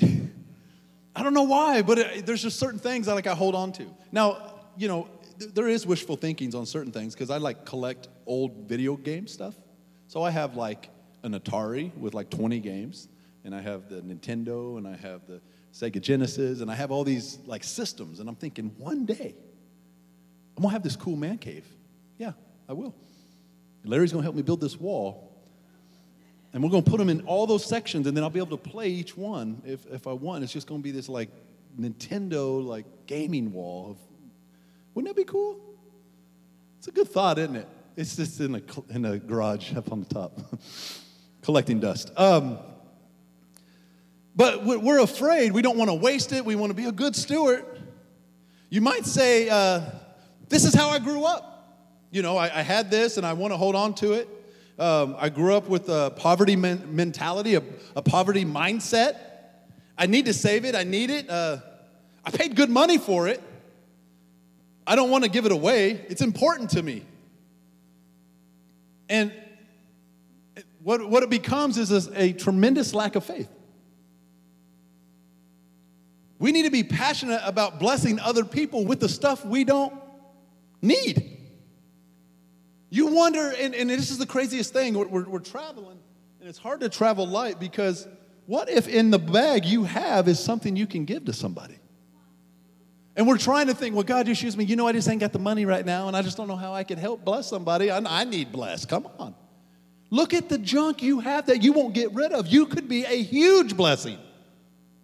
I 0.00 1.22
don't 1.22 1.34
know 1.34 1.42
why, 1.42 1.82
but 1.82 1.98
it, 1.98 2.26
there's 2.26 2.42
just 2.42 2.58
certain 2.58 2.78
things 2.78 3.08
I 3.08 3.12
like 3.12 3.26
I 3.26 3.34
hold 3.34 3.54
on 3.54 3.72
to. 3.72 3.86
Now, 4.12 4.54
you 4.76 4.86
know, 4.88 5.08
th- 5.38 5.52
there 5.52 5.68
is 5.68 5.84
wishful 5.84 6.16
thinkings 6.16 6.54
on 6.54 6.64
certain 6.64 6.92
things 6.92 7.14
because 7.14 7.30
I 7.30 7.38
like 7.38 7.64
collect 7.66 8.08
old 8.24 8.68
video 8.68 8.96
game 8.96 9.26
stuff. 9.26 9.54
So 10.06 10.22
I 10.22 10.30
have 10.30 10.54
like 10.56 10.90
an 11.24 11.38
Atari 11.38 11.94
with 11.96 12.14
like 12.14 12.30
20 12.30 12.60
games, 12.60 13.08
and 13.46 13.54
I 13.54 13.60
have 13.60 13.88
the 13.88 14.02
Nintendo, 14.02 14.76
and 14.76 14.86
I 14.86 14.96
have 14.96 15.26
the 15.26 15.40
Sega 15.72 16.00
Genesis, 16.00 16.60
and 16.60 16.70
I 16.70 16.74
have 16.74 16.90
all 16.90 17.04
these 17.04 17.38
like 17.46 17.64
systems, 17.64 18.20
and 18.20 18.28
I'm 18.28 18.34
thinking 18.34 18.74
one 18.76 19.06
day 19.06 19.36
I'm 20.56 20.62
gonna 20.62 20.72
have 20.72 20.82
this 20.82 20.96
cool 20.96 21.16
man 21.16 21.38
cave. 21.38 21.64
Yeah, 22.18 22.32
I 22.68 22.72
will. 22.72 22.94
Larry's 23.84 24.10
gonna 24.10 24.24
help 24.24 24.34
me 24.34 24.42
build 24.42 24.60
this 24.60 24.78
wall. 24.80 25.32
And 26.52 26.62
we're 26.62 26.70
gonna 26.70 26.82
put 26.82 26.98
them 26.98 27.08
in 27.08 27.20
all 27.22 27.46
those 27.46 27.64
sections, 27.64 28.06
and 28.06 28.16
then 28.16 28.24
I'll 28.24 28.30
be 28.30 28.40
able 28.40 28.56
to 28.56 28.70
play 28.70 28.88
each 28.88 29.16
one 29.16 29.62
if, 29.64 29.86
if 29.86 30.06
I 30.06 30.12
want. 30.12 30.42
It's 30.42 30.52
just 30.52 30.66
gonna 30.66 30.82
be 30.82 30.90
this 30.90 31.08
like 31.08 31.28
Nintendo 31.78 32.64
like 32.64 32.86
gaming 33.06 33.52
wall. 33.52 33.90
Of, 33.90 33.98
wouldn't 34.94 35.14
that 35.14 35.20
be 35.20 35.30
cool? 35.30 35.60
It's 36.78 36.88
a 36.88 36.90
good 36.90 37.08
thought, 37.08 37.38
isn't 37.38 37.56
it? 37.56 37.68
It's 37.96 38.16
just 38.16 38.40
in 38.40 38.56
a, 38.56 38.62
in 38.90 39.04
a 39.04 39.18
garage 39.18 39.74
up 39.76 39.92
on 39.92 40.00
the 40.00 40.06
top, 40.06 40.40
collecting 41.42 41.78
dust. 41.78 42.10
Um, 42.16 42.58
but 44.36 44.64
we're 44.64 45.00
afraid. 45.00 45.52
We 45.52 45.62
don't 45.62 45.78
want 45.78 45.88
to 45.88 45.94
waste 45.94 46.32
it. 46.32 46.44
We 46.44 46.56
want 46.56 46.70
to 46.70 46.74
be 46.74 46.84
a 46.84 46.92
good 46.92 47.16
steward. 47.16 47.64
You 48.68 48.82
might 48.82 49.06
say, 49.06 49.48
uh, 49.48 49.80
This 50.50 50.66
is 50.66 50.74
how 50.74 50.90
I 50.90 50.98
grew 50.98 51.24
up. 51.24 51.54
You 52.10 52.20
know, 52.20 52.36
I, 52.36 52.44
I 52.44 52.62
had 52.62 52.90
this 52.90 53.16
and 53.16 53.26
I 53.26 53.32
want 53.32 53.52
to 53.52 53.56
hold 53.56 53.74
on 53.74 53.94
to 53.96 54.12
it. 54.12 54.28
Um, 54.78 55.16
I 55.18 55.30
grew 55.30 55.54
up 55.54 55.68
with 55.68 55.88
a 55.88 56.12
poverty 56.16 56.54
men- 56.54 56.94
mentality, 56.94 57.54
a, 57.54 57.62
a, 57.96 58.02
poverty 58.02 58.44
mindset. 58.44 59.16
I 59.96 60.04
need 60.06 60.26
to 60.26 60.34
save 60.34 60.66
it. 60.66 60.74
I 60.74 60.84
need 60.84 61.08
it. 61.08 61.30
Uh, 61.30 61.58
I 62.22 62.30
paid 62.30 62.56
good 62.56 62.68
money 62.68 62.98
for 62.98 63.26
it. 63.26 63.42
I 64.86 64.94
don't 64.94 65.10
want 65.10 65.24
to 65.24 65.30
give 65.30 65.46
it 65.46 65.52
away. 65.52 66.04
It's 66.08 66.20
important 66.20 66.70
to 66.70 66.82
me. 66.82 67.06
And 69.08 69.32
what, 70.82 71.08
what 71.08 71.22
it 71.22 71.30
becomes 71.30 71.78
is 71.78 72.08
a, 72.08 72.22
a 72.22 72.32
tremendous 72.34 72.92
lack 72.92 73.16
of 73.16 73.24
faith. 73.24 73.48
We 76.38 76.52
need 76.52 76.64
to 76.64 76.70
be 76.70 76.84
passionate 76.84 77.40
about 77.44 77.78
blessing 77.78 78.20
other 78.20 78.44
people 78.44 78.84
with 78.84 79.00
the 79.00 79.08
stuff 79.08 79.44
we 79.44 79.64
don't 79.64 79.94
need. 80.82 81.38
You 82.90 83.08
wonder, 83.08 83.52
and, 83.58 83.74
and 83.74 83.90
this 83.90 84.10
is 84.10 84.18
the 84.18 84.26
craziest 84.26 84.72
thing, 84.72 84.94
we're, 84.94 85.24
we're, 85.24 85.38
traveling, 85.38 85.98
and 86.40 86.48
it's 86.48 86.58
hard 86.58 86.80
to 86.80 86.88
travel 86.88 87.26
light 87.26 87.58
because 87.58 88.06
what 88.46 88.68
if 88.68 88.86
in 88.86 89.10
the 89.10 89.18
bag 89.18 89.64
you 89.64 89.84
have 89.84 90.28
is 90.28 90.38
something 90.38 90.76
you 90.76 90.86
can 90.86 91.04
give 91.04 91.24
to 91.24 91.32
somebody? 91.32 91.78
And 93.16 93.26
we're 93.26 93.38
trying 93.38 93.68
to 93.68 93.74
think, 93.74 93.94
well, 93.94 94.04
God, 94.04 94.26
just 94.26 94.42
use 94.42 94.56
me. 94.56 94.64
You 94.64 94.76
know, 94.76 94.86
I 94.86 94.92
just 94.92 95.08
ain't 95.08 95.20
got 95.20 95.32
the 95.32 95.38
money 95.38 95.64
right 95.64 95.84
now, 95.84 96.06
and 96.06 96.16
I 96.16 96.20
just 96.20 96.36
don't 96.36 96.48
know 96.48 96.56
how 96.56 96.74
I 96.74 96.84
can 96.84 96.98
help 96.98 97.24
bless 97.24 97.48
somebody. 97.48 97.90
I, 97.90 97.98
I 97.98 98.24
need 98.24 98.52
blessed. 98.52 98.90
Come 98.90 99.08
on. 99.18 99.34
Look 100.10 100.34
at 100.34 100.50
the 100.50 100.58
junk 100.58 101.02
you 101.02 101.20
have 101.20 101.46
that 101.46 101.62
you 101.62 101.72
won't 101.72 101.94
get 101.94 102.12
rid 102.12 102.32
of. 102.32 102.46
You 102.46 102.66
could 102.66 102.88
be 102.88 103.04
a 103.04 103.22
huge 103.22 103.76
blessing 103.76 104.18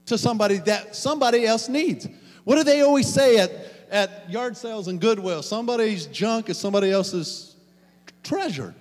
to 0.07 0.19
somebody 0.19 0.59
that 0.59 0.95
somebody 0.97 1.47
else 1.47 1.69
needs. 1.69 2.09
What 2.45 2.57
do 2.57 2.65
they 2.65 2.81
always 2.83 3.13
say 3.13 3.39
at, 3.39 3.51
at 3.91 4.31
yard 4.31 4.57
sales 4.57 4.89
and 4.89 5.01
Goodwill? 5.01 5.43
Somebody's 5.43 6.07
junk 6.07 6.49
is 6.49 6.59
somebody 6.59 6.91
else's 6.91 7.55
treasure. 8.23 8.75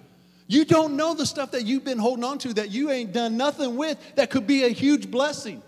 You 0.47 0.65
don't 0.65 0.97
know 0.97 1.13
the 1.13 1.25
stuff 1.25 1.51
that 1.51 1.65
you've 1.65 1.85
been 1.85 1.97
holding 1.97 2.25
on 2.25 2.37
to 2.39 2.53
that 2.55 2.71
you 2.71 2.91
ain't 2.91 3.13
done 3.13 3.37
nothing 3.37 3.77
with 3.77 3.97
that 4.15 4.29
could 4.29 4.45
be 4.45 4.65
a 4.65 4.69
huge 4.69 5.09
blessing. 5.09 5.61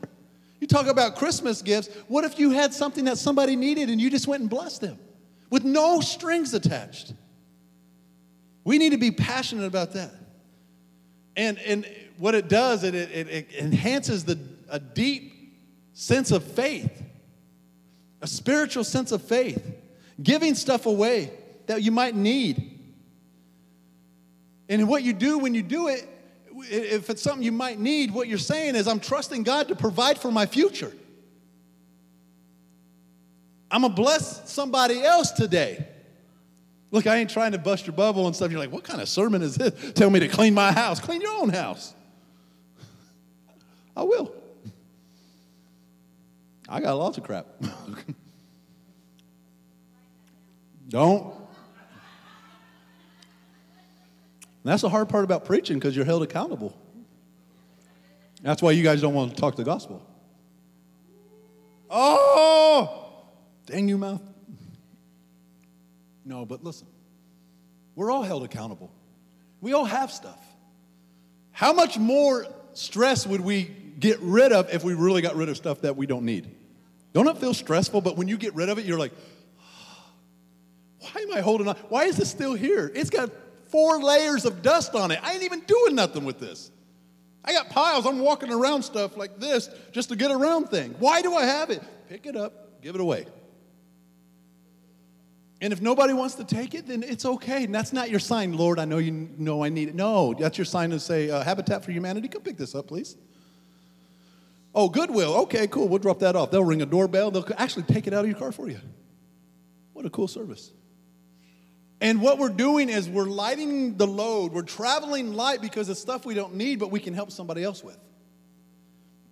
You 0.60 0.68
talk 0.68 0.88
about 0.88 1.16
Christmas 1.16 1.62
gifts. 1.62 1.90
What 2.08 2.24
if 2.24 2.40
you 2.40 2.52
had 2.52 2.74
something 2.74 3.06
that 3.06 3.18
somebody 3.18 3.56
needed 3.56 3.90
and 3.90 4.02
you 4.02 4.10
just 4.10 4.28
went 4.28 4.42
and 4.42 4.50
blessed 4.50 4.82
them 4.82 4.98
with 5.50 5.64
no 5.64 6.02
strings 6.02 6.54
attached? 6.54 7.14
We 8.64 8.78
need 8.78 8.92
to 8.92 8.98
be 8.98 9.12
passionate 9.12 9.66
about 9.66 9.94
that. 9.94 10.12
And, 11.36 11.58
and 11.60 11.86
what 12.18 12.36
it 12.36 12.48
does, 12.48 12.84
it, 12.84 12.96
it, 12.96 13.28
it 13.28 13.48
enhances 13.60 14.24
the, 14.24 14.40
a 14.70 14.80
deep 14.80 15.33
sense 15.94 16.32
of 16.32 16.44
faith, 16.44 17.02
a 18.22 18.28
spiritual 18.28 18.84
sense 18.84 19.12
of 19.12 19.22
faith, 19.22 19.76
giving 20.22 20.56
stuff 20.56 20.86
away 20.86 21.32
that 21.68 21.82
you 21.82 21.92
might 21.92 22.16
need. 22.16 22.80
And 24.70 24.88
what 24.88 25.04
you 25.04 25.14
do 25.14 25.40
when 25.40 25.54
you 25.54 25.62
do 25.62 25.88
it, 25.88 26.08
if 26.70 27.10
it's 27.10 27.22
something 27.22 27.44
you 27.44 27.52
might 27.52 27.80
need, 27.80 28.12
what 28.12 28.28
you're 28.28 28.38
saying 28.38 28.76
is, 28.76 28.88
I'm 28.88 29.00
trusting 29.00 29.44
God 29.44 29.68
to 29.68 29.76
provide 29.76 30.18
for 30.18 30.32
my 30.32 30.46
future. 30.46 30.92
I'm 33.70 33.82
gonna 33.82 33.94
bless 33.94 34.52
somebody 34.52 35.02
else 35.02 35.32
today. 35.32 35.88
Look, 36.92 37.08
I 37.08 37.16
ain't 37.16 37.32
trying 37.32 37.54
to 37.54 37.58
bust 37.58 37.88
your 37.88 37.96
bubble 37.96 38.28
and 38.28 38.36
stuff. 38.36 38.52
You're 38.52 38.60
like, 38.60 38.72
what 38.72 38.84
kind 38.84 39.02
of 39.02 39.10
sermon 39.10 39.42
is 39.42 39.56
this? 39.56 39.94
Tell 39.94 40.12
me 40.12 40.20
to 40.20 40.28
clean 40.28 40.54
my 40.54 40.72
house. 40.72 41.00
Clean 41.00 41.20
your 41.20 41.34
own 41.42 41.50
house. 41.50 41.96
I 43.98 44.04
will. 44.04 44.32
I 46.70 46.80
got 46.80 46.94
lots 46.94 47.18
of 47.18 47.24
crap. 47.24 47.48
Don't. 50.88 51.34
that's 54.64 54.82
the 54.82 54.90
hard 54.90 55.10
part 55.10 55.24
about 55.24 55.46
preaching 55.46 55.78
because 55.78 55.96
you're 55.96 56.06
held 56.06 56.24
accountable. 56.24 56.78
That's 58.42 58.62
why 58.62 58.72
you 58.72 58.84
guys 58.84 59.02
don't 59.02 59.14
want 59.14 59.36
to 59.36 59.42
talk 59.42 59.56
the 59.56 59.64
gospel. 59.64 60.06
Oh, 61.90 63.24
dang 63.66 63.88
you, 63.88 63.98
mouth. 63.98 64.22
No, 66.26 66.46
but 66.46 66.64
listen, 66.64 66.88
we're 67.96 68.12
all 68.12 68.24
held 68.24 68.44
accountable. 68.44 68.92
We 69.62 69.74
all 69.74 69.86
have 69.86 70.12
stuff. 70.12 70.40
How 71.52 71.74
much 71.74 71.98
more 71.98 72.48
stress 72.74 73.28
would 73.28 73.42
we 73.42 73.72
get 74.00 74.20
rid 74.22 74.52
of 74.52 74.74
if 74.74 74.84
we 74.84 74.94
really 74.94 75.22
got 75.22 75.36
rid 75.36 75.50
of 75.50 75.58
stuff 75.58 75.82
that 75.82 75.96
we 75.96 76.06
don't 76.06 76.26
need? 76.26 76.50
Don't 77.14 77.28
it 77.28 77.38
feel 77.38 77.54
stressful? 77.54 78.02
But 78.02 78.18
when 78.18 78.28
you 78.28 78.38
get 78.38 78.56
rid 78.56 78.70
of 78.70 78.78
it, 78.78 78.86
you're 78.86 79.00
like, 79.00 79.14
why 81.00 81.22
am 81.22 81.34
I 81.34 81.42
holding 81.42 81.68
on? 81.68 81.76
Why 81.90 82.06
is 82.06 82.18
this 82.18 82.30
still 82.30 82.54
here? 82.54 82.92
It's 82.94 83.10
got 83.10 83.30
four 83.70 84.04
layers 84.04 84.46
of 84.46 84.62
dust 84.62 84.96
on 84.96 85.12
it. 85.12 85.20
I 85.24 85.34
ain't 85.34 85.44
even 85.44 85.62
doing 85.62 85.96
nothing 85.96 86.26
with 86.26 86.40
this. 86.40 86.72
I 87.46 87.54
got 87.54 87.70
piles. 87.70 88.06
I'm 88.06 88.20
walking 88.20 88.52
around 88.52 88.84
stuff 88.84 89.18
like 89.18 89.40
this 89.40 89.70
just 89.92 90.10
to 90.10 90.16
get 90.16 90.32
around 90.32 90.70
things. 90.70 90.96
Why 91.00 91.22
do 91.22 91.34
I 91.36 91.46
have 91.46 91.70
it? 91.70 91.84
Pick 92.08 92.26
it 92.26 92.36
up, 92.36 92.82
give 92.82 92.96
it 92.96 93.02
away. 93.02 93.26
And 95.60 95.72
if 95.72 95.82
nobody 95.82 96.12
wants 96.12 96.36
to 96.36 96.44
take 96.44 96.74
it, 96.74 96.88
then 96.88 97.04
it's 97.04 97.26
okay. 97.26 97.64
And 97.64 97.74
that's 97.74 97.94
not 97.94 98.10
your 98.10 98.20
sign, 98.20 98.54
Lord, 98.54 98.80
I 98.80 98.86
know 98.86 98.98
you 98.98 99.12
know 99.12 99.64
I 99.64 99.70
need 99.70 99.88
it. 99.90 99.96
No, 99.96 100.34
that's 100.34 100.58
your 100.58 100.66
sign 100.66 100.90
to 100.90 101.00
say, 101.00 101.30
uh, 101.30 101.42
Habitat 101.42 101.86
for 101.86 101.92
Humanity, 101.92 102.28
come 102.28 102.42
pick 102.42 102.58
this 102.58 102.76
up, 102.76 102.88
please. 102.88 103.16
Oh, 104.76 104.90
Goodwill. 104.90 105.34
Okay, 105.42 105.68
cool. 105.68 105.88
We'll 105.88 106.00
drop 106.00 106.20
that 106.20 106.36
off. 106.36 106.52
They'll 106.52 106.64
ring 106.64 106.82
a 106.82 106.86
doorbell. 106.86 107.32
They'll 107.32 107.48
actually 107.58 107.84
take 107.84 108.08
it 108.08 108.14
out 108.14 108.26
of 108.26 108.30
your 108.30 108.40
car 108.40 108.52
for 108.52 108.70
you. 108.70 108.80
What 109.94 110.06
a 110.06 110.10
cool 110.10 110.28
service. 110.28 110.72
And 112.02 112.22
what 112.22 112.38
we're 112.38 112.50
doing 112.50 112.90
is 112.90 113.08
we're 113.08 113.24
lighting 113.24 113.96
the 113.96 114.08
load. 114.08 114.52
We're 114.52 114.64
traveling 114.64 115.34
light 115.34 115.62
because 115.62 115.88
it's 115.90 116.00
stuff 116.00 116.26
we 116.26 116.34
don't 116.34 116.56
need, 116.56 116.80
but 116.80 116.92
we 116.92 117.00
can 117.00 117.14
help 117.14 117.32
somebody 117.32 117.64
else 117.64 117.84
with. 117.84 117.98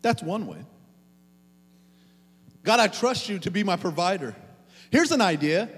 That's 0.01 0.23
one 0.23 0.47
way. 0.47 0.63
God, 2.63 2.79
I 2.79 2.87
trust 2.87 3.27
you 3.27 3.39
to 3.39 3.51
be 3.51 3.63
my 3.63 3.75
provider. 3.75 4.35
Here's 4.91 5.11
an 5.11 5.21
idea. 5.21 5.69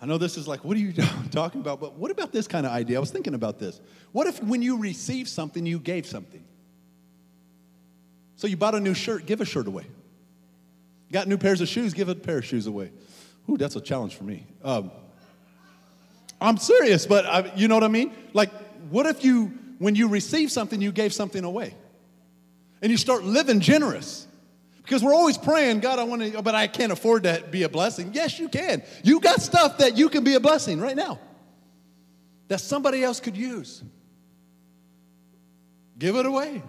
I 0.00 0.06
know 0.06 0.18
this 0.18 0.36
is 0.36 0.48
like, 0.48 0.64
what 0.64 0.76
are 0.76 0.80
you 0.80 0.92
talking 1.30 1.60
about? 1.60 1.80
But 1.80 1.94
what 1.94 2.10
about 2.10 2.32
this 2.32 2.48
kind 2.48 2.66
of 2.66 2.72
idea? 2.72 2.96
I 2.96 3.00
was 3.00 3.12
thinking 3.12 3.34
about 3.34 3.58
this. 3.58 3.80
What 4.10 4.26
if 4.26 4.42
when 4.42 4.60
you 4.60 4.78
receive 4.78 5.28
something, 5.28 5.64
you 5.64 5.78
gave 5.78 6.06
something? 6.06 6.44
So 8.42 8.48
you 8.48 8.56
bought 8.56 8.74
a 8.74 8.80
new 8.80 8.92
shirt, 8.92 9.24
give 9.24 9.40
a 9.40 9.44
shirt 9.44 9.68
away. 9.68 9.86
Got 11.12 11.28
new 11.28 11.38
pairs 11.38 11.60
of 11.60 11.68
shoes, 11.68 11.94
give 11.94 12.08
a 12.08 12.14
pair 12.16 12.38
of 12.38 12.44
shoes 12.44 12.66
away. 12.66 12.90
Ooh, 13.48 13.56
that's 13.56 13.76
a 13.76 13.80
challenge 13.80 14.16
for 14.16 14.24
me. 14.24 14.48
Um, 14.64 14.90
I'm 16.40 16.56
serious, 16.56 17.06
but 17.06 17.24
I, 17.24 17.52
you 17.54 17.68
know 17.68 17.76
what 17.76 17.84
I 17.84 17.88
mean? 17.88 18.12
Like, 18.32 18.50
what 18.90 19.06
if 19.06 19.24
you, 19.24 19.56
when 19.78 19.94
you 19.94 20.08
receive 20.08 20.50
something, 20.50 20.82
you 20.82 20.90
gave 20.90 21.14
something 21.14 21.44
away? 21.44 21.76
And 22.82 22.90
you 22.90 22.98
start 22.98 23.22
living 23.22 23.60
generous. 23.60 24.26
Because 24.82 25.04
we're 25.04 25.14
always 25.14 25.38
praying, 25.38 25.78
God, 25.78 26.00
I 26.00 26.02
want 26.02 26.22
to, 26.32 26.42
but 26.42 26.56
I 26.56 26.66
can't 26.66 26.90
afford 26.90 27.22
to 27.22 27.44
be 27.48 27.62
a 27.62 27.68
blessing. 27.68 28.10
Yes, 28.12 28.40
you 28.40 28.48
can. 28.48 28.82
You 29.04 29.20
got 29.20 29.40
stuff 29.40 29.78
that 29.78 29.96
you 29.96 30.08
can 30.08 30.24
be 30.24 30.34
a 30.34 30.40
blessing 30.40 30.80
right 30.80 30.96
now 30.96 31.20
that 32.48 32.60
somebody 32.60 33.04
else 33.04 33.20
could 33.20 33.36
use. 33.36 33.84
Give 35.96 36.16
it 36.16 36.26
away. 36.26 36.60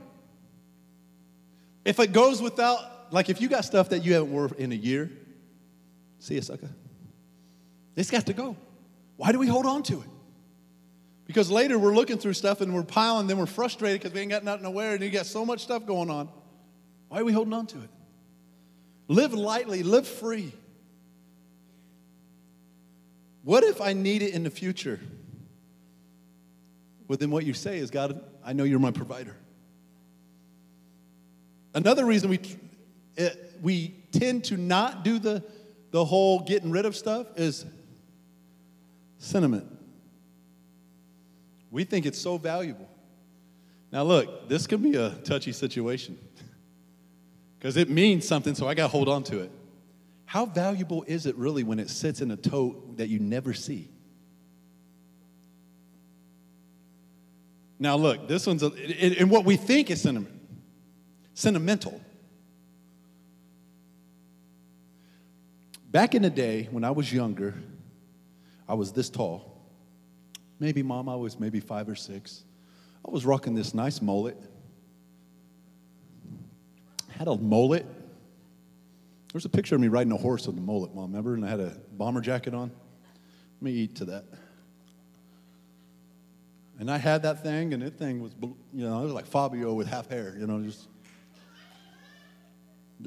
If 1.85 1.99
it 1.99 2.13
goes 2.13 2.41
without, 2.41 3.13
like 3.13 3.29
if 3.29 3.41
you 3.41 3.49
got 3.49 3.65
stuff 3.65 3.89
that 3.89 4.03
you 4.03 4.13
haven't 4.13 4.31
worn 4.31 4.53
in 4.57 4.71
a 4.71 4.75
year, 4.75 5.11
see 6.19 6.37
a 6.37 6.41
sucker. 6.41 6.69
It's 7.95 8.09
got 8.09 8.25
to 8.27 8.33
go. 8.33 8.55
Why 9.17 9.31
do 9.31 9.39
we 9.39 9.47
hold 9.47 9.65
on 9.65 9.83
to 9.83 10.01
it? 10.01 10.07
Because 11.25 11.49
later 11.49 11.79
we're 11.79 11.95
looking 11.95 12.17
through 12.17 12.33
stuff 12.33 12.61
and 12.61 12.73
we're 12.73 12.83
piling, 12.83 13.27
then 13.27 13.37
we're 13.37 13.45
frustrated 13.45 14.01
because 14.01 14.13
we 14.13 14.21
ain't 14.21 14.31
got 14.31 14.43
nothing 14.43 14.63
to 14.63 14.71
wear 14.71 14.93
and 14.93 15.03
you 15.03 15.09
got 15.09 15.25
so 15.25 15.45
much 15.45 15.61
stuff 15.61 15.85
going 15.85 16.09
on. 16.09 16.29
Why 17.07 17.19
are 17.19 17.25
we 17.25 17.31
holding 17.31 17.53
on 17.53 17.67
to 17.67 17.77
it? 17.77 17.89
Live 19.07 19.33
lightly, 19.33 19.83
live 19.83 20.07
free. 20.07 20.53
What 23.43 23.63
if 23.63 23.81
I 23.81 23.93
need 23.93 24.21
it 24.21 24.33
in 24.33 24.43
the 24.43 24.49
future? 24.49 24.99
Well, 27.07 27.17
then 27.17 27.29
what 27.29 27.45
you 27.45 27.53
say 27.53 27.77
is, 27.77 27.91
God, 27.91 28.23
I 28.43 28.53
know 28.53 28.63
you're 28.63 28.79
my 28.79 28.91
provider. 28.91 29.35
Another 31.73 32.05
reason 32.05 32.29
we, 32.29 32.39
it, 33.15 33.57
we 33.61 33.95
tend 34.11 34.43
to 34.45 34.57
not 34.57 35.03
do 35.03 35.19
the, 35.19 35.43
the 35.91 36.03
whole 36.05 36.39
getting 36.41 36.71
rid 36.71 36.85
of 36.85 36.95
stuff 36.95 37.27
is 37.35 37.65
sentiment. 39.17 39.65
We 41.71 41.83
think 41.83 42.05
it's 42.05 42.19
so 42.19 42.37
valuable. 42.37 42.89
Now, 43.91 44.03
look, 44.03 44.49
this 44.49 44.67
can 44.67 44.81
be 44.81 44.95
a 44.95 45.11
touchy 45.11 45.51
situation 45.51 46.17
because 47.57 47.77
it 47.77 47.89
means 47.89 48.27
something, 48.27 48.53
so 48.55 48.67
I 48.67 48.73
got 48.73 48.83
to 48.83 48.87
hold 48.89 49.09
on 49.09 49.23
to 49.25 49.39
it. 49.39 49.51
How 50.25 50.45
valuable 50.45 51.03
is 51.07 51.25
it 51.25 51.35
really 51.35 51.63
when 51.63 51.79
it 51.79 51.89
sits 51.89 52.21
in 52.21 52.31
a 52.31 52.37
tote 52.37 52.97
that 52.97 53.07
you 53.07 53.19
never 53.19 53.53
see? 53.53 53.89
Now, 57.79 57.97
look, 57.97 58.27
this 58.27 58.47
one's, 58.47 58.63
a, 58.63 58.71
and 59.19 59.29
what 59.29 59.45
we 59.45 59.57
think 59.57 59.91
is 59.91 60.01
sentiment, 60.01 60.33
sentimental. 61.33 62.01
Back 65.91 66.15
in 66.15 66.23
the 66.23 66.29
day, 66.29 66.67
when 66.71 66.83
I 66.83 66.91
was 66.91 67.13
younger, 67.13 67.53
I 68.67 68.73
was 68.73 68.91
this 68.91 69.09
tall. 69.09 69.61
Maybe, 70.59 70.81
mom, 70.81 71.07
I 71.07 71.15
was 71.15 71.39
maybe 71.39 71.59
five 71.59 71.87
or 71.89 71.95
six. 71.95 72.43
I 73.07 73.11
was 73.11 73.25
rocking 73.25 73.53
this 73.53 73.73
nice 73.73 74.01
mullet. 74.01 74.37
Had 77.09 77.27
a 77.27 77.35
mullet. 77.35 77.85
There's 79.31 79.45
a 79.45 79.49
picture 79.49 79.75
of 79.75 79.81
me 79.81 79.87
riding 79.87 80.11
a 80.13 80.17
horse 80.17 80.47
with 80.47 80.57
a 80.57 80.61
mullet, 80.61 80.95
mom, 80.95 81.11
remember? 81.11 81.35
And 81.35 81.45
I 81.45 81.49
had 81.49 81.59
a 81.59 81.77
bomber 81.91 82.21
jacket 82.21 82.53
on. 82.53 82.71
Let 83.59 83.61
me 83.61 83.71
eat 83.71 83.95
to 83.97 84.05
that. 84.05 84.25
And 86.79 86.89
I 86.89 86.97
had 86.97 87.23
that 87.23 87.43
thing, 87.43 87.73
and 87.73 87.83
that 87.83 87.97
thing 87.97 88.21
was, 88.21 88.31
you 88.41 88.87
know, 88.87 89.01
it 89.01 89.03
was 89.03 89.13
like 89.13 89.25
Fabio 89.25 89.73
with 89.73 89.87
half 89.87 90.09
hair, 90.09 90.35
you 90.39 90.47
know, 90.47 90.61
just. 90.61 90.87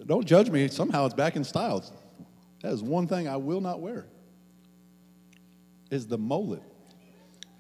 Don't 0.05 0.27
judge 0.27 0.51
me. 0.51 0.69
Somehow 0.69 1.07
it's 1.07 1.15
back 1.15 1.37
in 1.37 1.45
style. 1.45 1.85
That 2.63 2.73
is 2.73 2.83
one 2.83 3.07
thing 3.07 3.29
I 3.29 3.37
will 3.37 3.61
not 3.61 3.81
wear 3.81 4.07
is 5.91 6.07
the 6.07 6.19
mullet. 6.19 6.63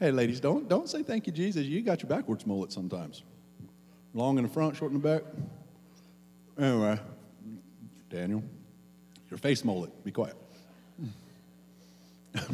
Hey, 0.00 0.10
ladies, 0.10 0.40
don't, 0.40 0.68
don't 0.68 0.88
say 0.88 1.02
thank 1.02 1.26
you, 1.26 1.32
Jesus. 1.32 1.64
You 1.64 1.80
got 1.82 2.02
your 2.02 2.10
backwards 2.10 2.46
mullet 2.46 2.72
sometimes. 2.72 3.22
Long 4.14 4.36
in 4.38 4.44
the 4.44 4.50
front, 4.50 4.76
short 4.76 4.92
in 4.92 5.00
the 5.00 5.08
back. 5.08 5.22
Anyway, 6.58 6.98
Daniel, 8.10 8.42
your 9.30 9.38
face 9.38 9.64
mullet. 9.64 10.04
Be 10.04 10.10
quiet. 10.10 10.36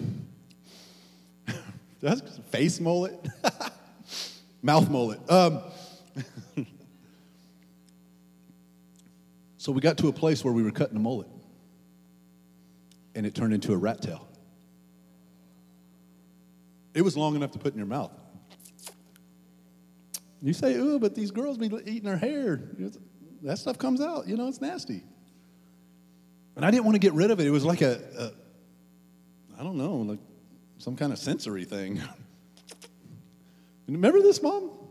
That's 2.01 2.39
face 2.51 2.81
mullet, 2.81 3.15
mouth 4.63 4.91
mullet. 4.91 5.21
Um, 5.31 5.61
so 9.63 9.71
we 9.71 9.81
got 9.81 9.97
to 9.99 10.09
a 10.09 10.13
place 10.13 10.45
where 10.45 10.53
we 10.53 10.65
were 10.65 10.73
cutting 10.73 10.97
a 10.97 11.01
mullet, 11.01 11.29
and 13.15 13.25
it 13.25 13.33
turned 13.33 13.55
into 13.55 13.73
a 13.73 13.77
rat 13.77 14.03
tail. 14.03 14.27
It 16.95 17.03
was 17.03 17.17
long 17.17 17.37
enough 17.37 17.53
to 17.53 17.61
put 17.61 17.73
in 17.73 17.79
your 17.79 17.87
mouth. 17.87 18.11
You 20.43 20.53
say, 20.53 20.75
"Ooh, 20.75 20.99
but 20.99 21.15
these 21.15 21.31
girls 21.31 21.59
be 21.59 21.67
eating 21.67 22.03
their 22.03 22.17
hair." 22.17 22.73
That 23.43 23.57
stuff 23.57 23.79
comes 23.79 24.01
out. 24.01 24.27
You 24.27 24.37
know, 24.37 24.49
it's 24.49 24.61
nasty. 24.61 25.05
And 26.57 26.65
I 26.65 26.73
didn't 26.73 26.85
want 26.85 26.97
to 26.97 27.01
get 27.01 27.13
rid 27.13 27.31
of 27.31 27.39
it. 27.39 27.47
It 27.47 27.51
was 27.51 27.65
like 27.65 27.83
a, 27.83 28.01
a 28.19 29.61
I 29.61 29.63
don't 29.63 29.77
know, 29.77 29.95
like 29.95 30.19
some 30.79 30.97
kind 30.97 31.13
of 31.13 31.21
sensory 31.21 31.67
thing. 31.67 32.03
Remember 33.87 34.23
this, 34.23 34.43
mom? 34.43 34.82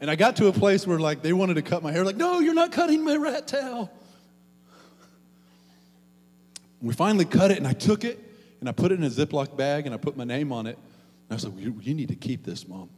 And 0.00 0.10
I 0.10 0.16
got 0.16 0.36
to 0.36 0.48
a 0.48 0.52
place 0.52 0.86
where 0.86 0.98
like 0.98 1.22
they 1.22 1.32
wanted 1.32 1.54
to 1.54 1.62
cut 1.62 1.82
my 1.82 1.92
hair. 1.92 2.04
Like, 2.04 2.16
no, 2.16 2.40
you're 2.40 2.54
not 2.54 2.72
cutting 2.72 3.02
my 3.04 3.16
rat 3.16 3.48
tail. 3.48 3.90
We 6.82 6.92
finally 6.92 7.24
cut 7.24 7.50
it, 7.50 7.56
and 7.56 7.66
I 7.66 7.72
took 7.72 8.04
it 8.04 8.20
and 8.60 8.68
I 8.68 8.72
put 8.72 8.92
it 8.92 8.98
in 8.98 9.04
a 9.04 9.10
Ziploc 9.10 9.56
bag 9.56 9.86
and 9.86 9.94
I 9.94 9.98
put 9.98 10.16
my 10.16 10.24
name 10.24 10.52
on 10.52 10.66
it. 10.66 10.78
And 11.28 11.38
I 11.38 11.40
said, 11.40 11.52
you, 11.56 11.78
you 11.80 11.94
need 11.94 12.08
to 12.08 12.14
keep 12.14 12.44
this, 12.44 12.66
Mom. 12.68 12.88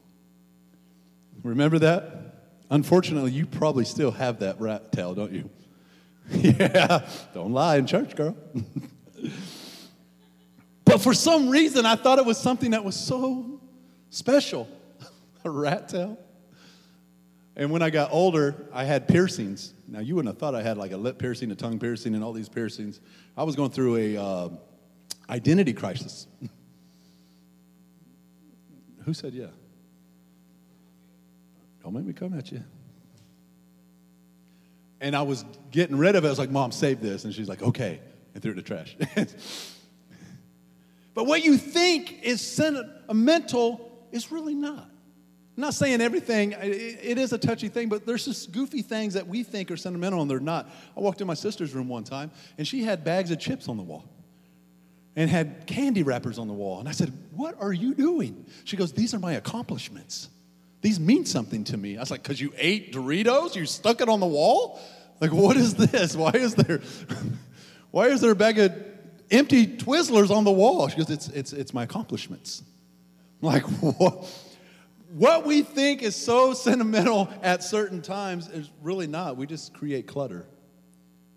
Remember 1.42 1.78
that? 1.78 2.34
Unfortunately, 2.70 3.32
you 3.32 3.46
probably 3.46 3.84
still 3.84 4.11
have 4.11 4.40
that 4.40 4.61
rat 4.61 4.92
tail, 4.92 5.14
don't 5.14 5.32
you? 5.32 5.49
yeah, 6.30 7.09
don't 7.32 7.53
lie 7.53 7.76
in 7.76 7.86
church, 7.86 8.14
girl. 8.14 8.36
but 10.84 11.01
for 11.01 11.14
some 11.14 11.49
reason, 11.49 11.86
I 11.86 11.96
thought 11.96 12.18
it 12.18 12.26
was 12.26 12.36
something 12.38 12.72
that 12.72 12.84
was 12.84 12.96
so 12.96 13.61
special 14.11 14.68
a 15.44 15.51
rat 15.51 15.88
tail. 15.88 16.18
And 17.59 17.71
when 17.73 17.83
I 17.83 17.91
got 17.91 18.13
older, 18.13 18.69
I 18.73 18.85
had 18.85 19.09
piercings. 19.09 19.75
Now, 19.89 19.99
you 19.99 20.15
wouldn't 20.15 20.33
have 20.33 20.39
thought 20.39 20.55
I 20.55 20.63
had 20.63 20.79
like 20.79 20.93
a 20.93 20.97
lip 20.97 21.19
piercing, 21.19 21.51
a 21.51 21.57
tongue 21.57 21.81
piercing, 21.81 22.15
and 22.15 22.23
all 22.23 22.33
these 22.33 22.49
piercings. 22.49 23.01
I 23.37 23.43
was 23.43 23.57
going 23.57 23.71
through 23.71 23.97
a 23.97 24.17
uh, 24.17 24.49
identity 25.29 25.73
crisis. 25.73 26.29
Who 29.05 29.13
said 29.13 29.35
yeah? 29.35 29.47
Don't 31.83 31.95
make 31.95 32.05
me 32.05 32.13
come 32.13 32.33
at 32.39 32.53
you. 32.53 32.63
And 35.01 35.17
I 35.17 35.23
was 35.23 35.45
getting 35.73 35.99
rid 35.99 36.15
of 36.15 36.25
it. 36.25 36.29
I 36.29 36.31
was 36.31 36.39
like, 36.39 36.51
Mom, 36.51 36.71
save 36.71 37.01
this. 37.01 37.25
And 37.25 37.35
she's 37.35 37.49
like, 37.49 37.63
okay. 37.63 38.01
And 38.35 38.43
threw 38.43 38.53
it 38.53 38.59
in 38.59 38.59
the 38.59 38.63
trash. 38.63 38.97
but 41.15 41.25
what 41.25 41.45
you 41.45 41.57
think 41.57 42.23
is 42.23 42.41
sentimental 42.41 44.07
is 44.13 44.31
really 44.31 44.55
not. 44.55 44.89
I'm 45.59 45.63
not 45.63 45.75
saying 45.75 46.01
everything, 46.01 46.55
it 46.57 47.19
is 47.19 47.33
a 47.33 47.39
touchy 47.39 47.69
thing, 47.69 47.89
but 47.89 48.07
there's 48.07 48.25
just 48.25 48.53
goofy 48.53 48.81
things 48.81 49.15
that 49.15 49.27
we 49.27 49.43
think 49.43 49.73
are 49.73 49.77
sentimental 49.77 50.23
and 50.23 50.31
they're 50.31 50.39
not. 50.39 50.71
I 50.97 51.01
walked 51.01 51.21
in 51.21 51.27
my 51.27 51.35
sister's 51.35 51.75
room 51.75 51.89
one 51.89 52.05
time 52.05 52.31
and 52.59 52.69
she 52.69 52.85
had 52.85 53.03
bags 53.03 53.33
of 53.33 53.41
chips 53.41 53.67
on 53.67 53.77
the 53.77 53.83
wall 53.83 54.09
and 55.17 55.29
had 55.29 55.67
candy 55.67 56.05
wrappers 56.05 56.39
on 56.39 56.47
the 56.47 56.55
wall. 56.55 56.79
And 56.79 56.89
I 56.89 56.93
said, 56.93 57.13
What 57.35 57.61
are 57.61 57.73
you 57.73 57.93
doing? 57.93 58.47
She 58.63 58.77
goes, 58.77 58.93
These 58.93 59.15
are 59.15 59.19
my 59.19 59.33
accomplishments. 59.33 60.29
These 60.81 61.01
mean 61.01 61.27
something 61.27 61.65
to 61.65 61.77
me. 61.77 61.97
I 61.97 62.01
was 62.01 62.13
like, 62.13 62.23
Because 62.23 62.41
you 62.41 62.53
ate 62.57 62.93
Doritos? 62.93 63.57
You 63.57 63.67
stuck 63.67 64.01
it 64.01 64.09
on 64.09 64.21
the 64.21 64.27
wall? 64.27 64.79
Like, 65.21 65.33
what 65.33 65.57
is 65.57 65.75
this? 65.75 66.15
Why 66.15 66.31
is 66.35 66.55
there, 66.55 66.81
why 67.91 68.07
is 68.11 68.21
there 68.21 68.31
a 68.31 68.37
bag 68.37 68.61
of 68.61 68.73
empty 69.29 69.67
Twizzlers 69.67 70.31
on 70.31 70.45
the 70.45 70.53
wall. 70.53 70.87
She 70.89 70.97
goes, 70.97 71.11
it's, 71.11 71.29
it's, 71.29 71.53
it's 71.53 71.75
my 71.75 71.83
accomplishments. 71.83 72.63
I'm 73.43 73.49
like, 73.49 73.63
what? 73.81 74.25
What 75.11 75.47
we 75.47 75.63
think 75.63 76.03
is 76.03 76.15
so 76.15 76.53
sentimental 76.55 77.29
at 77.43 77.63
certain 77.63 78.03
times 78.03 78.49
is 78.49 78.71
really 78.83 79.07
not. 79.07 79.37
We 79.37 79.47
just 79.47 79.75
create 79.75 80.07
clutter 80.07 80.47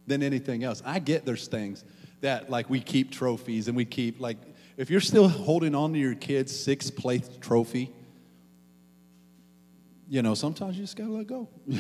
than 0.08 0.24
anything 0.24 0.64
else. 0.64 0.82
I 0.86 1.00
get 1.00 1.26
there's 1.26 1.48
things 1.48 1.84
that, 2.22 2.50
like, 2.50 2.70
we 2.70 2.80
keep 2.80 3.12
trophies 3.12 3.68
and 3.68 3.78
we 3.78 3.86
keep, 3.86 4.20
like, 4.20 4.38
if 4.78 4.90
you're 4.90 5.02
still 5.02 5.28
holding 5.28 5.76
on 5.76 5.94
to 5.94 6.00
your 6.00 6.16
kid's 6.16 6.58
sixth 6.58 6.96
place 6.96 7.30
trophy, 7.40 7.92
you 10.08 10.22
know, 10.22 10.34
sometimes 10.34 10.76
you 10.76 10.84
just 10.84 10.98
gotta 10.98 11.12
let 11.12 11.28
go. 11.28 11.48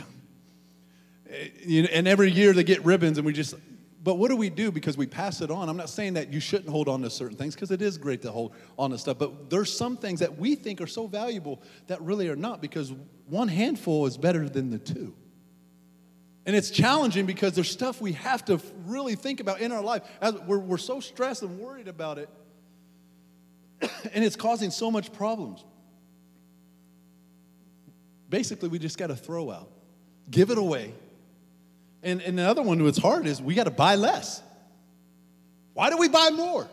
and 1.30 2.08
every 2.08 2.32
year 2.32 2.54
they 2.54 2.64
get 2.64 2.84
ribbons 2.86 3.18
and 3.18 3.26
we 3.26 3.34
just 3.34 3.56
but 4.04 4.16
what 4.16 4.30
do 4.30 4.36
we 4.36 4.49
do? 4.49 4.72
Because 4.72 4.97
we 4.97 5.06
pass 5.06 5.41
it 5.41 5.52
on. 5.52 5.70
I'm 5.70 5.78
not 5.78 5.89
saying 5.89 6.14
that 6.16 6.34
you 6.34 6.39
shouldn't 6.39 6.70
hold 6.70 6.88
on 6.88 7.04
to 7.04 7.10
certain 7.10 7.38
things 7.38 7.54
because 7.54 7.70
it 7.70 7.82
is 7.82 7.97
great 7.99 8.24
to 8.24 8.32
hold 8.32 8.54
on 8.78 8.89
to 8.91 8.97
stuff 8.97 9.20
but 9.20 9.49
there's 9.49 9.72
some 9.76 9.97
things 9.97 10.22
that 10.22 10.38
we 10.38 10.56
think 10.56 10.82
are 10.82 10.88
so 10.88 11.06
valuable 11.06 11.62
that 11.88 12.02
really 12.02 12.28
are 12.30 12.36
not 12.36 12.62
because 12.62 12.91
one 13.28 13.47
handful 13.47 14.06
is 14.08 14.18
better 14.18 14.49
than 14.49 14.72
the 14.72 14.80
two. 14.80 15.14
And 16.47 16.56
it's 16.56 16.72
challenging 16.72 17.28
because 17.28 17.54
there's 17.54 17.70
stuff 17.70 18.02
we 18.02 18.14
have 18.14 18.43
to 18.45 18.60
really 18.86 19.14
think 19.14 19.39
about 19.39 19.62
in 19.62 19.72
our 19.72 19.84
life. 19.84 20.02
As 20.20 20.34
we're, 20.47 20.58
we're 20.58 20.78
so 20.80 20.99
stressed 20.99 21.43
and 21.43 21.60
worried 21.60 21.88
about 21.88 22.18
it 22.18 22.30
and 24.14 24.24
it's 24.24 24.36
causing 24.36 24.72
so 24.72 24.89
much 24.89 25.14
problems. 25.14 25.64
Basically 28.30 28.70
we 28.70 28.80
just 28.80 28.97
got 28.97 29.08
to 29.08 29.16
throw 29.16 29.52
out. 29.52 29.70
Give 30.32 30.49
it 30.49 30.58
away 30.58 30.93
and, 32.04 32.22
and 32.22 32.38
the 32.38 32.43
other 32.43 32.62
one 32.62 32.84
that's 32.84 32.97
hard 32.97 33.28
is 33.28 33.41
we 33.41 33.54
got 33.54 33.66
to 33.66 33.72
buy 33.72 33.95
less. 33.95 34.41
Why 35.74 35.89
do 35.89 35.97
we 35.97 36.10
buy 36.10 36.30
more? 36.32 36.68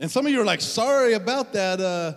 And 0.00 0.10
some 0.10 0.26
of 0.26 0.32
you 0.32 0.40
are 0.40 0.44
like, 0.44 0.60
sorry 0.60 1.14
about 1.14 1.52
that. 1.52 1.80
Uh, 1.80 2.14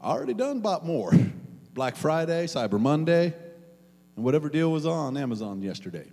I 0.00 0.10
already 0.10 0.34
done 0.34 0.60
bought 0.60 0.84
more. 0.84 1.12
Black 1.74 1.96
Friday, 1.96 2.46
Cyber 2.46 2.80
Monday, 2.80 3.34
and 4.14 4.24
whatever 4.24 4.48
deal 4.48 4.70
was 4.70 4.86
on 4.86 5.16
Amazon 5.16 5.60
yesterday. 5.60 6.06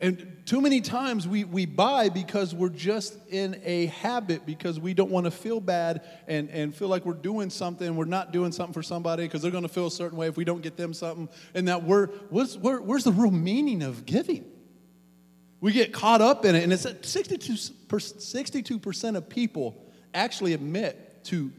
And 0.00 0.38
too 0.46 0.60
many 0.60 0.80
times 0.80 1.28
we, 1.28 1.44
we 1.44 1.64
buy 1.64 2.08
because 2.08 2.54
we're 2.54 2.70
just 2.70 3.16
in 3.28 3.60
a 3.64 3.86
habit 3.86 4.44
because 4.44 4.80
we 4.80 4.94
don't 4.94 5.10
want 5.10 5.26
to 5.26 5.30
feel 5.30 5.60
bad 5.60 6.02
and, 6.26 6.50
and 6.50 6.74
feel 6.74 6.88
like 6.88 7.06
we're 7.06 7.12
doing 7.12 7.50
something. 7.50 7.94
We're 7.94 8.06
not 8.06 8.32
doing 8.32 8.50
something 8.50 8.72
for 8.72 8.82
somebody 8.82 9.24
because 9.24 9.42
they're 9.42 9.52
going 9.52 9.62
to 9.62 9.68
feel 9.68 9.86
a 9.86 9.92
certain 9.92 10.18
way 10.18 10.26
if 10.26 10.36
we 10.36 10.44
don't 10.44 10.60
get 10.60 10.76
them 10.76 10.92
something. 10.92 11.28
And 11.54 11.68
that 11.68 11.84
we're, 11.84 12.06
what's, 12.30 12.56
where, 12.56 12.82
where's 12.82 13.04
the 13.04 13.12
real 13.12 13.30
meaning 13.30 13.84
of 13.84 14.04
giving? 14.04 14.51
We 15.62 15.72
get 15.72 15.92
caught 15.92 16.20
up 16.20 16.44
in 16.44 16.56
it, 16.56 16.64
and 16.64 16.72
it's 16.72 16.82
62, 16.82 17.52
62% 17.52 19.16
of 19.16 19.28
people 19.28 19.80
actually 20.12 20.54
admit 20.54 21.24
to 21.26 21.52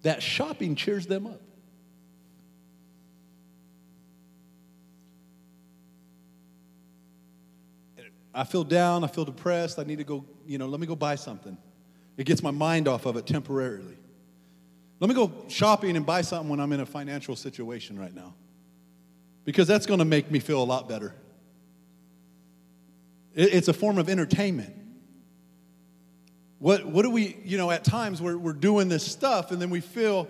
that 0.00 0.22
shopping 0.22 0.74
cheers 0.74 1.06
them 1.06 1.26
up. 1.26 1.40
I 8.34 8.44
feel 8.44 8.64
down, 8.64 9.04
I 9.04 9.08
feel 9.08 9.26
depressed, 9.26 9.78
I 9.78 9.82
need 9.82 9.98
to 9.98 10.04
go, 10.04 10.24
you 10.46 10.56
know, 10.56 10.66
let 10.66 10.80
me 10.80 10.86
go 10.86 10.96
buy 10.96 11.16
something. 11.16 11.58
It 12.16 12.24
gets 12.24 12.42
my 12.42 12.50
mind 12.50 12.88
off 12.88 13.04
of 13.04 13.18
it 13.18 13.26
temporarily. 13.26 13.98
Let 15.00 15.08
me 15.08 15.14
go 15.14 15.30
shopping 15.48 15.98
and 15.98 16.06
buy 16.06 16.22
something 16.22 16.48
when 16.48 16.60
I'm 16.60 16.72
in 16.72 16.80
a 16.80 16.86
financial 16.86 17.36
situation 17.36 17.98
right 17.98 18.14
now. 18.14 18.32
Because 19.44 19.68
that's 19.68 19.84
going 19.84 19.98
to 19.98 20.06
make 20.06 20.30
me 20.30 20.38
feel 20.38 20.62
a 20.62 20.64
lot 20.64 20.88
better. 20.88 21.14
It's 23.34 23.68
a 23.68 23.72
form 23.72 23.98
of 23.98 24.08
entertainment. 24.08 24.74
What, 26.58 26.86
what 26.86 27.02
do 27.02 27.10
we, 27.10 27.36
you 27.44 27.58
know, 27.58 27.70
at 27.70 27.82
times 27.82 28.22
we're, 28.22 28.38
we're 28.38 28.52
doing 28.52 28.88
this 28.88 29.04
stuff 29.04 29.50
and 29.50 29.60
then 29.60 29.70
we 29.70 29.80
feel 29.80 30.28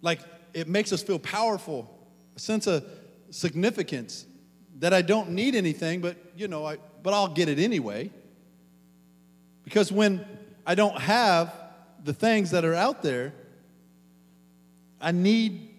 like 0.00 0.20
it 0.54 0.68
makes 0.68 0.92
us 0.92 1.02
feel 1.02 1.18
powerful, 1.18 1.90
a 2.36 2.38
sense 2.38 2.66
of 2.66 2.84
significance 3.30 4.24
that 4.78 4.94
I 4.94 5.02
don't 5.02 5.30
need 5.30 5.54
anything, 5.54 6.00
but, 6.00 6.16
you 6.36 6.48
know, 6.48 6.64
I, 6.64 6.78
but 7.02 7.12
I'll 7.12 7.28
get 7.28 7.48
it 7.48 7.58
anyway. 7.58 8.10
Because 9.64 9.92
when 9.92 10.24
I 10.66 10.74
don't 10.74 10.98
have 10.98 11.52
the 12.04 12.12
things 12.12 12.52
that 12.52 12.64
are 12.64 12.74
out 12.74 13.02
there, 13.02 13.34
I 15.00 15.10
need 15.12 15.70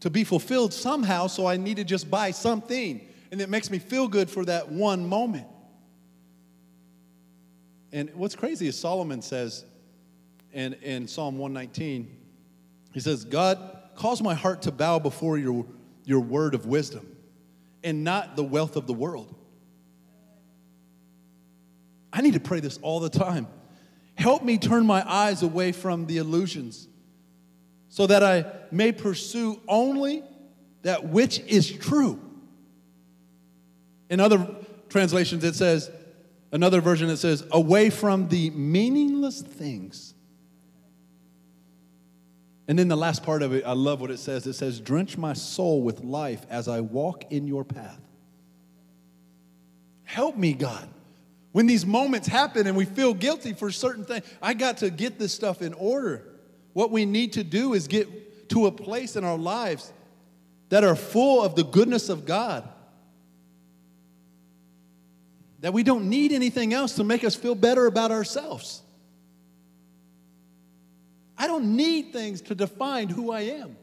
to 0.00 0.10
be 0.10 0.24
fulfilled 0.24 0.74
somehow, 0.74 1.26
so 1.26 1.46
I 1.46 1.56
need 1.56 1.76
to 1.76 1.84
just 1.84 2.10
buy 2.10 2.32
something. 2.32 3.06
And 3.30 3.40
it 3.40 3.48
makes 3.48 3.70
me 3.70 3.78
feel 3.78 4.08
good 4.08 4.28
for 4.28 4.44
that 4.44 4.70
one 4.70 5.06
moment. 5.06 5.46
And 7.92 8.10
what's 8.14 8.36
crazy 8.36 8.68
is 8.68 8.78
Solomon 8.78 9.22
says 9.22 9.64
in, 10.52 10.74
in 10.74 11.08
Psalm 11.08 11.38
119, 11.38 12.16
he 12.92 13.00
says, 13.00 13.24
God, 13.24 13.58
cause 13.94 14.22
my 14.22 14.34
heart 14.34 14.62
to 14.62 14.72
bow 14.72 14.98
before 14.98 15.38
your, 15.38 15.66
your 16.04 16.20
word 16.20 16.54
of 16.54 16.66
wisdom 16.66 17.06
and 17.82 18.04
not 18.04 18.36
the 18.36 18.44
wealth 18.44 18.76
of 18.76 18.86
the 18.86 18.92
world. 18.92 19.34
I 22.12 22.20
need 22.22 22.34
to 22.34 22.40
pray 22.40 22.60
this 22.60 22.78
all 22.82 23.00
the 23.00 23.10
time. 23.10 23.46
Help 24.16 24.42
me 24.42 24.58
turn 24.58 24.84
my 24.84 25.08
eyes 25.08 25.42
away 25.42 25.72
from 25.72 26.06
the 26.06 26.18
illusions 26.18 26.88
so 27.88 28.06
that 28.06 28.22
I 28.22 28.44
may 28.70 28.92
pursue 28.92 29.60
only 29.66 30.22
that 30.82 31.08
which 31.08 31.40
is 31.40 31.70
true. 31.70 32.20
In 34.08 34.20
other 34.20 34.46
translations, 34.88 35.44
it 35.44 35.54
says, 35.54 35.90
Another 36.52 36.80
version 36.80 37.08
that 37.08 37.18
says, 37.18 37.44
away 37.52 37.90
from 37.90 38.28
the 38.28 38.50
meaningless 38.50 39.40
things. 39.40 40.14
And 42.66 42.78
then 42.78 42.88
the 42.88 42.96
last 42.96 43.22
part 43.22 43.42
of 43.42 43.52
it, 43.52 43.64
I 43.64 43.72
love 43.72 44.00
what 44.00 44.10
it 44.10 44.18
says. 44.18 44.46
It 44.46 44.54
says, 44.54 44.80
drench 44.80 45.16
my 45.16 45.32
soul 45.32 45.82
with 45.82 46.04
life 46.04 46.44
as 46.50 46.68
I 46.68 46.80
walk 46.80 47.30
in 47.30 47.46
your 47.46 47.64
path. 47.64 48.00
Help 50.04 50.36
me, 50.36 50.54
God. 50.54 50.88
When 51.52 51.66
these 51.66 51.84
moments 51.84 52.28
happen 52.28 52.66
and 52.66 52.76
we 52.76 52.84
feel 52.84 53.14
guilty 53.14 53.52
for 53.52 53.70
certain 53.70 54.04
things, 54.04 54.24
I 54.40 54.54
got 54.54 54.78
to 54.78 54.90
get 54.90 55.18
this 55.18 55.32
stuff 55.32 55.62
in 55.62 55.72
order. 55.74 56.26
What 56.72 56.90
we 56.90 57.06
need 57.06 57.32
to 57.34 57.44
do 57.44 57.74
is 57.74 57.88
get 57.88 58.48
to 58.50 58.66
a 58.66 58.72
place 58.72 59.16
in 59.16 59.24
our 59.24 59.38
lives 59.38 59.92
that 60.68 60.84
are 60.84 60.96
full 60.96 61.42
of 61.42 61.56
the 61.56 61.64
goodness 61.64 62.08
of 62.08 62.24
God 62.24 62.68
that 65.60 65.72
we 65.72 65.82
don't 65.82 66.08
need 66.08 66.32
anything 66.32 66.72
else 66.72 66.96
to 66.96 67.04
make 67.04 67.22
us 67.24 67.34
feel 67.34 67.54
better 67.54 67.86
about 67.86 68.10
ourselves. 68.10 68.82
I 71.36 71.46
don't 71.46 71.76
need 71.76 72.12
things 72.12 72.42
to 72.42 72.54
define 72.54 73.08
who 73.08 73.30
I 73.30 73.40
am. 73.40 73.76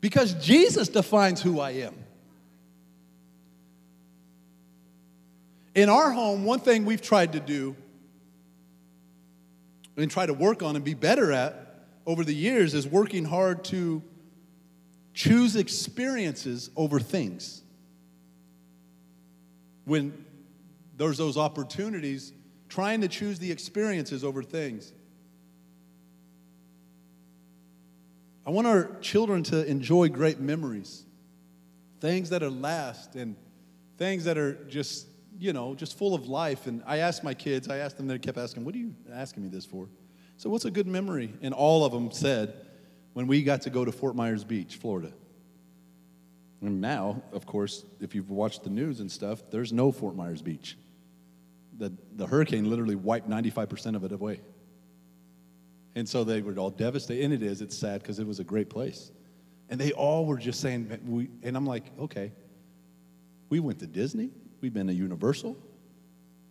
Because 0.00 0.34
Jesus 0.34 0.88
defines 0.88 1.42
who 1.42 1.60
I 1.60 1.70
am. 1.72 1.94
In 5.74 5.88
our 5.88 6.10
home, 6.10 6.44
one 6.44 6.60
thing 6.60 6.84
we've 6.84 7.02
tried 7.02 7.32
to 7.32 7.40
do 7.40 7.76
and 9.96 10.10
try 10.10 10.26
to 10.26 10.32
work 10.32 10.62
on 10.62 10.76
and 10.76 10.84
be 10.84 10.94
better 10.94 11.32
at 11.32 11.84
over 12.06 12.24
the 12.24 12.34
years 12.34 12.72
is 12.72 12.86
working 12.86 13.24
hard 13.24 13.64
to 13.64 14.02
choose 15.12 15.56
experiences 15.56 16.70
over 16.76 17.00
things 17.00 17.62
when 19.86 20.24
there's 20.96 21.16
those 21.16 21.38
opportunities, 21.38 22.32
trying 22.68 23.00
to 23.00 23.08
choose 23.08 23.38
the 23.38 23.50
experiences 23.50 24.24
over 24.24 24.42
things. 24.42 24.92
I 28.44 28.50
want 28.50 28.66
our 28.66 28.90
children 29.00 29.42
to 29.44 29.64
enjoy 29.66 30.08
great 30.08 30.40
memories, 30.40 31.04
things 32.00 32.30
that 32.30 32.42
are 32.42 32.50
last, 32.50 33.14
and 33.14 33.36
things 33.96 34.24
that 34.24 34.36
are 34.36 34.54
just, 34.66 35.06
you 35.38 35.52
know, 35.52 35.74
just 35.74 35.96
full 35.96 36.14
of 36.14 36.28
life. 36.28 36.66
And 36.66 36.82
I 36.86 36.98
asked 36.98 37.24
my 37.24 37.34
kids, 37.34 37.68
I 37.68 37.78
asked 37.78 37.96
them, 37.96 38.06
they 38.06 38.18
kept 38.18 38.38
asking, 38.38 38.64
What 38.64 38.74
are 38.74 38.78
you 38.78 38.94
asking 39.12 39.44
me 39.44 39.48
this 39.48 39.64
for? 39.64 39.88
So, 40.36 40.50
what's 40.50 40.64
a 40.64 40.70
good 40.70 40.86
memory? 40.86 41.32
And 41.42 41.54
all 41.54 41.84
of 41.84 41.92
them 41.92 42.10
said, 42.10 42.54
When 43.14 43.26
we 43.26 43.42
got 43.42 43.62
to 43.62 43.70
go 43.70 43.84
to 43.84 43.92
Fort 43.92 44.14
Myers 44.16 44.44
Beach, 44.44 44.76
Florida. 44.76 45.12
And 46.60 46.80
now, 46.80 47.22
of 47.32 47.46
course, 47.46 47.84
if 48.00 48.14
you've 48.14 48.30
watched 48.30 48.64
the 48.64 48.70
news 48.70 49.00
and 49.00 49.10
stuff, 49.10 49.42
there's 49.50 49.72
no 49.72 49.92
Fort 49.92 50.16
Myers 50.16 50.42
Beach. 50.42 50.76
The, 51.76 51.92
the 52.14 52.26
hurricane 52.26 52.70
literally 52.70 52.94
wiped 52.94 53.28
95% 53.28 53.94
of 53.94 54.04
it 54.04 54.12
away. 54.12 54.40
And 55.94 56.08
so 56.08 56.24
they 56.24 56.42
were 56.42 56.54
all 56.58 56.70
devastated. 56.70 57.24
And 57.24 57.34
it 57.34 57.42
is, 57.42 57.60
it's 57.60 57.76
sad 57.76 58.02
because 58.02 58.18
it 58.18 58.26
was 58.26 58.40
a 58.40 58.44
great 58.44 58.70
place. 58.70 59.10
And 59.68 59.80
they 59.80 59.92
all 59.92 60.26
were 60.26 60.38
just 60.38 60.60
saying, 60.60 60.98
we, 61.06 61.28
and 61.42 61.56
I'm 61.56 61.66
like, 61.66 61.84
okay, 61.98 62.32
we 63.48 63.60
went 63.60 63.78
to 63.80 63.86
Disney, 63.86 64.30
we've 64.60 64.72
been 64.72 64.86
to 64.86 64.94
Universal, 64.94 65.56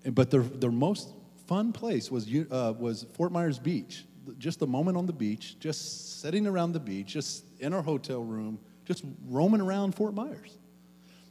and, 0.03 0.13
but 0.13 0.29
their, 0.31 0.41
their 0.41 0.71
most 0.71 1.09
fun 1.47 1.71
place 1.71 2.11
was, 2.11 2.27
uh, 2.51 2.73
was 2.77 3.05
Fort 3.13 3.31
Myers 3.31 3.59
Beach. 3.59 4.05
Just 4.37 4.59
the 4.59 4.67
moment 4.67 4.97
on 4.97 5.05
the 5.05 5.13
beach, 5.13 5.57
just 5.59 6.21
sitting 6.21 6.47
around 6.47 6.71
the 6.71 6.79
beach, 6.79 7.07
just 7.07 7.45
in 7.59 7.73
our 7.73 7.83
hotel 7.83 8.23
room, 8.23 8.57
just 8.85 9.03
roaming 9.27 9.61
around 9.61 9.95
Fort 9.95 10.13
Myers. 10.13 10.57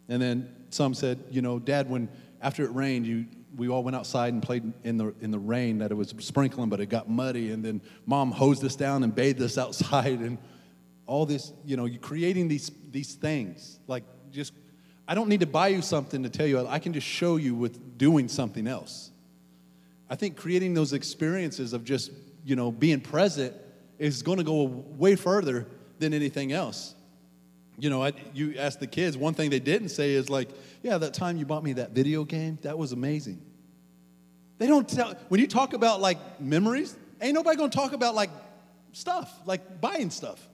And 0.09 0.21
then 0.21 0.55
some 0.71 0.95
said, 0.95 1.25
you 1.31 1.41
know, 1.41 1.59
Dad, 1.59 1.89
when 1.89 2.09
after 2.43 2.65
it 2.65 2.75
rained, 2.75 3.07
you 3.07 3.27
we 3.57 3.69
all 3.69 3.83
went 3.83 3.97
outside 3.97 4.33
and 4.33 4.43
played 4.43 4.73
in 4.83 4.97
the, 4.97 5.15
in 5.21 5.31
the 5.31 5.39
rain 5.39 5.79
that 5.79 5.91
it 5.91 5.95
was 5.95 6.15
sprinkling, 6.19 6.69
but 6.69 6.81
it 6.81 6.87
got 6.87 7.09
muddy. 7.09 7.53
And 7.53 7.65
then 7.65 7.81
mom 8.07 8.33
hosed 8.33 8.65
us 8.65 8.77
down 8.77 9.03
and 9.03 9.15
bathed 9.15 9.41
us 9.41 9.59
outside. 9.59 10.21
And 10.21 10.39
all 11.07 11.27
this, 11.27 11.53
you 11.65 11.77
know, 11.77 11.85
you're 11.85 12.01
creating 12.01 12.49
these, 12.49 12.71
these 12.91 13.15
things. 13.15 13.79
Like, 13.87 14.05
just, 14.33 14.53
I 15.07 15.15
don't 15.15 15.29
need 15.29 15.41
to 15.41 15.47
buy 15.47 15.69
you 15.69 15.83
something 15.83 16.23
to 16.23 16.29
tell 16.29 16.47
you, 16.47 16.67
I 16.67 16.79
can 16.79 16.93
just 16.93 17.07
show 17.07 17.37
you 17.37 17.55
with 17.55 17.99
doing 17.99 18.29
something 18.29 18.67
else. 18.67 19.11
I 20.11 20.17
think 20.17 20.37
creating 20.37 20.75
those 20.75 20.93
experiences 20.93 21.73
of 21.73 21.85
just, 21.85 22.11
you 22.45 22.57
know, 22.57 22.71
being 22.71 23.01
present 23.01 23.55
is 23.99 24.23
going 24.23 24.39
to 24.39 24.45
go 24.45 24.65
way 24.65 25.17
further 25.17 25.67
than 25.99 26.13
anything 26.13 26.53
else. 26.53 26.95
You 27.79 27.91
know, 27.91 28.03
I, 28.03 28.13
you 28.33 28.55
ask 28.57 28.79
the 28.79 28.87
kids, 28.87 29.17
one 29.17 29.35
thing 29.35 29.51
they 29.51 29.61
didn't 29.61 29.89
say 29.89 30.13
is 30.13 30.31
like, 30.31 30.49
yeah, 30.83 30.99
that 30.99 31.15
time 31.15 31.37
you 31.37 31.45
bought 31.45 31.65
me 31.65 31.73
that 31.75 31.91
video 31.91 32.25
game, 32.25 32.59
that 32.63 32.79
was 32.79 32.93
amazing. 32.93 33.41
They 34.59 34.67
don't 34.67 34.89
tell, 34.89 35.15
when 35.29 35.41
you 35.41 35.49
talk 35.49 35.73
about 35.73 36.01
like 36.01 36.41
memories, 36.41 36.97
ain't 37.21 37.35
nobody 37.35 37.57
gonna 37.57 37.71
talk 37.71 37.93
about 37.93 38.15
like 38.15 38.31
stuff, 38.93 39.33
like 39.45 39.81
buying 39.81 40.11
stuff. 40.11 40.47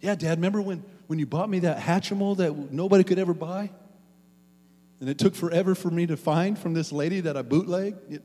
Yeah, 0.00 0.16
Dad, 0.16 0.38
remember 0.38 0.60
when, 0.60 0.84
when 1.06 1.20
you 1.20 1.26
bought 1.26 1.48
me 1.48 1.60
that 1.60 1.78
Hatchimal 1.78 2.36
that 2.38 2.72
nobody 2.72 3.04
could 3.04 3.20
ever 3.20 3.34
buy? 3.34 3.70
And 4.98 5.08
it 5.08 5.18
took 5.18 5.34
forever 5.34 5.74
for 5.74 5.90
me 5.90 6.06
to 6.06 6.16
find 6.16 6.58
from 6.58 6.74
this 6.74 6.90
lady 6.92 7.20
that 7.20 7.36
I 7.36 7.42
bootlegged? 7.42 8.20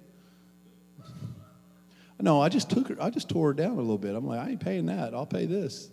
no, 2.19 2.41
I 2.41 2.49
just 2.49 2.69
took 2.71 2.87
her, 2.87 2.97
I 2.99 3.11
just 3.11 3.29
tore 3.29 3.47
her 3.47 3.53
down 3.53 3.73
a 3.73 3.81
little 3.81 3.97
bit. 3.99 4.15
I'm 4.15 4.25
like, 4.25 4.39
I 4.39 4.49
ain't 4.49 4.59
paying 4.59 4.87
that, 4.87 5.13
I'll 5.13 5.27
pay 5.27 5.45
this. 5.45 5.89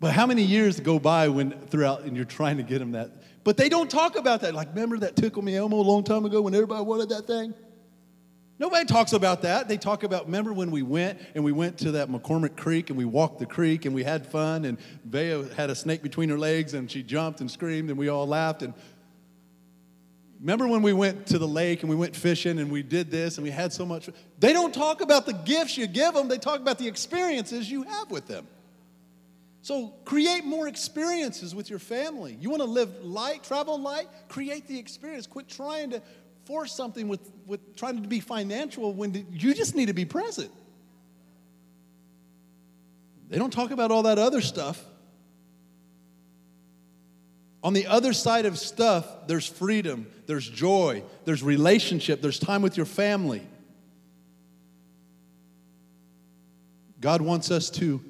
But 0.00 0.12
how 0.12 0.26
many 0.26 0.42
years 0.42 0.80
go 0.80 0.98
by 0.98 1.28
when 1.28 1.52
throughout 1.52 2.02
and 2.02 2.16
you're 2.16 2.24
trying 2.24 2.56
to 2.56 2.62
get 2.62 2.78
them 2.78 2.92
that? 2.92 3.10
But 3.44 3.58
they 3.58 3.68
don't 3.68 3.90
talk 3.90 4.16
about 4.16 4.40
that. 4.40 4.54
Like, 4.54 4.68
remember 4.68 4.98
that 4.98 5.14
Tickle 5.14 5.42
Me 5.42 5.54
Elmo 5.54 5.76
a 5.76 5.82
long 5.82 6.04
time 6.04 6.24
ago 6.24 6.40
when 6.40 6.54
everybody 6.54 6.82
wanted 6.82 7.10
that 7.10 7.26
thing? 7.26 7.54
Nobody 8.58 8.84
talks 8.84 9.14
about 9.14 9.42
that. 9.42 9.68
They 9.68 9.78
talk 9.78 10.02
about, 10.02 10.26
remember 10.26 10.52
when 10.52 10.70
we 10.70 10.82
went 10.82 11.18
and 11.34 11.42
we 11.42 11.52
went 11.52 11.78
to 11.78 11.92
that 11.92 12.10
McCormick 12.10 12.56
Creek 12.56 12.90
and 12.90 12.98
we 12.98 13.06
walked 13.06 13.38
the 13.38 13.46
creek 13.46 13.86
and 13.86 13.94
we 13.94 14.04
had 14.04 14.26
fun 14.26 14.66
and 14.66 14.76
Bea 15.08 15.44
had 15.56 15.70
a 15.70 15.74
snake 15.74 16.02
between 16.02 16.28
her 16.28 16.38
legs 16.38 16.74
and 16.74 16.90
she 16.90 17.02
jumped 17.02 17.40
and 17.40 17.50
screamed 17.50 17.88
and 17.88 17.98
we 17.98 18.08
all 18.08 18.26
laughed. 18.26 18.60
And 18.60 18.74
remember 20.40 20.68
when 20.68 20.82
we 20.82 20.92
went 20.92 21.26
to 21.28 21.38
the 21.38 21.48
lake 21.48 21.80
and 21.80 21.88
we 21.88 21.96
went 21.96 22.14
fishing 22.14 22.58
and 22.58 22.70
we 22.70 22.82
did 22.82 23.10
this 23.10 23.38
and 23.38 23.44
we 23.44 23.50
had 23.50 23.72
so 23.72 23.86
much. 23.86 24.10
They 24.38 24.52
don't 24.52 24.74
talk 24.74 25.00
about 25.00 25.24
the 25.24 25.32
gifts 25.32 25.78
you 25.78 25.86
give 25.86 26.12
them, 26.12 26.28
they 26.28 26.38
talk 26.38 26.60
about 26.60 26.76
the 26.76 26.88
experiences 26.88 27.70
you 27.70 27.84
have 27.84 28.10
with 28.10 28.26
them. 28.26 28.46
So 29.62 29.88
create 30.04 30.44
more 30.44 30.68
experiences 30.68 31.54
with 31.54 31.68
your 31.68 31.78
family. 31.78 32.36
You 32.40 32.50
want 32.50 32.62
to 32.62 32.68
live 32.68 33.04
light, 33.04 33.44
travel 33.44 33.78
light? 33.78 34.08
Create 34.28 34.66
the 34.66 34.78
experience. 34.78 35.26
Quit 35.26 35.48
trying 35.48 35.90
to 35.90 36.02
force 36.46 36.72
something 36.72 37.08
with, 37.08 37.20
with 37.46 37.76
trying 37.76 38.02
to 38.02 38.08
be 38.08 38.20
financial 38.20 38.94
when 38.94 39.26
you 39.30 39.54
just 39.54 39.74
need 39.74 39.86
to 39.86 39.92
be 39.92 40.06
present. 40.06 40.50
They 43.28 43.38
don't 43.38 43.52
talk 43.52 43.70
about 43.70 43.90
all 43.90 44.04
that 44.04 44.18
other 44.18 44.40
stuff. 44.40 44.82
On 47.62 47.74
the 47.74 47.86
other 47.86 48.14
side 48.14 48.46
of 48.46 48.58
stuff, 48.58 49.06
there's 49.26 49.46
freedom, 49.46 50.06
there's 50.26 50.48
joy, 50.48 51.04
there's 51.26 51.42
relationship, 51.42 52.22
there's 52.22 52.38
time 52.38 52.62
with 52.62 52.76
your 52.78 52.86
family. 52.86 53.46
God 57.00 57.20
wants 57.20 57.50
us 57.50 57.70
to 57.70 58.02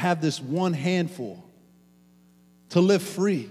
have 0.00 0.22
this 0.22 0.40
one 0.40 0.72
handful 0.72 1.44
to 2.70 2.80
live 2.80 3.02
free. 3.02 3.50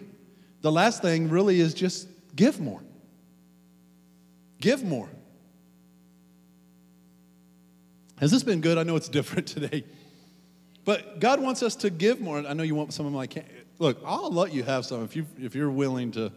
The 0.61 0.71
last 0.71 1.03
thing 1.03 1.29
really 1.29 1.59
is 1.59 1.75
just 1.75 2.07
give 2.35 2.59
more. 2.59 2.81
Give 4.59 4.83
more. 4.83 5.07
Has 8.17 8.31
this 8.31 8.41
been 8.41 8.61
good? 8.61 8.79
I 8.79 8.83
know 8.83 8.95
it's 8.95 9.09
different 9.19 9.47
today. 9.47 9.83
But 10.85 11.19
God 11.19 11.39
wants 11.39 11.61
us 11.61 11.75
to 11.77 11.91
give 11.91 12.19
more. 12.19 12.39
I 12.39 12.53
know 12.53 12.63
you 12.63 12.73
want 12.73 12.93
some 12.93 13.05
of 13.05 13.13
my 13.13 13.27
Look, 13.77 14.01
I'll 14.03 14.31
let 14.31 14.51
you 14.51 14.63
have 14.63 14.85
some 14.85 15.03
if 15.03 15.15
you 15.15 15.27
if 15.37 15.53
you're 15.53 15.69
willing 15.69 16.11
to, 16.13 16.31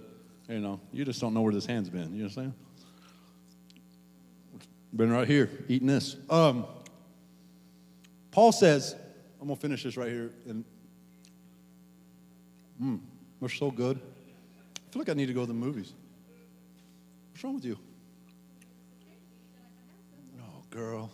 you 0.47 0.61
know, 0.61 0.79
you 0.93 1.07
just 1.07 1.23
don't 1.23 1.33
know 1.33 1.41
where 1.41 1.55
this 1.55 1.65
hand's 1.65 1.89
been. 1.89 2.15
You 2.15 2.25
understand? 2.25 2.53
Been 4.95 5.11
right 5.11 5.27
here 5.27 5.49
eating 5.69 5.89
this. 5.89 6.17
Um, 6.29 6.67
Paul 8.31 8.53
says, 8.53 8.95
I'm 9.43 9.49
gonna 9.49 9.57
finish 9.57 9.83
this 9.83 9.97
right 9.97 10.09
here. 10.09 10.31
And 10.49 10.65
mmm, 12.81 13.01
we're 13.41 13.49
so 13.49 13.73
good. 13.73 13.99
I 13.99 14.93
feel 14.93 15.01
like 15.01 15.09
I 15.09 15.15
need 15.15 15.27
to 15.27 15.33
go 15.33 15.41
to 15.41 15.49
the 15.49 15.53
movies. 15.53 15.93
What's 17.33 17.43
wrong 17.43 17.57
with 17.57 17.65
you? 17.65 17.77
Oh, 20.39 20.63
girl. 20.71 21.11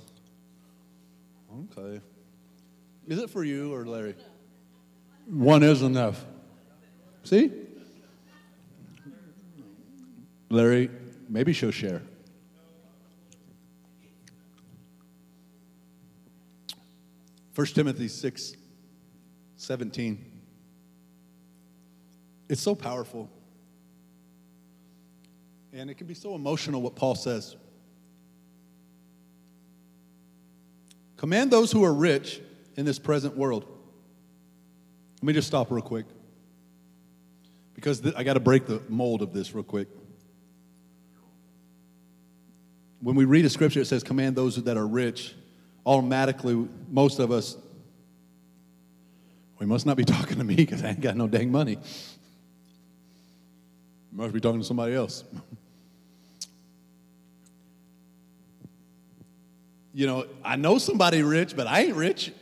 Okay. 1.79 2.03
Is 3.07 3.19
it 3.19 3.31
for 3.31 3.45
you 3.45 3.73
or 3.73 3.87
Larry? 3.87 4.15
One 5.27 5.63
is 5.63 5.81
enough. 5.81 6.23
See? 7.25 7.51
Larry, 10.51 10.91
maybe 11.31 11.55
she'll 11.55 11.71
share. 11.71 12.03
1 17.59 17.67
Timothy 17.67 18.07
6 18.07 18.53
17. 19.57 20.25
It's 22.49 22.61
so 22.61 22.77
powerful. 22.77 23.29
And 25.73 25.91
it 25.91 25.95
can 25.95 26.07
be 26.07 26.15
so 26.15 26.37
emotional 26.37 26.81
what 26.81 26.95
Paul 26.95 27.17
says. 27.17 27.57
Command 31.17 31.51
those 31.51 31.73
who 31.73 31.83
are 31.83 31.93
rich 31.93 32.41
in 32.77 32.87
this 32.87 33.01
present 33.01 33.37
world. 33.37 33.67
Let 35.17 35.25
me 35.25 35.33
just 35.33 35.49
stop 35.49 35.73
real 35.73 35.83
quick. 35.83 36.07
Because 37.75 37.99
th- 37.99 38.15
I 38.17 38.23
got 38.23 38.35
to 38.35 38.41
break 38.41 38.67
the 38.67 38.81
mold 38.89 39.21
of 39.21 39.33
this 39.33 39.53
real 39.53 39.65
quick. 39.65 39.89
When 43.01 43.17
we 43.17 43.25
read 43.25 43.45
a 43.45 43.51
scripture, 43.51 43.81
it 43.81 43.87
says, 43.87 44.05
Command 44.05 44.37
those 44.37 44.63
that 44.63 44.77
are 44.77 44.87
rich 44.87 45.35
automatically, 45.89 46.69
most 46.91 47.19
of 47.19 47.33
us, 47.33 47.57
we 49.59 49.65
must 49.65 49.87
not 49.87 49.97
be 49.97 50.05
talking 50.05 50.37
to 50.37 50.45
me 50.45 50.55
because 50.55 50.85
I 50.85 50.91
ain't 50.91 51.01
got 51.01 51.17
no 51.17 51.27
dang 51.27 51.51
money. 51.51 51.79
Must 54.13 54.35
be 54.35 54.41
talking 54.41 54.61
to 54.61 54.67
somebody 54.67 54.95
else. 54.95 55.25
you 59.95 60.07
know, 60.07 60.27
I 60.45 60.57
know 60.57 60.77
somebody 60.77 61.23
rich, 61.23 61.57
but 61.57 61.67
I 61.67 61.81
ain't 61.85 61.97
rich. 61.97 62.33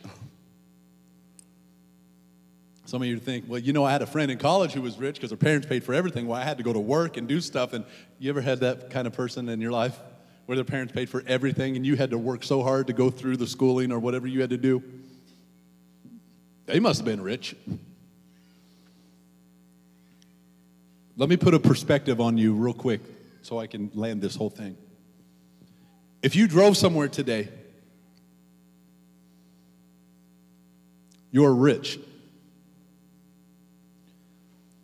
Some 2.85 3.01
of 3.01 3.07
you 3.07 3.17
think, 3.17 3.45
well, 3.47 3.59
you 3.59 3.71
know, 3.71 3.85
I 3.85 3.91
had 3.93 4.01
a 4.01 4.05
friend 4.05 4.29
in 4.29 4.37
college 4.37 4.73
who 4.73 4.81
was 4.81 4.97
rich 4.97 5.15
because 5.15 5.31
her 5.31 5.37
parents 5.37 5.67
paid 5.67 5.83
for 5.85 5.93
everything. 5.93 6.27
Well, 6.27 6.39
I 6.39 6.43
had 6.43 6.57
to 6.57 6.63
go 6.63 6.73
to 6.73 6.79
work 6.79 7.15
and 7.15 7.27
do 7.27 7.39
stuff. 7.39 7.73
And 7.73 7.85
you 8.19 8.29
ever 8.29 8.41
had 8.41 8.59
that 8.59 8.89
kind 8.89 9.07
of 9.07 9.13
person 9.13 9.47
in 9.47 9.61
your 9.61 9.71
life? 9.71 9.97
Where 10.47 10.55
their 10.55 10.65
parents 10.65 10.93
paid 10.93 11.09
for 11.09 11.23
everything 11.27 11.75
and 11.75 11.85
you 11.85 11.95
had 11.97 12.09
to 12.09 12.17
work 12.17 12.41
so 12.41 12.63
hard 12.63 12.87
to 12.87 12.93
go 12.93 13.09
through 13.09 13.35
the 13.35 13.45
schooling 13.45 13.91
or 13.91 13.99
whatever 13.99 14.25
you 14.25 14.39
had 14.39 14.49
to 14.49 14.57
do? 14.57 14.81
They 16.65 16.79
must 16.79 16.99
have 16.99 17.05
been 17.05 17.21
rich. 17.21 17.53
Let 21.17 21.27
me 21.27 21.35
put 21.35 21.53
a 21.53 21.59
perspective 21.59 22.21
on 22.21 22.37
you 22.37 22.53
real 22.53 22.73
quick 22.73 23.01
so 23.41 23.59
I 23.59 23.67
can 23.67 23.91
land 23.93 24.21
this 24.21 24.37
whole 24.37 24.49
thing. 24.49 24.77
If 26.21 26.35
you 26.35 26.47
drove 26.47 26.77
somewhere 26.77 27.09
today, 27.09 27.49
you're 31.29 31.53
rich. 31.53 31.99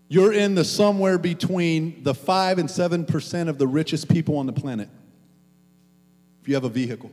You're 0.09 0.33
in 0.33 0.55
the 0.55 0.65
somewhere 0.65 1.17
between 1.17 2.03
the 2.03 2.13
5 2.13 2.59
and 2.59 2.67
7% 2.67 3.47
of 3.47 3.57
the 3.57 3.67
richest 3.67 4.09
people 4.09 4.37
on 4.37 4.45
the 4.45 4.53
planet 4.53 4.89
if 6.43 6.49
you 6.49 6.55
have 6.55 6.65
a 6.65 6.69
vehicle. 6.69 7.09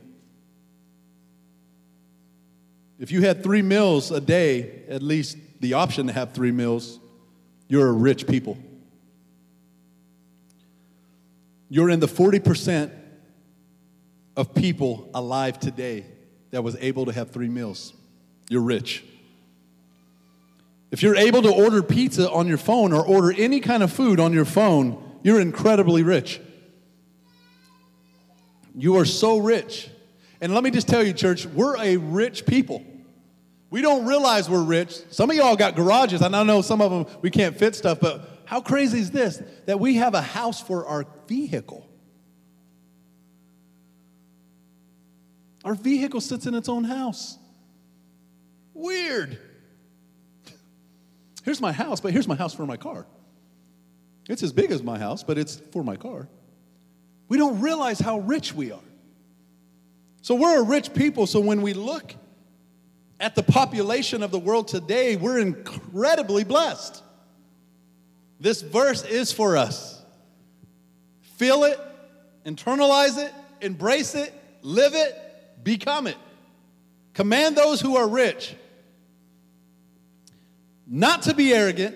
If 2.99 3.11
you 3.11 3.21
had 3.21 3.41
three 3.41 3.61
meals 3.61 4.11
a 4.11 4.19
day, 4.19 4.83
at 4.89 5.01
least 5.01 5.37
the 5.61 5.75
option 5.75 6.07
to 6.07 6.13
have 6.13 6.33
three 6.33 6.51
meals, 6.51 6.99
you're 7.69 7.87
a 7.87 7.93
rich 7.93 8.27
people. 8.27 8.57
You're 11.69 11.89
in 11.89 12.01
the 12.01 12.09
40% 12.09 12.91
of 14.35 14.53
people 14.53 15.09
alive 15.13 15.61
today 15.61 16.03
that 16.49 16.61
was 16.61 16.75
able 16.81 17.05
to 17.05 17.13
have 17.13 17.31
three 17.31 17.47
meals. 17.47 17.93
You're 18.49 18.59
rich. 18.63 19.01
If 20.91 21.01
you're 21.01 21.15
able 21.15 21.41
to 21.43 21.53
order 21.53 21.81
pizza 21.81 22.29
on 22.29 22.47
your 22.47 22.57
phone 22.57 22.91
or 22.91 23.05
order 23.05 23.33
any 23.37 23.61
kind 23.61 23.81
of 23.81 23.93
food 23.93 24.19
on 24.19 24.33
your 24.33 24.43
phone, 24.43 25.01
you're 25.23 25.39
incredibly 25.39 26.03
rich. 26.03 26.41
You 28.75 28.97
are 28.97 29.05
so 29.05 29.37
rich. 29.37 29.89
And 30.39 30.53
let 30.53 30.63
me 30.63 30.71
just 30.71 30.87
tell 30.87 31.03
you, 31.03 31.13
church, 31.13 31.45
we're 31.45 31.77
a 31.77 31.97
rich 31.97 32.45
people. 32.45 32.83
We 33.69 33.81
don't 33.81 34.05
realize 34.05 34.49
we're 34.49 34.63
rich. 34.63 34.99
Some 35.11 35.29
of 35.29 35.35
y'all 35.35 35.55
got 35.55 35.75
garages. 35.75 36.21
I 36.21 36.27
know 36.27 36.61
some 36.61 36.81
of 36.81 36.91
them 36.91 37.05
we 37.21 37.29
can't 37.29 37.55
fit 37.57 37.75
stuff, 37.75 37.99
but 37.99 38.41
How 38.51 38.59
crazy 38.59 38.99
is 38.99 39.11
this? 39.11 39.41
That 39.65 39.79
we 39.79 39.95
have 39.95 40.13
a 40.13 40.21
house 40.21 40.59
for 40.59 40.85
our 40.85 41.05
vehicle. 41.25 41.87
Our 45.63 45.73
vehicle 45.73 46.19
sits 46.19 46.47
in 46.47 46.53
its 46.53 46.67
own 46.67 46.83
house. 46.83 47.37
Weird. 48.73 49.39
Here's 51.45 51.61
my 51.61 51.71
house, 51.71 52.01
but 52.01 52.11
here's 52.11 52.27
my 52.27 52.35
house 52.35 52.53
for 52.53 52.65
my 52.65 52.75
car. 52.75 53.07
It's 54.27 54.43
as 54.43 54.51
big 54.51 54.71
as 54.71 54.83
my 54.83 54.99
house, 54.99 55.23
but 55.23 55.37
it's 55.37 55.61
for 55.71 55.81
my 55.81 55.95
car. 55.95 56.27
We 57.31 57.37
don't 57.37 57.61
realize 57.61 57.97
how 57.97 58.19
rich 58.19 58.53
we 58.53 58.73
are. 58.73 58.87
So 60.21 60.35
we're 60.35 60.59
a 60.59 60.63
rich 60.63 60.93
people, 60.93 61.25
so 61.27 61.39
when 61.39 61.61
we 61.61 61.73
look 61.73 62.13
at 63.21 63.35
the 63.35 63.41
population 63.41 64.21
of 64.21 64.31
the 64.31 64.37
world 64.37 64.67
today, 64.67 65.15
we're 65.15 65.39
incredibly 65.39 66.43
blessed. 66.43 67.01
This 68.37 68.61
verse 68.61 69.05
is 69.05 69.31
for 69.31 69.55
us. 69.55 70.03
Feel 71.37 71.63
it, 71.63 71.79
internalize 72.43 73.17
it, 73.17 73.33
embrace 73.61 74.13
it, 74.13 74.33
live 74.61 74.93
it, 74.93 75.63
become 75.63 76.07
it. 76.07 76.17
Command 77.13 77.55
those 77.55 77.79
who 77.79 77.95
are 77.95 78.09
rich 78.09 78.53
not 80.85 81.21
to 81.21 81.33
be 81.33 81.53
arrogant, 81.53 81.95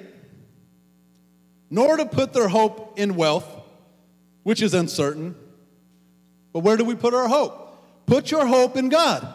nor 1.69 1.97
to 1.97 2.05
put 2.05 2.31
their 2.31 2.47
hope 2.47 2.97
in 2.97 3.17
wealth, 3.17 3.55
which 4.46 4.62
is 4.62 4.76
uncertain. 4.76 5.36
But 6.54 6.60
where 6.60 6.78
do 6.78 6.86
we 6.86 6.93
put 6.93 7.16
our 7.16 7.28
hope? 7.28 8.06
Put 8.06 8.30
your 8.30 8.46
hope 8.46 8.78
in 8.78 8.89
God, 8.89 9.28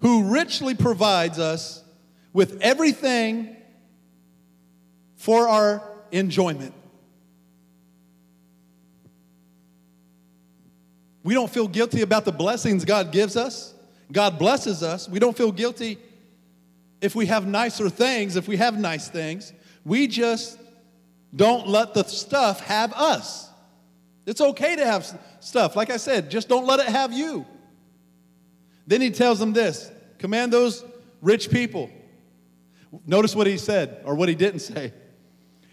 who 0.00 0.32
richly 0.32 0.76
provides 0.76 1.40
us 1.40 1.82
with 2.32 2.60
everything 2.60 3.56
for 5.16 5.48
our 5.48 5.82
enjoyment. 6.12 6.72
We 11.24 11.34
don't 11.34 11.50
feel 11.50 11.66
guilty 11.66 12.02
about 12.02 12.24
the 12.24 12.30
blessings 12.30 12.84
God 12.84 13.10
gives 13.10 13.36
us. 13.36 13.74
God 14.12 14.38
blesses 14.38 14.84
us. 14.84 15.08
We 15.08 15.18
don't 15.18 15.36
feel 15.36 15.50
guilty 15.50 15.98
if 17.00 17.16
we 17.16 17.26
have 17.26 17.44
nicer 17.44 17.90
things, 17.90 18.36
if 18.36 18.46
we 18.46 18.56
have 18.58 18.78
nice 18.78 19.08
things. 19.08 19.52
We 19.84 20.06
just 20.06 20.60
don't 21.34 21.68
let 21.68 21.94
the 21.94 22.04
stuff 22.04 22.60
have 22.60 22.92
us. 22.92 23.48
It's 24.26 24.40
okay 24.40 24.76
to 24.76 24.84
have 24.84 25.18
stuff. 25.40 25.76
Like 25.76 25.90
I 25.90 25.96
said, 25.96 26.30
just 26.30 26.48
don't 26.48 26.66
let 26.66 26.80
it 26.80 26.86
have 26.86 27.12
you. 27.12 27.46
Then 28.86 29.00
he 29.00 29.10
tells 29.10 29.38
them 29.38 29.52
this 29.52 29.90
command 30.18 30.52
those 30.52 30.84
rich 31.20 31.50
people. 31.50 31.90
Notice 33.06 33.36
what 33.36 33.46
he 33.46 33.58
said, 33.58 34.02
or 34.04 34.14
what 34.14 34.28
he 34.28 34.34
didn't 34.34 34.60
say. 34.60 34.92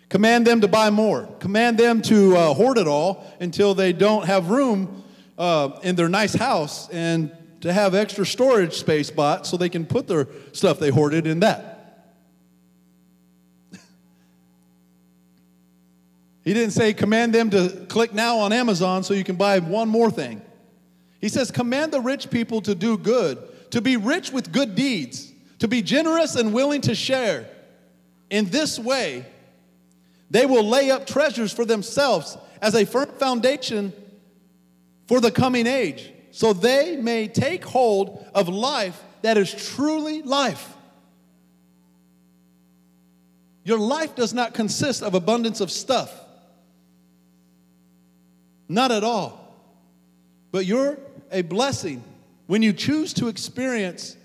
Command 0.10 0.45
them 0.45 0.62
to 0.62 0.68
buy 0.68 0.89
more. 0.89 1.28
Command 1.39 1.78
them 1.78 2.01
to 2.03 2.36
uh, 2.36 2.53
hoard 2.53 2.78
it 2.78 2.88
all 2.88 3.26
until 3.39 3.74
they 3.74 3.93
don't 3.93 4.26
have 4.26 4.49
room 4.49 5.03
uh, 5.38 5.80
in 5.82 5.95
their 5.95 6.10
nice 6.10 6.34
house 6.34 6.89
and 6.89 7.32
to 7.62 7.74
have 7.74 7.95
extra 7.95 8.26
storage 8.26 8.74
space 8.74 9.10
bought 9.10 9.47
so 9.47 9.58
they 9.58 9.70
can 9.70 9.86
put 9.86 10.08
their 10.08 10.28
stuff 10.51 10.78
they 10.80 10.89
hoarded 10.89 11.26
in 11.26 11.39
that. 11.39 11.74
He 16.45 16.53
didn't 16.53 16.71
say 16.71 16.93
command 16.93 17.33
them 17.33 17.49
to 17.49 17.85
click 17.89 18.13
now 18.13 18.37
on 18.37 18.53
Amazon 18.53 19.03
so 19.03 19.15
you 19.15 19.23
can 19.23 19.35
buy 19.35 19.57
one 19.59 19.89
more 19.89 20.11
thing. 20.11 20.41
He 21.19 21.27
says 21.27 21.49
command 21.49 21.91
the 21.91 21.99
rich 21.99 22.29
people 22.29 22.61
to 22.61 22.75
do 22.75 22.97
good, 22.97 23.71
to 23.71 23.81
be 23.81 23.97
rich 23.97 24.31
with 24.31 24.51
good 24.51 24.75
deeds, 24.75 25.33
to 25.57 25.67
be 25.67 25.81
generous 25.81 26.35
and 26.35 26.53
willing 26.53 26.81
to 26.81 26.93
share. 26.93 27.49
In 28.29 28.45
this 28.45 28.77
way, 28.77 29.25
they 30.29 30.45
will 30.45 30.63
lay 30.63 30.91
up 30.91 31.07
treasures 31.07 31.51
for 31.51 31.65
themselves 31.65 32.37
as 32.61 32.75
a 32.75 32.85
firm 32.85 33.09
foundation 33.17 33.91
for 35.07 35.19
the 35.19 35.31
coming 35.31 35.65
age, 35.65 36.11
so 36.29 36.53
they 36.53 36.95
may 36.95 37.27
take 37.27 37.63
hold 37.65 38.23
of 38.35 38.49
life 38.49 39.01
that 39.23 39.35
is 39.37 39.51
truly 39.51 40.21
life. 40.21 40.73
Your 43.63 43.79
life 43.79 44.15
does 44.15 44.31
not 44.31 44.53
consist 44.53 45.01
of 45.01 45.15
abundance 45.15 45.59
of 45.59 45.71
stuff. 45.71 46.24
Not 48.68 48.91
at 48.91 49.03
all. 49.03 49.53
But 50.51 50.66
you're 50.66 50.97
a 51.32 51.41
blessing 51.41 52.03
when 52.47 52.61
you 52.61 52.74
choose 52.74 53.13
to 53.16 53.28
experience 53.28 54.16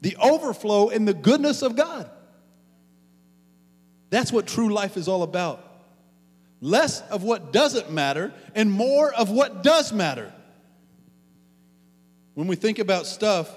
the 0.00 0.16
overflow 0.16 0.88
in 0.88 1.04
the 1.04 1.14
goodness 1.14 1.62
of 1.62 1.76
God. 1.76 2.08
That's 4.10 4.32
what 4.32 4.46
true 4.46 4.72
life 4.72 4.96
is 4.96 5.08
all 5.08 5.22
about. 5.22 5.64
Less 6.60 7.02
of 7.08 7.22
what 7.22 7.52
doesn't 7.52 7.90
matter 7.90 8.32
and 8.54 8.70
more 8.70 9.12
of 9.12 9.30
what 9.30 9.62
does 9.62 9.92
matter. 9.92 10.32
When 12.34 12.46
we 12.46 12.56
think 12.56 12.78
about 12.78 13.06
stuff, 13.06 13.52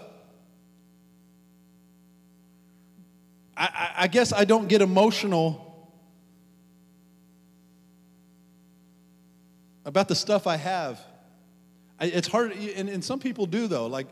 I, 3.56 3.66
I, 3.66 3.92
I 4.04 4.08
guess 4.08 4.34
I 4.34 4.46
don't 4.46 4.68
get 4.68 4.82
emotional 4.82 5.71
about 9.86 10.08
the 10.08 10.16
stuff 10.16 10.48
I 10.48 10.58
have. 10.58 11.00
I, 12.00 12.06
it's 12.06 12.28
hard, 12.28 12.52
and, 12.54 12.90
and 12.90 13.04
some 13.04 13.20
people 13.20 13.46
do 13.46 13.68
though. 13.68 13.88
Like, 13.88 14.08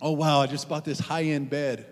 oh 0.00 0.12
wow, 0.12 0.40
I 0.40 0.46
just 0.46 0.68
bought 0.68 0.84
this 0.84 0.98
high 0.98 1.24
end 1.24 1.50
bed. 1.50 1.86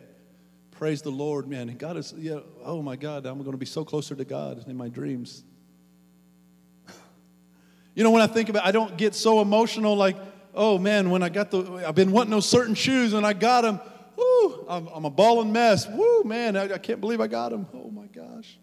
Praise 0.72 1.02
the 1.02 1.11
Lord, 1.11 1.46
man. 1.46 1.76
God 1.76 1.96
is, 1.96 2.14
yeah, 2.16 2.38
oh 2.64 2.80
my 2.80 2.96
God, 2.96 3.26
I'm 3.26 3.38
going 3.38 3.52
to 3.52 3.58
be 3.58 3.66
so 3.66 3.84
closer 3.84 4.14
to 4.14 4.24
God 4.24 4.66
in 4.66 4.76
my 4.76 4.88
dreams. 4.88 5.44
You 7.92 8.04
know, 8.04 8.12
when 8.12 8.22
I 8.22 8.28
think 8.28 8.48
about 8.48 8.64
I 8.64 8.70
don't 8.70 8.96
get 8.96 9.16
so 9.16 9.42
emotional 9.42 9.96
like, 9.96 10.16
oh 10.54 10.78
man, 10.78 11.11
when 11.11 11.24
I 11.24 11.28
got 11.28 11.50
the, 11.50 11.84
I've 11.86 11.96
been 11.96 12.12
wanting 12.12 12.30
those 12.30 12.48
certain 12.48 12.74
shoes 12.74 13.12
and 13.12 13.26
I 13.26 13.32
got 13.32 13.62
them. 13.62 13.80
Woo, 14.16 14.64
I'm, 14.68 14.86
I'm 14.86 15.04
a 15.04 15.11
balling 15.11 15.52
mess. 15.52 15.88
Woo, 15.88 16.22
man, 16.24 16.56
I, 16.56 16.74
I 16.74 16.78
can't 16.78 17.00
believe 17.00 17.20
I 17.20 17.26
got 17.26 17.50
them. 17.50 17.66
Oh 17.74 17.90
my 17.90 18.06
gosh. 18.06 18.58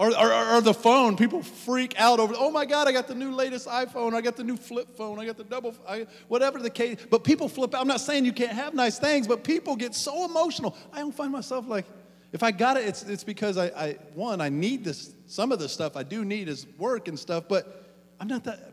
Or, 0.00 0.08
or, 0.18 0.32
or, 0.32 0.60
the 0.62 0.72
phone, 0.72 1.14
people 1.18 1.42
freak 1.42 1.94
out 2.00 2.20
over, 2.20 2.32
oh 2.34 2.50
my 2.50 2.64
God, 2.64 2.88
I 2.88 2.92
got 2.92 3.06
the 3.06 3.14
new 3.14 3.32
latest 3.32 3.68
iPhone, 3.68 4.14
I 4.14 4.22
got 4.22 4.34
the 4.34 4.42
new 4.42 4.56
flip 4.56 4.96
phone, 4.96 5.20
I 5.20 5.26
got 5.26 5.36
the 5.36 5.44
double, 5.44 5.74
I, 5.86 6.06
whatever 6.26 6.58
the 6.58 6.70
case. 6.70 6.96
But 7.10 7.22
people 7.22 7.50
flip 7.50 7.74
out. 7.74 7.82
I'm 7.82 7.86
not 7.86 8.00
saying 8.00 8.24
you 8.24 8.32
can't 8.32 8.52
have 8.52 8.72
nice 8.72 8.98
things, 8.98 9.28
but 9.28 9.44
people 9.44 9.76
get 9.76 9.94
so 9.94 10.24
emotional. 10.24 10.74
I 10.90 11.00
don't 11.00 11.14
find 11.14 11.30
myself 11.30 11.68
like, 11.68 11.84
if 12.32 12.42
I 12.42 12.50
got 12.50 12.78
it, 12.78 12.88
it's, 12.88 13.02
it's 13.02 13.24
because 13.24 13.58
I, 13.58 13.66
I, 13.66 13.98
one, 14.14 14.40
I 14.40 14.48
need 14.48 14.84
this, 14.84 15.12
some 15.26 15.52
of 15.52 15.58
the 15.58 15.68
stuff 15.68 15.98
I 15.98 16.02
do 16.02 16.24
need 16.24 16.48
is 16.48 16.66
work 16.78 17.06
and 17.06 17.18
stuff, 17.18 17.44
but 17.46 17.94
I'm 18.18 18.26
not 18.26 18.44
that, 18.44 18.72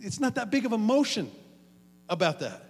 it's 0.00 0.20
not 0.20 0.34
that 0.34 0.50
big 0.50 0.66
of 0.66 0.72
emotion 0.72 1.32
about 2.06 2.40
that. 2.40 2.62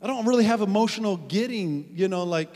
I 0.00 0.06
don't 0.06 0.24
really 0.24 0.44
have 0.44 0.60
emotional 0.60 1.16
getting, 1.16 1.94
you 1.96 2.06
know, 2.06 2.22
like, 2.22 2.54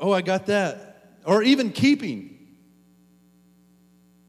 oh, 0.00 0.12
I 0.12 0.22
got 0.22 0.46
that 0.46 0.91
or 1.24 1.42
even 1.42 1.70
keeping. 1.70 2.32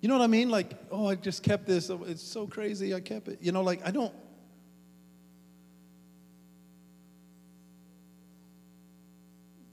You 0.01 0.09
know 0.09 0.17
what 0.17 0.23
I 0.23 0.27
mean? 0.27 0.49
Like, 0.49 0.73
oh, 0.91 1.07
I 1.07 1.15
just 1.15 1.43
kept 1.43 1.65
this. 1.65 1.89
Oh, 1.89 2.03
it's 2.05 2.21
so 2.21 2.45
crazy. 2.45 2.93
I 2.93 2.99
kept 2.99 3.29
it. 3.29 3.39
You 3.41 3.53
know, 3.53 3.61
like, 3.61 3.87
I 3.87 3.91
don't. 3.91 4.13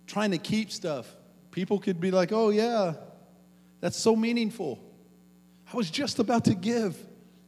Trying 0.07 0.31
to 0.31 0.39
keep 0.39 0.71
stuff. 0.71 1.13
People 1.51 1.81
could 1.81 2.01
be 2.01 2.13
like, 2.13 2.31
oh, 2.31 2.51
yeah, 2.51 2.95
that's 3.81 3.97
so 3.97 4.15
meaningful. 4.15 4.81
I 5.73 5.77
was 5.77 5.91
just 5.91 6.21
about 6.21 6.45
to 6.45 6.55
give. 6.55 6.97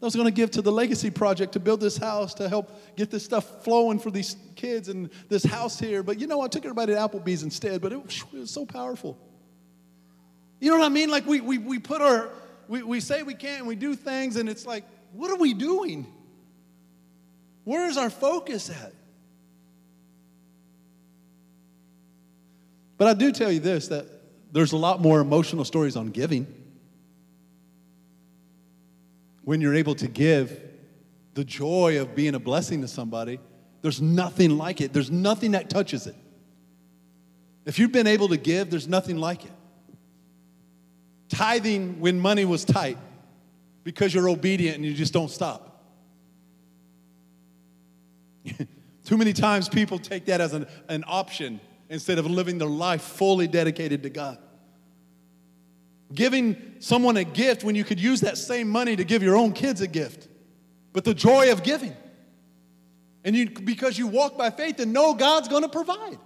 I 0.00 0.04
was 0.04 0.16
going 0.16 0.26
to 0.26 0.32
give 0.32 0.50
to 0.52 0.62
the 0.62 0.72
Legacy 0.72 1.10
Project 1.10 1.52
to 1.52 1.60
build 1.60 1.80
this 1.80 1.96
house 1.96 2.34
to 2.34 2.48
help 2.48 2.96
get 2.96 3.12
this 3.12 3.24
stuff 3.24 3.62
flowing 3.62 4.00
for 4.00 4.10
these 4.10 4.36
kids 4.56 4.88
and 4.88 5.08
this 5.28 5.44
house 5.44 5.78
here. 5.78 6.02
But 6.02 6.18
you 6.18 6.26
know, 6.26 6.40
I 6.40 6.48
took 6.48 6.64
everybody 6.64 6.94
to 6.94 6.98
Applebee's 6.98 7.44
instead, 7.44 7.80
but 7.80 7.92
it 7.92 8.24
it 8.32 8.38
was 8.38 8.50
so 8.50 8.66
powerful. 8.66 9.16
You 10.62 10.70
know 10.70 10.78
what 10.78 10.86
I 10.86 10.90
mean? 10.90 11.10
Like 11.10 11.26
we, 11.26 11.40
we, 11.40 11.58
we 11.58 11.80
put 11.80 12.00
our, 12.00 12.30
we, 12.68 12.84
we 12.84 13.00
say 13.00 13.24
we 13.24 13.34
can't 13.34 13.58
and 13.58 13.66
we 13.66 13.74
do 13.74 13.96
things 13.96 14.36
and 14.36 14.48
it's 14.48 14.64
like, 14.64 14.84
what 15.10 15.28
are 15.28 15.36
we 15.36 15.54
doing? 15.54 16.06
Where 17.64 17.88
is 17.88 17.96
our 17.96 18.08
focus 18.08 18.70
at? 18.70 18.92
But 22.96 23.08
I 23.08 23.14
do 23.14 23.32
tell 23.32 23.50
you 23.50 23.58
this 23.58 23.88
that 23.88 24.06
there's 24.52 24.70
a 24.70 24.76
lot 24.76 25.00
more 25.00 25.18
emotional 25.18 25.64
stories 25.64 25.96
on 25.96 26.10
giving. 26.10 26.46
When 29.42 29.60
you're 29.60 29.74
able 29.74 29.96
to 29.96 30.06
give, 30.06 30.60
the 31.34 31.42
joy 31.42 32.00
of 32.00 32.14
being 32.14 32.36
a 32.36 32.40
blessing 32.40 32.82
to 32.82 32.88
somebody, 32.88 33.40
there's 33.80 34.00
nothing 34.00 34.56
like 34.56 34.80
it. 34.80 34.92
There's 34.92 35.10
nothing 35.10 35.52
that 35.52 35.68
touches 35.68 36.06
it. 36.06 36.14
If 37.66 37.80
you've 37.80 37.90
been 37.90 38.06
able 38.06 38.28
to 38.28 38.36
give, 38.36 38.70
there's 38.70 38.86
nothing 38.86 39.16
like 39.16 39.44
it 39.44 39.52
tithing 41.32 41.98
when 41.98 42.20
money 42.20 42.44
was 42.44 42.64
tight 42.64 42.98
because 43.84 44.14
you're 44.14 44.28
obedient 44.28 44.76
and 44.76 44.84
you 44.84 44.92
just 44.92 45.12
don't 45.12 45.30
stop. 45.30 45.82
Too 49.04 49.16
many 49.16 49.32
times 49.32 49.68
people 49.68 49.98
take 49.98 50.26
that 50.26 50.40
as 50.40 50.52
an, 50.52 50.66
an 50.88 51.04
option 51.06 51.60
instead 51.88 52.18
of 52.18 52.26
living 52.26 52.58
their 52.58 52.68
life 52.68 53.02
fully 53.02 53.48
dedicated 53.48 54.02
to 54.02 54.10
God. 54.10 54.38
Giving 56.14 56.74
someone 56.80 57.16
a 57.16 57.24
gift 57.24 57.64
when 57.64 57.74
you 57.74 57.84
could 57.84 57.98
use 57.98 58.20
that 58.20 58.36
same 58.36 58.68
money 58.68 58.94
to 58.94 59.04
give 59.04 59.22
your 59.22 59.36
own 59.36 59.52
kids 59.52 59.80
a 59.80 59.86
gift. 59.86 60.28
But 60.92 61.04
the 61.04 61.14
joy 61.14 61.50
of 61.50 61.62
giving. 61.62 61.96
And 63.24 63.34
you 63.34 63.48
because 63.48 63.98
you 63.98 64.06
walk 64.06 64.36
by 64.36 64.50
faith 64.50 64.78
and 64.80 64.92
know 64.92 65.14
God's 65.14 65.48
going 65.48 65.62
to 65.62 65.68
provide. 65.68 66.18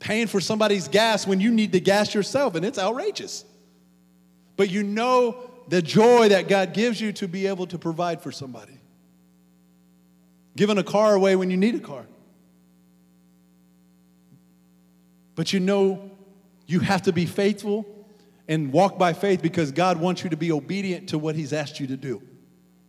Paying 0.00 0.26
for 0.26 0.40
somebody's 0.40 0.88
gas 0.88 1.26
when 1.26 1.40
you 1.40 1.52
need 1.52 1.72
to 1.72 1.80
gas 1.80 2.14
yourself 2.14 2.54
and 2.56 2.64
it's 2.64 2.78
outrageous. 2.78 3.44
But 4.56 4.70
you 4.70 4.82
know 4.82 5.50
the 5.68 5.80
joy 5.80 6.30
that 6.30 6.48
God 6.48 6.74
gives 6.74 7.00
you 7.00 7.12
to 7.12 7.28
be 7.28 7.46
able 7.46 7.66
to 7.68 7.78
provide 7.78 8.22
for 8.22 8.32
somebody. 8.32 8.80
Giving 10.56 10.78
a 10.78 10.82
car 10.82 11.14
away 11.14 11.36
when 11.36 11.50
you 11.50 11.56
need 11.56 11.76
a 11.76 11.80
car. 11.80 12.06
But 15.36 15.52
you 15.52 15.60
know 15.60 16.10
you 16.66 16.80
have 16.80 17.02
to 17.02 17.12
be 17.12 17.26
faithful 17.26 17.86
and 18.48 18.72
walk 18.72 18.98
by 18.98 19.12
faith 19.12 19.42
because 19.42 19.70
God 19.70 20.00
wants 20.00 20.24
you 20.24 20.30
to 20.30 20.36
be 20.36 20.50
obedient 20.50 21.10
to 21.10 21.18
what 21.18 21.36
He's 21.36 21.52
asked 21.52 21.78
you 21.78 21.86
to 21.88 21.96
do. 21.96 22.22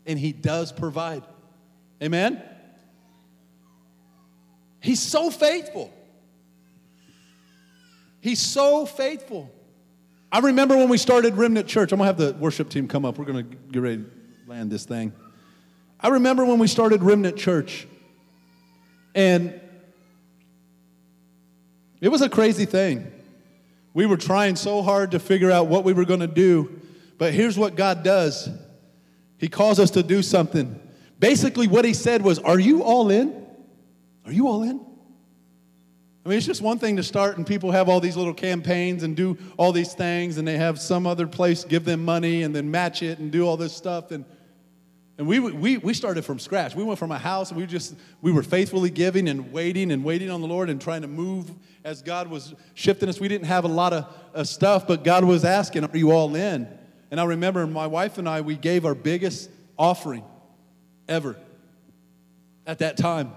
And 0.05 0.18
He 0.18 0.32
does 0.32 0.72
provide. 0.72 1.24
Amen? 2.01 2.41
He's 4.80 4.99
so 4.99 5.30
faithful. 5.30 5.93
He's 8.22 8.39
so 8.39 8.86
faithful. 8.86 9.51
I 10.32 10.39
remember 10.39 10.78
when 10.78 10.88
we 10.88 10.97
started 10.97 11.36
Remnant 11.36 11.67
Church. 11.67 11.91
I'm 11.91 11.97
going 11.97 12.15
to 12.15 12.24
have 12.24 12.34
the 12.34 12.39
worship 12.39 12.69
team 12.69 12.88
come 12.88 13.03
up. 13.03 13.17
We're 13.17 13.26
going 13.26 13.49
to 13.49 13.55
get 13.72 13.82
ready 13.82 13.97
to 13.97 14.09
land 14.47 14.72
this 14.72 14.86
thing. 14.86 15.11
I 15.99 16.07
remember 16.07 16.45
when 16.45 16.57
we 16.57 16.67
started 16.67 17.03
Remnant 17.03 17.36
Church, 17.36 17.88
and 19.13 19.59
it 21.99 22.09
was 22.09 22.22
a 22.22 22.30
crazy 22.30 22.65
thing. 22.65 23.11
We 23.93 24.05
were 24.05 24.17
trying 24.17 24.55
so 24.55 24.82
hard 24.82 25.11
to 25.11 25.19
figure 25.19 25.51
out 25.51 25.67
what 25.67 25.84
we 25.84 25.93
were 25.93 26.05
going 26.05 26.22
to 26.22 26.28
do, 26.28 26.80
but 27.17 27.34
here's 27.34 27.57
what 27.57 27.76
God 27.76 28.03
does 28.03 28.49
He 29.38 29.47
calls 29.49 29.80
us 29.80 29.91
to 29.91 30.03
do 30.03 30.22
something. 30.22 30.80
Basically, 31.19 31.67
what 31.67 31.86
He 31.86 31.93
said 31.93 32.22
was, 32.22 32.39
Are 32.39 32.59
you 32.59 32.84
all 32.84 33.09
in? 33.09 33.45
Are 34.26 34.32
you 34.32 34.47
all 34.47 34.63
in? 34.63 34.80
I 36.24 36.30
mean, 36.30 36.38
it's 36.38 36.45
just 36.45 36.61
one 36.61 36.78
thing 36.78 36.97
to 36.97 37.03
start 37.03 37.38
and 37.38 37.47
people 37.47 37.72
have 37.72 37.89
all 37.89 37.99
these 37.99 38.15
little 38.15 38.34
campaigns 38.34 39.01
and 39.01 39.15
do 39.15 39.38
all 39.57 39.72
these 39.72 39.93
things, 39.93 40.38
and 40.38 40.47
they 40.47 40.57
have 40.57 40.80
some 40.80 41.07
other 41.07 41.26
place 41.26 41.63
give 41.63 41.84
them 41.84 42.05
money 42.05 42.43
and 42.43 42.55
then 42.55 42.69
match 42.69 43.01
it 43.01 43.17
and 43.17 43.32
do 43.32 43.47
all 43.47 43.57
this 43.57 43.76
stuff. 43.76 44.11
And, 44.11 44.24
and 45.17 45.26
we, 45.26 45.39
we, 45.39 45.78
we 45.78 45.93
started 45.95 46.24
from 46.24 46.38
scratch. 46.38 46.76
We 46.76 46.84
went 46.84 46.99
from 46.99 47.11
a 47.11 47.17
house 47.17 47.49
and 47.49 47.59
we 47.59 47.65
just, 47.65 47.95
we 48.22 48.32
were 48.32 48.43
faithfully 48.43 48.91
giving 48.91 49.28
and 49.28 49.51
waiting 49.51 49.91
and 49.91 50.03
waiting 50.03 50.30
on 50.30 50.41
the 50.41 50.47
Lord 50.47 50.69
and 50.69 50.80
trying 50.80 51.01
to 51.01 51.07
move 51.07 51.51
as 51.84 52.03
God 52.03 52.28
was 52.28 52.53
shifting 52.76 53.09
us. 53.09 53.19
We 53.19 53.28
didn't 53.28 53.47
have 53.47 53.65
a 53.65 53.69
lot 53.69 53.91
of 53.91 54.15
uh, 54.36 54.43
stuff, 54.43 54.88
but 54.88 55.03
God 55.03 55.24
was 55.24 55.43
asking, 55.43 55.86
Are 55.86 55.97
you 55.97 56.11
all 56.11 56.36
in? 56.36 56.67
And 57.09 57.19
I 57.19 57.24
remember 57.24 57.65
my 57.65 57.88
wife 57.88 58.19
and 58.19 58.30
I, 58.30 58.41
we 58.41 58.55
gave 58.55 58.86
our 58.86 58.95
biggest 58.95 59.49
offering 59.78 60.24
ever 61.07 61.36
at 62.67 62.80
that 62.80 62.95
time. 62.95 63.32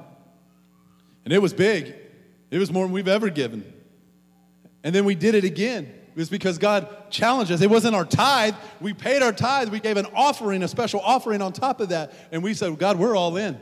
And 1.25 1.33
it 1.33 1.41
was 1.41 1.55
big. 1.55 1.95
It 2.55 2.59
was 2.59 2.71
more 2.71 2.85
than 2.85 2.93
we've 2.93 3.09
ever 3.09 3.31
given. 3.31 3.65
And 4.85 4.95
then 4.95 5.05
we 5.05 5.17
did 5.17 5.35
it 5.35 5.43
again. 5.43 5.87
It 5.87 6.17
was 6.17 6.29
because 6.29 6.57
God 6.57 7.11
challenged 7.11 7.51
us. 7.51 7.61
It 7.61 7.69
wasn't 7.69 7.97
our 7.97 8.05
tithe. 8.05 8.55
We 8.81 8.95
paid 8.95 9.23
our 9.23 9.33
tithe. 9.33 9.71
We 9.71 9.81
gave 9.81 9.97
an 9.97 10.07
offering, 10.15 10.63
a 10.63 10.69
special 10.69 11.01
offering 11.01 11.43
on 11.43 11.53
top 11.53 11.81
of 11.81 11.89
that. 11.89 12.15
And 12.31 12.45
we 12.45 12.55
said, 12.55 12.79
God, 12.79 12.97
we're 12.97 13.17
all 13.17 13.37
in. 13.37 13.61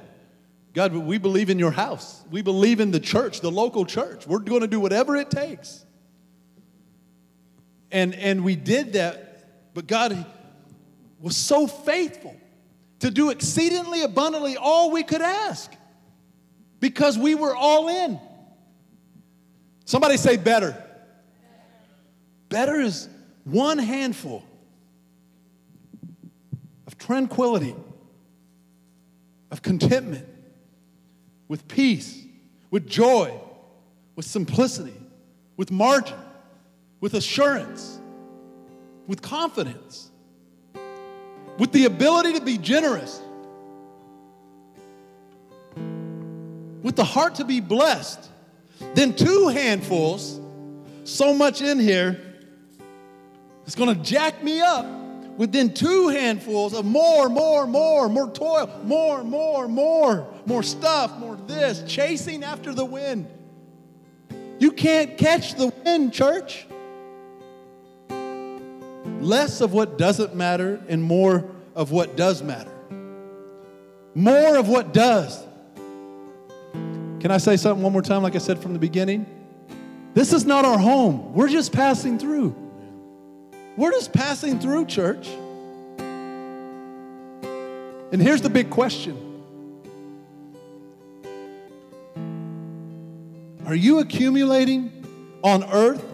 God, 0.75 0.93
we 0.93 1.17
believe 1.17 1.49
in 1.49 1.59
your 1.59 1.71
house. 1.71 2.23
We 2.31 2.43
believe 2.43 2.81
in 2.81 2.91
the 2.91 3.01
church, 3.01 3.41
the 3.41 3.51
local 3.51 3.87
church. 3.87 4.27
We're 4.27 4.41
going 4.41 4.61
to 4.61 4.67
do 4.67 4.79
whatever 4.79 5.17
it 5.17 5.31
takes. 5.31 5.87
And, 7.91 8.15
and 8.15 8.45
we 8.45 8.57
did 8.57 8.93
that, 8.93 9.73
but 9.73 9.87
God 9.87 10.27
was 11.19 11.35
so 11.35 11.67
faithful 11.67 12.37
to 12.99 13.11
do 13.11 13.31
exceedingly 13.31 14.03
abundantly 14.03 14.59
all 14.59 14.91
we 14.91 15.03
could 15.03 15.23
ask 15.23 15.73
because 16.79 17.17
we 17.17 17.35
were 17.35 17.57
all 17.57 17.89
in. 17.89 18.21
Somebody 19.85 20.17
say 20.17 20.37
better. 20.37 20.77
Better 22.49 22.81
is 22.81 23.09
one 23.45 23.79
handful 23.79 24.45
of 26.87 26.99
tranquility, 26.99 27.75
of 29.51 29.63
contentment, 29.63 30.27
with 31.49 31.67
peace, 31.69 32.25
with 32.71 32.87
joy, 32.87 33.39
with 34.17 34.27
simplicity, 34.27 34.95
with 35.57 35.71
margin, 35.71 36.19
with 37.01 37.15
assurance, 37.15 37.99
with 39.07 39.21
confidence, 39.21 40.11
with 41.59 41.73
the 41.73 41.85
ability 41.87 42.35
to 42.35 42.41
be 42.41 42.57
generous, 42.59 43.21
with 46.83 46.97
the 46.97 47.05
heart 47.05 47.35
to 47.37 47.45
be 47.45 47.61
blessed 47.61 48.32
then 48.95 49.15
two 49.15 49.49
handfuls, 49.49 50.41
so 51.05 51.35
much 51.35 51.63
in 51.63 51.79
here, 51.79 52.21
it's 53.67 53.75
gonna 53.75 53.95
jack 53.97 54.43
me 54.43 54.61
up. 54.61 54.87
Within 55.37 55.73
two 55.73 56.09
handfuls 56.09 56.75
of 56.75 56.85
more, 56.85 57.31
more, 57.31 57.67
more, 57.67 58.09
more 58.09 58.31
toil, 58.31 58.69
more, 58.85 59.25
more, 59.25 59.67
more, 59.67 60.27
more 60.45 60.63
stuff, 60.63 61.19
more 61.19 61.37
this, 61.47 61.83
chasing 61.87 62.45
after 62.45 62.75
the 62.75 62.85
wind. 62.85 63.27
You 64.59 64.73
can't 64.73 65.17
catch 65.17 65.55
the 65.55 65.69
wind, 65.85 66.13
church. 66.13 66.67
Less 69.21 69.61
of 69.61 69.73
what 69.73 69.97
doesn't 69.97 70.35
matter 70.35 70.83
and 70.89 71.03
more 71.03 71.51
of 71.75 71.91
what 71.91 72.17
does 72.17 72.43
matter. 72.43 72.71
More 74.15 74.57
of 74.57 74.69
what 74.69 74.93
does. 74.93 75.43
Can 77.23 77.31
I 77.31 77.39
say 77.39 77.57
something 77.57 77.85
one 77.85 77.93
more 77.93 78.03
time, 78.03 78.25
like 78.25 78.35
I 78.35 78.39
said 78.39 78.59
from 78.59 78.73
the 78.73 78.81
beginning? 78.81 79.27
This 80.13 80.33
is 80.33 80.45
not 80.45 80.65
our 80.65 80.77
home. 80.77 81.33
We're 81.35 81.49
just 81.49 81.73
passing 81.73 82.19
through. 82.19 82.53
We're 83.77 83.93
just 83.93 84.13
passing 84.13 84.59
through, 84.59 84.87
church. 84.87 85.29
And 88.11 88.21
here's 88.21 88.43
the 88.43 88.51
big 88.51 88.71
question 88.71 89.17
Are 93.67 93.77
you 93.77 94.01
accumulating 94.01 95.39
on 95.45 95.63
earth 95.71 96.05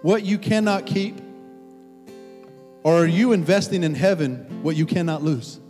what 0.00 0.24
you 0.24 0.38
cannot 0.38 0.86
keep? 0.86 1.20
Or 2.82 2.94
are 2.94 3.06
you 3.06 3.32
investing 3.32 3.84
in 3.84 3.94
heaven 3.94 4.62
what 4.62 4.74
you 4.74 4.86
cannot 4.86 5.22
lose? 5.22 5.60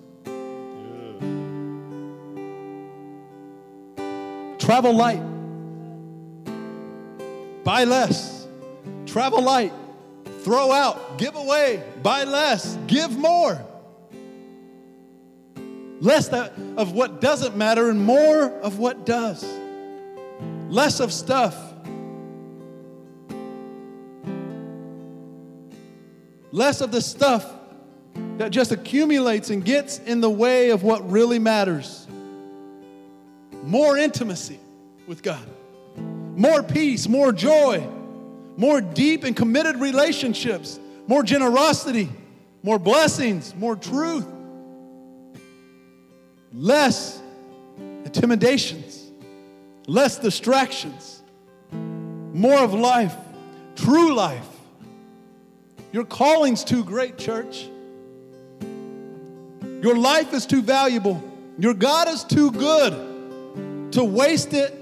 Travel 4.71 4.95
light. 4.95 5.21
Buy 7.65 7.83
less. 7.83 8.47
Travel 9.05 9.43
light. 9.43 9.73
Throw 10.45 10.71
out. 10.71 11.19
Give 11.19 11.35
away. 11.35 11.83
Buy 12.05 12.23
less. 12.23 12.79
Give 12.87 13.11
more. 13.19 13.61
Less 15.99 16.29
of 16.29 16.93
what 16.93 17.21
doesn't 17.21 17.57
matter 17.57 17.91
and 17.91 18.01
more 18.01 18.45
of 18.61 18.79
what 18.79 19.05
does. 19.05 19.45
Less 20.69 21.01
of 21.01 21.13
stuff. 21.13 21.57
Less 26.53 26.81
of 26.81 26.93
the 26.93 27.01
stuff 27.01 27.45
that 28.39 28.53
just 28.53 28.71
accumulates 28.71 29.51
and 29.51 29.65
gets 29.65 29.99
in 29.99 30.21
the 30.21 30.31
way 30.31 30.71
of 30.71 30.85
what 30.85 31.11
really 31.11 31.41
matters 31.41 32.07
more 33.63 33.97
intimacy 33.97 34.59
with 35.07 35.23
God, 35.23 35.47
more 35.97 36.63
peace, 36.63 37.09
more 37.09 37.33
joy, 37.33 37.87
more 38.57 38.81
deep 38.81 39.25
and 39.25 39.35
committed 39.35 39.77
relationships, 39.77 40.79
more 41.07 41.23
generosity, 41.23 42.09
more 42.63 42.79
blessings, 42.79 43.55
more 43.55 43.77
truth, 43.77 44.27
less 46.53 47.21
intimidations, 48.05 49.11
less 49.87 50.19
distractions, 50.19 51.23
more 51.73 52.59
of 52.59 52.75
life, 52.75 53.15
true 53.77 54.15
life. 54.15 54.47
Your 55.93 56.05
calling's 56.05 56.63
too 56.63 56.85
great, 56.85 57.19
church. 57.19 57.69
Your 59.83 59.97
life 59.97 60.33
is 60.35 60.47
too 60.47 60.63
valuable. 60.63 61.23
Your 61.59 61.75
God 61.75 62.09
is 62.09 62.23
too 62.25 62.53
good 62.53 63.10
to 63.93 64.05
waste 64.05 64.53
it 64.53 64.75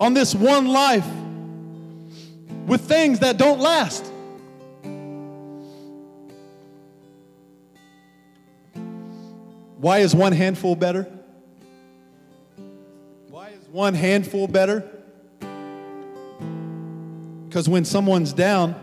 on 0.00 0.14
this 0.14 0.34
one 0.34 0.66
life 0.66 1.06
with 2.66 2.80
things 2.82 3.20
that 3.20 3.36
don't 3.36 3.60
last. 3.60 4.04
Why 9.76 9.98
is 9.98 10.14
one 10.14 10.32
handful 10.32 10.76
better? 10.76 11.08
Why 13.28 13.48
is 13.48 13.66
one 13.68 13.94
handful 13.94 14.46
better? 14.46 14.88
Because 17.48 17.68
when 17.68 17.84
someone's 17.84 18.32
down, 18.32 18.74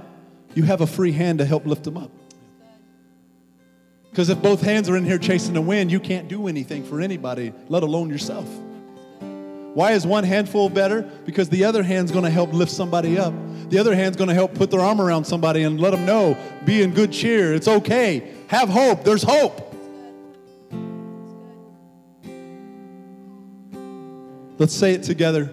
you 0.55 0.63
have 0.63 0.81
a 0.81 0.87
free 0.87 1.11
hand 1.11 1.39
to 1.39 1.45
help 1.45 1.65
lift 1.65 1.85
them 1.85 1.97
up. 1.97 2.11
Because 4.09 4.29
if 4.29 4.41
both 4.41 4.61
hands 4.61 4.89
are 4.89 4.97
in 4.97 5.05
here 5.05 5.17
chasing 5.17 5.53
the 5.53 5.61
wind, 5.61 5.91
you 5.91 5.99
can't 5.99 6.27
do 6.27 6.47
anything 6.47 6.83
for 6.83 6.99
anybody, 6.99 7.53
let 7.67 7.83
alone 7.83 8.09
yourself. 8.09 8.47
Why 9.73 9.91
is 9.91 10.05
one 10.05 10.23
handful 10.23 10.67
better? 10.69 11.03
Because 11.25 11.49
the 11.49 11.63
other 11.63 11.83
hand's 11.83 12.11
going 12.11 12.25
to 12.25 12.31
help 12.31 12.51
lift 12.51 12.71
somebody 12.71 13.19
up. 13.19 13.33
The 13.69 13.77
other 13.77 13.93
hand's 13.95 14.17
going 14.17 14.29
to 14.29 14.33
help 14.33 14.55
put 14.55 14.71
their 14.71 14.79
arm 14.79 14.99
around 14.99 15.25
somebody 15.25 15.61
and 15.61 15.79
let 15.79 15.91
them 15.91 16.05
know, 16.05 16.35
be 16.65 16.81
in 16.81 16.93
good 16.93 17.11
cheer. 17.11 17.53
It's 17.53 17.67
okay. 17.67 18.33
Have 18.47 18.67
hope. 18.67 19.03
There's 19.03 19.21
hope. 19.21 19.67
Let's 24.57 24.73
say 24.73 24.93
it 24.93 25.03
together. 25.03 25.51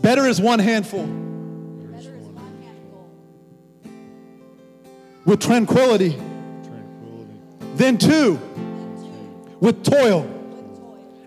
Better 0.00 0.24
is 0.26 0.40
one 0.40 0.60
handful 0.60 1.04
Better 1.04 1.98
is 1.98 2.28
one 2.28 2.62
handful 2.62 3.10
with 5.24 5.40
tranquility 5.40 6.16
Than 7.76 7.98
two 7.98 8.40
with 9.60 9.84
toil 9.84 10.26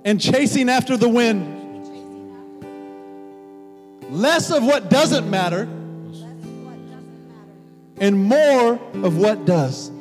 and 0.04 0.20
chasing 0.20 0.68
after 0.68 0.98
the 0.98 1.08
wind. 1.08 1.58
Less 4.10 4.50
of 4.50 4.64
what 4.64 4.90
doesn't 4.90 5.30
matter 5.30 5.68
and 8.00 8.18
more 8.18 8.74
of 9.04 9.18
what 9.18 9.46
does. 9.46 9.92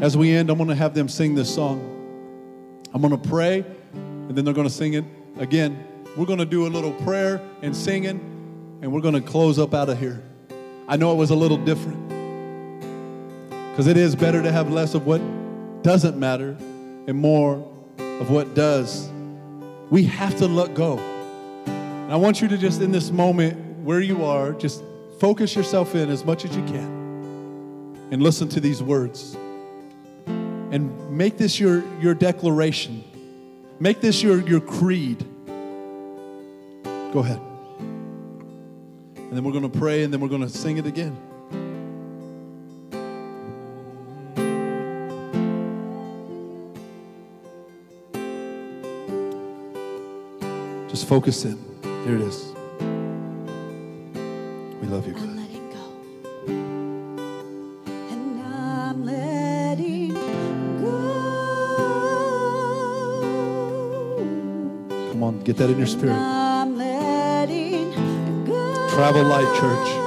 As 0.00 0.16
we 0.16 0.32
end, 0.34 0.48
I'm 0.48 0.56
going 0.56 0.70
to 0.70 0.74
have 0.74 0.94
them 0.94 1.10
sing 1.10 1.34
this 1.34 1.54
song. 1.54 1.80
I'm 2.94 3.02
going 3.02 3.20
to 3.20 3.28
pray, 3.28 3.62
and 3.92 4.34
then 4.34 4.46
they're 4.46 4.54
going 4.54 4.68
to 4.68 4.72
sing 4.72 4.94
it 4.94 5.04
again. 5.38 5.84
We're 6.16 6.24
going 6.24 6.38
to 6.38 6.46
do 6.46 6.66
a 6.66 6.70
little 6.70 6.92
prayer 6.92 7.42
and 7.60 7.76
singing, 7.76 8.78
and 8.80 8.90
we're 8.90 9.02
going 9.02 9.14
to 9.14 9.20
close 9.20 9.58
up 9.58 9.74
out 9.74 9.90
of 9.90 9.98
here. 9.98 10.22
I 10.88 10.96
know 10.96 11.12
it 11.12 11.16
was 11.16 11.28
a 11.28 11.36
little 11.36 11.58
different 11.58 12.09
because 13.70 13.86
it 13.86 13.96
is 13.96 14.14
better 14.16 14.42
to 14.42 14.52
have 14.52 14.70
less 14.70 14.94
of 14.94 15.06
what 15.06 15.20
doesn't 15.82 16.18
matter 16.18 16.56
and 17.06 17.14
more 17.14 17.56
of 17.98 18.30
what 18.30 18.54
does. 18.54 19.08
We 19.90 20.04
have 20.04 20.36
to 20.38 20.46
let 20.46 20.74
go. 20.74 20.98
And 21.66 22.12
I 22.12 22.16
want 22.16 22.40
you 22.40 22.48
to 22.48 22.58
just, 22.58 22.80
in 22.80 22.92
this 22.92 23.10
moment 23.10 23.84
where 23.84 24.00
you 24.00 24.24
are, 24.24 24.52
just 24.52 24.82
focus 25.18 25.54
yourself 25.54 25.94
in 25.94 26.10
as 26.10 26.24
much 26.24 26.44
as 26.44 26.54
you 26.54 26.62
can 26.64 28.08
and 28.10 28.22
listen 28.22 28.48
to 28.50 28.60
these 28.60 28.82
words 28.82 29.36
and 30.26 31.10
make 31.10 31.38
this 31.38 31.58
your, 31.58 31.82
your 32.00 32.14
declaration. 32.14 33.04
Make 33.80 34.00
this 34.00 34.22
your, 34.22 34.40
your 34.46 34.60
creed. 34.60 35.24
Go 37.12 37.20
ahead. 37.20 37.40
And 39.16 39.32
then 39.32 39.44
we're 39.44 39.52
going 39.52 39.70
to 39.70 39.78
pray 39.78 40.02
and 40.02 40.12
then 40.12 40.20
we're 40.20 40.28
going 40.28 40.42
to 40.42 40.48
sing 40.48 40.76
it 40.76 40.86
again. 40.86 41.16
Just 51.00 51.08
focus 51.08 51.46
in. 51.46 51.56
Here 52.04 52.16
it 52.16 52.20
is. 52.20 52.52
We 54.82 54.88
love 54.88 55.06
you, 55.06 55.14
God. 55.14 55.30
letting 55.34 55.70
go. 55.70 55.84
And 58.10 58.42
I'm 58.42 59.06
letting 59.06 60.12
go. 60.12 60.98
Come 65.10 65.22
on, 65.22 65.40
get 65.42 65.56
that 65.56 65.70
in 65.70 65.78
your 65.78 65.86
spirit. 65.86 66.12
I'm 66.12 66.76
letting 66.76 67.94
go. 68.44 68.88
Travel 68.90 69.24
light, 69.24 69.48
church. 69.58 69.99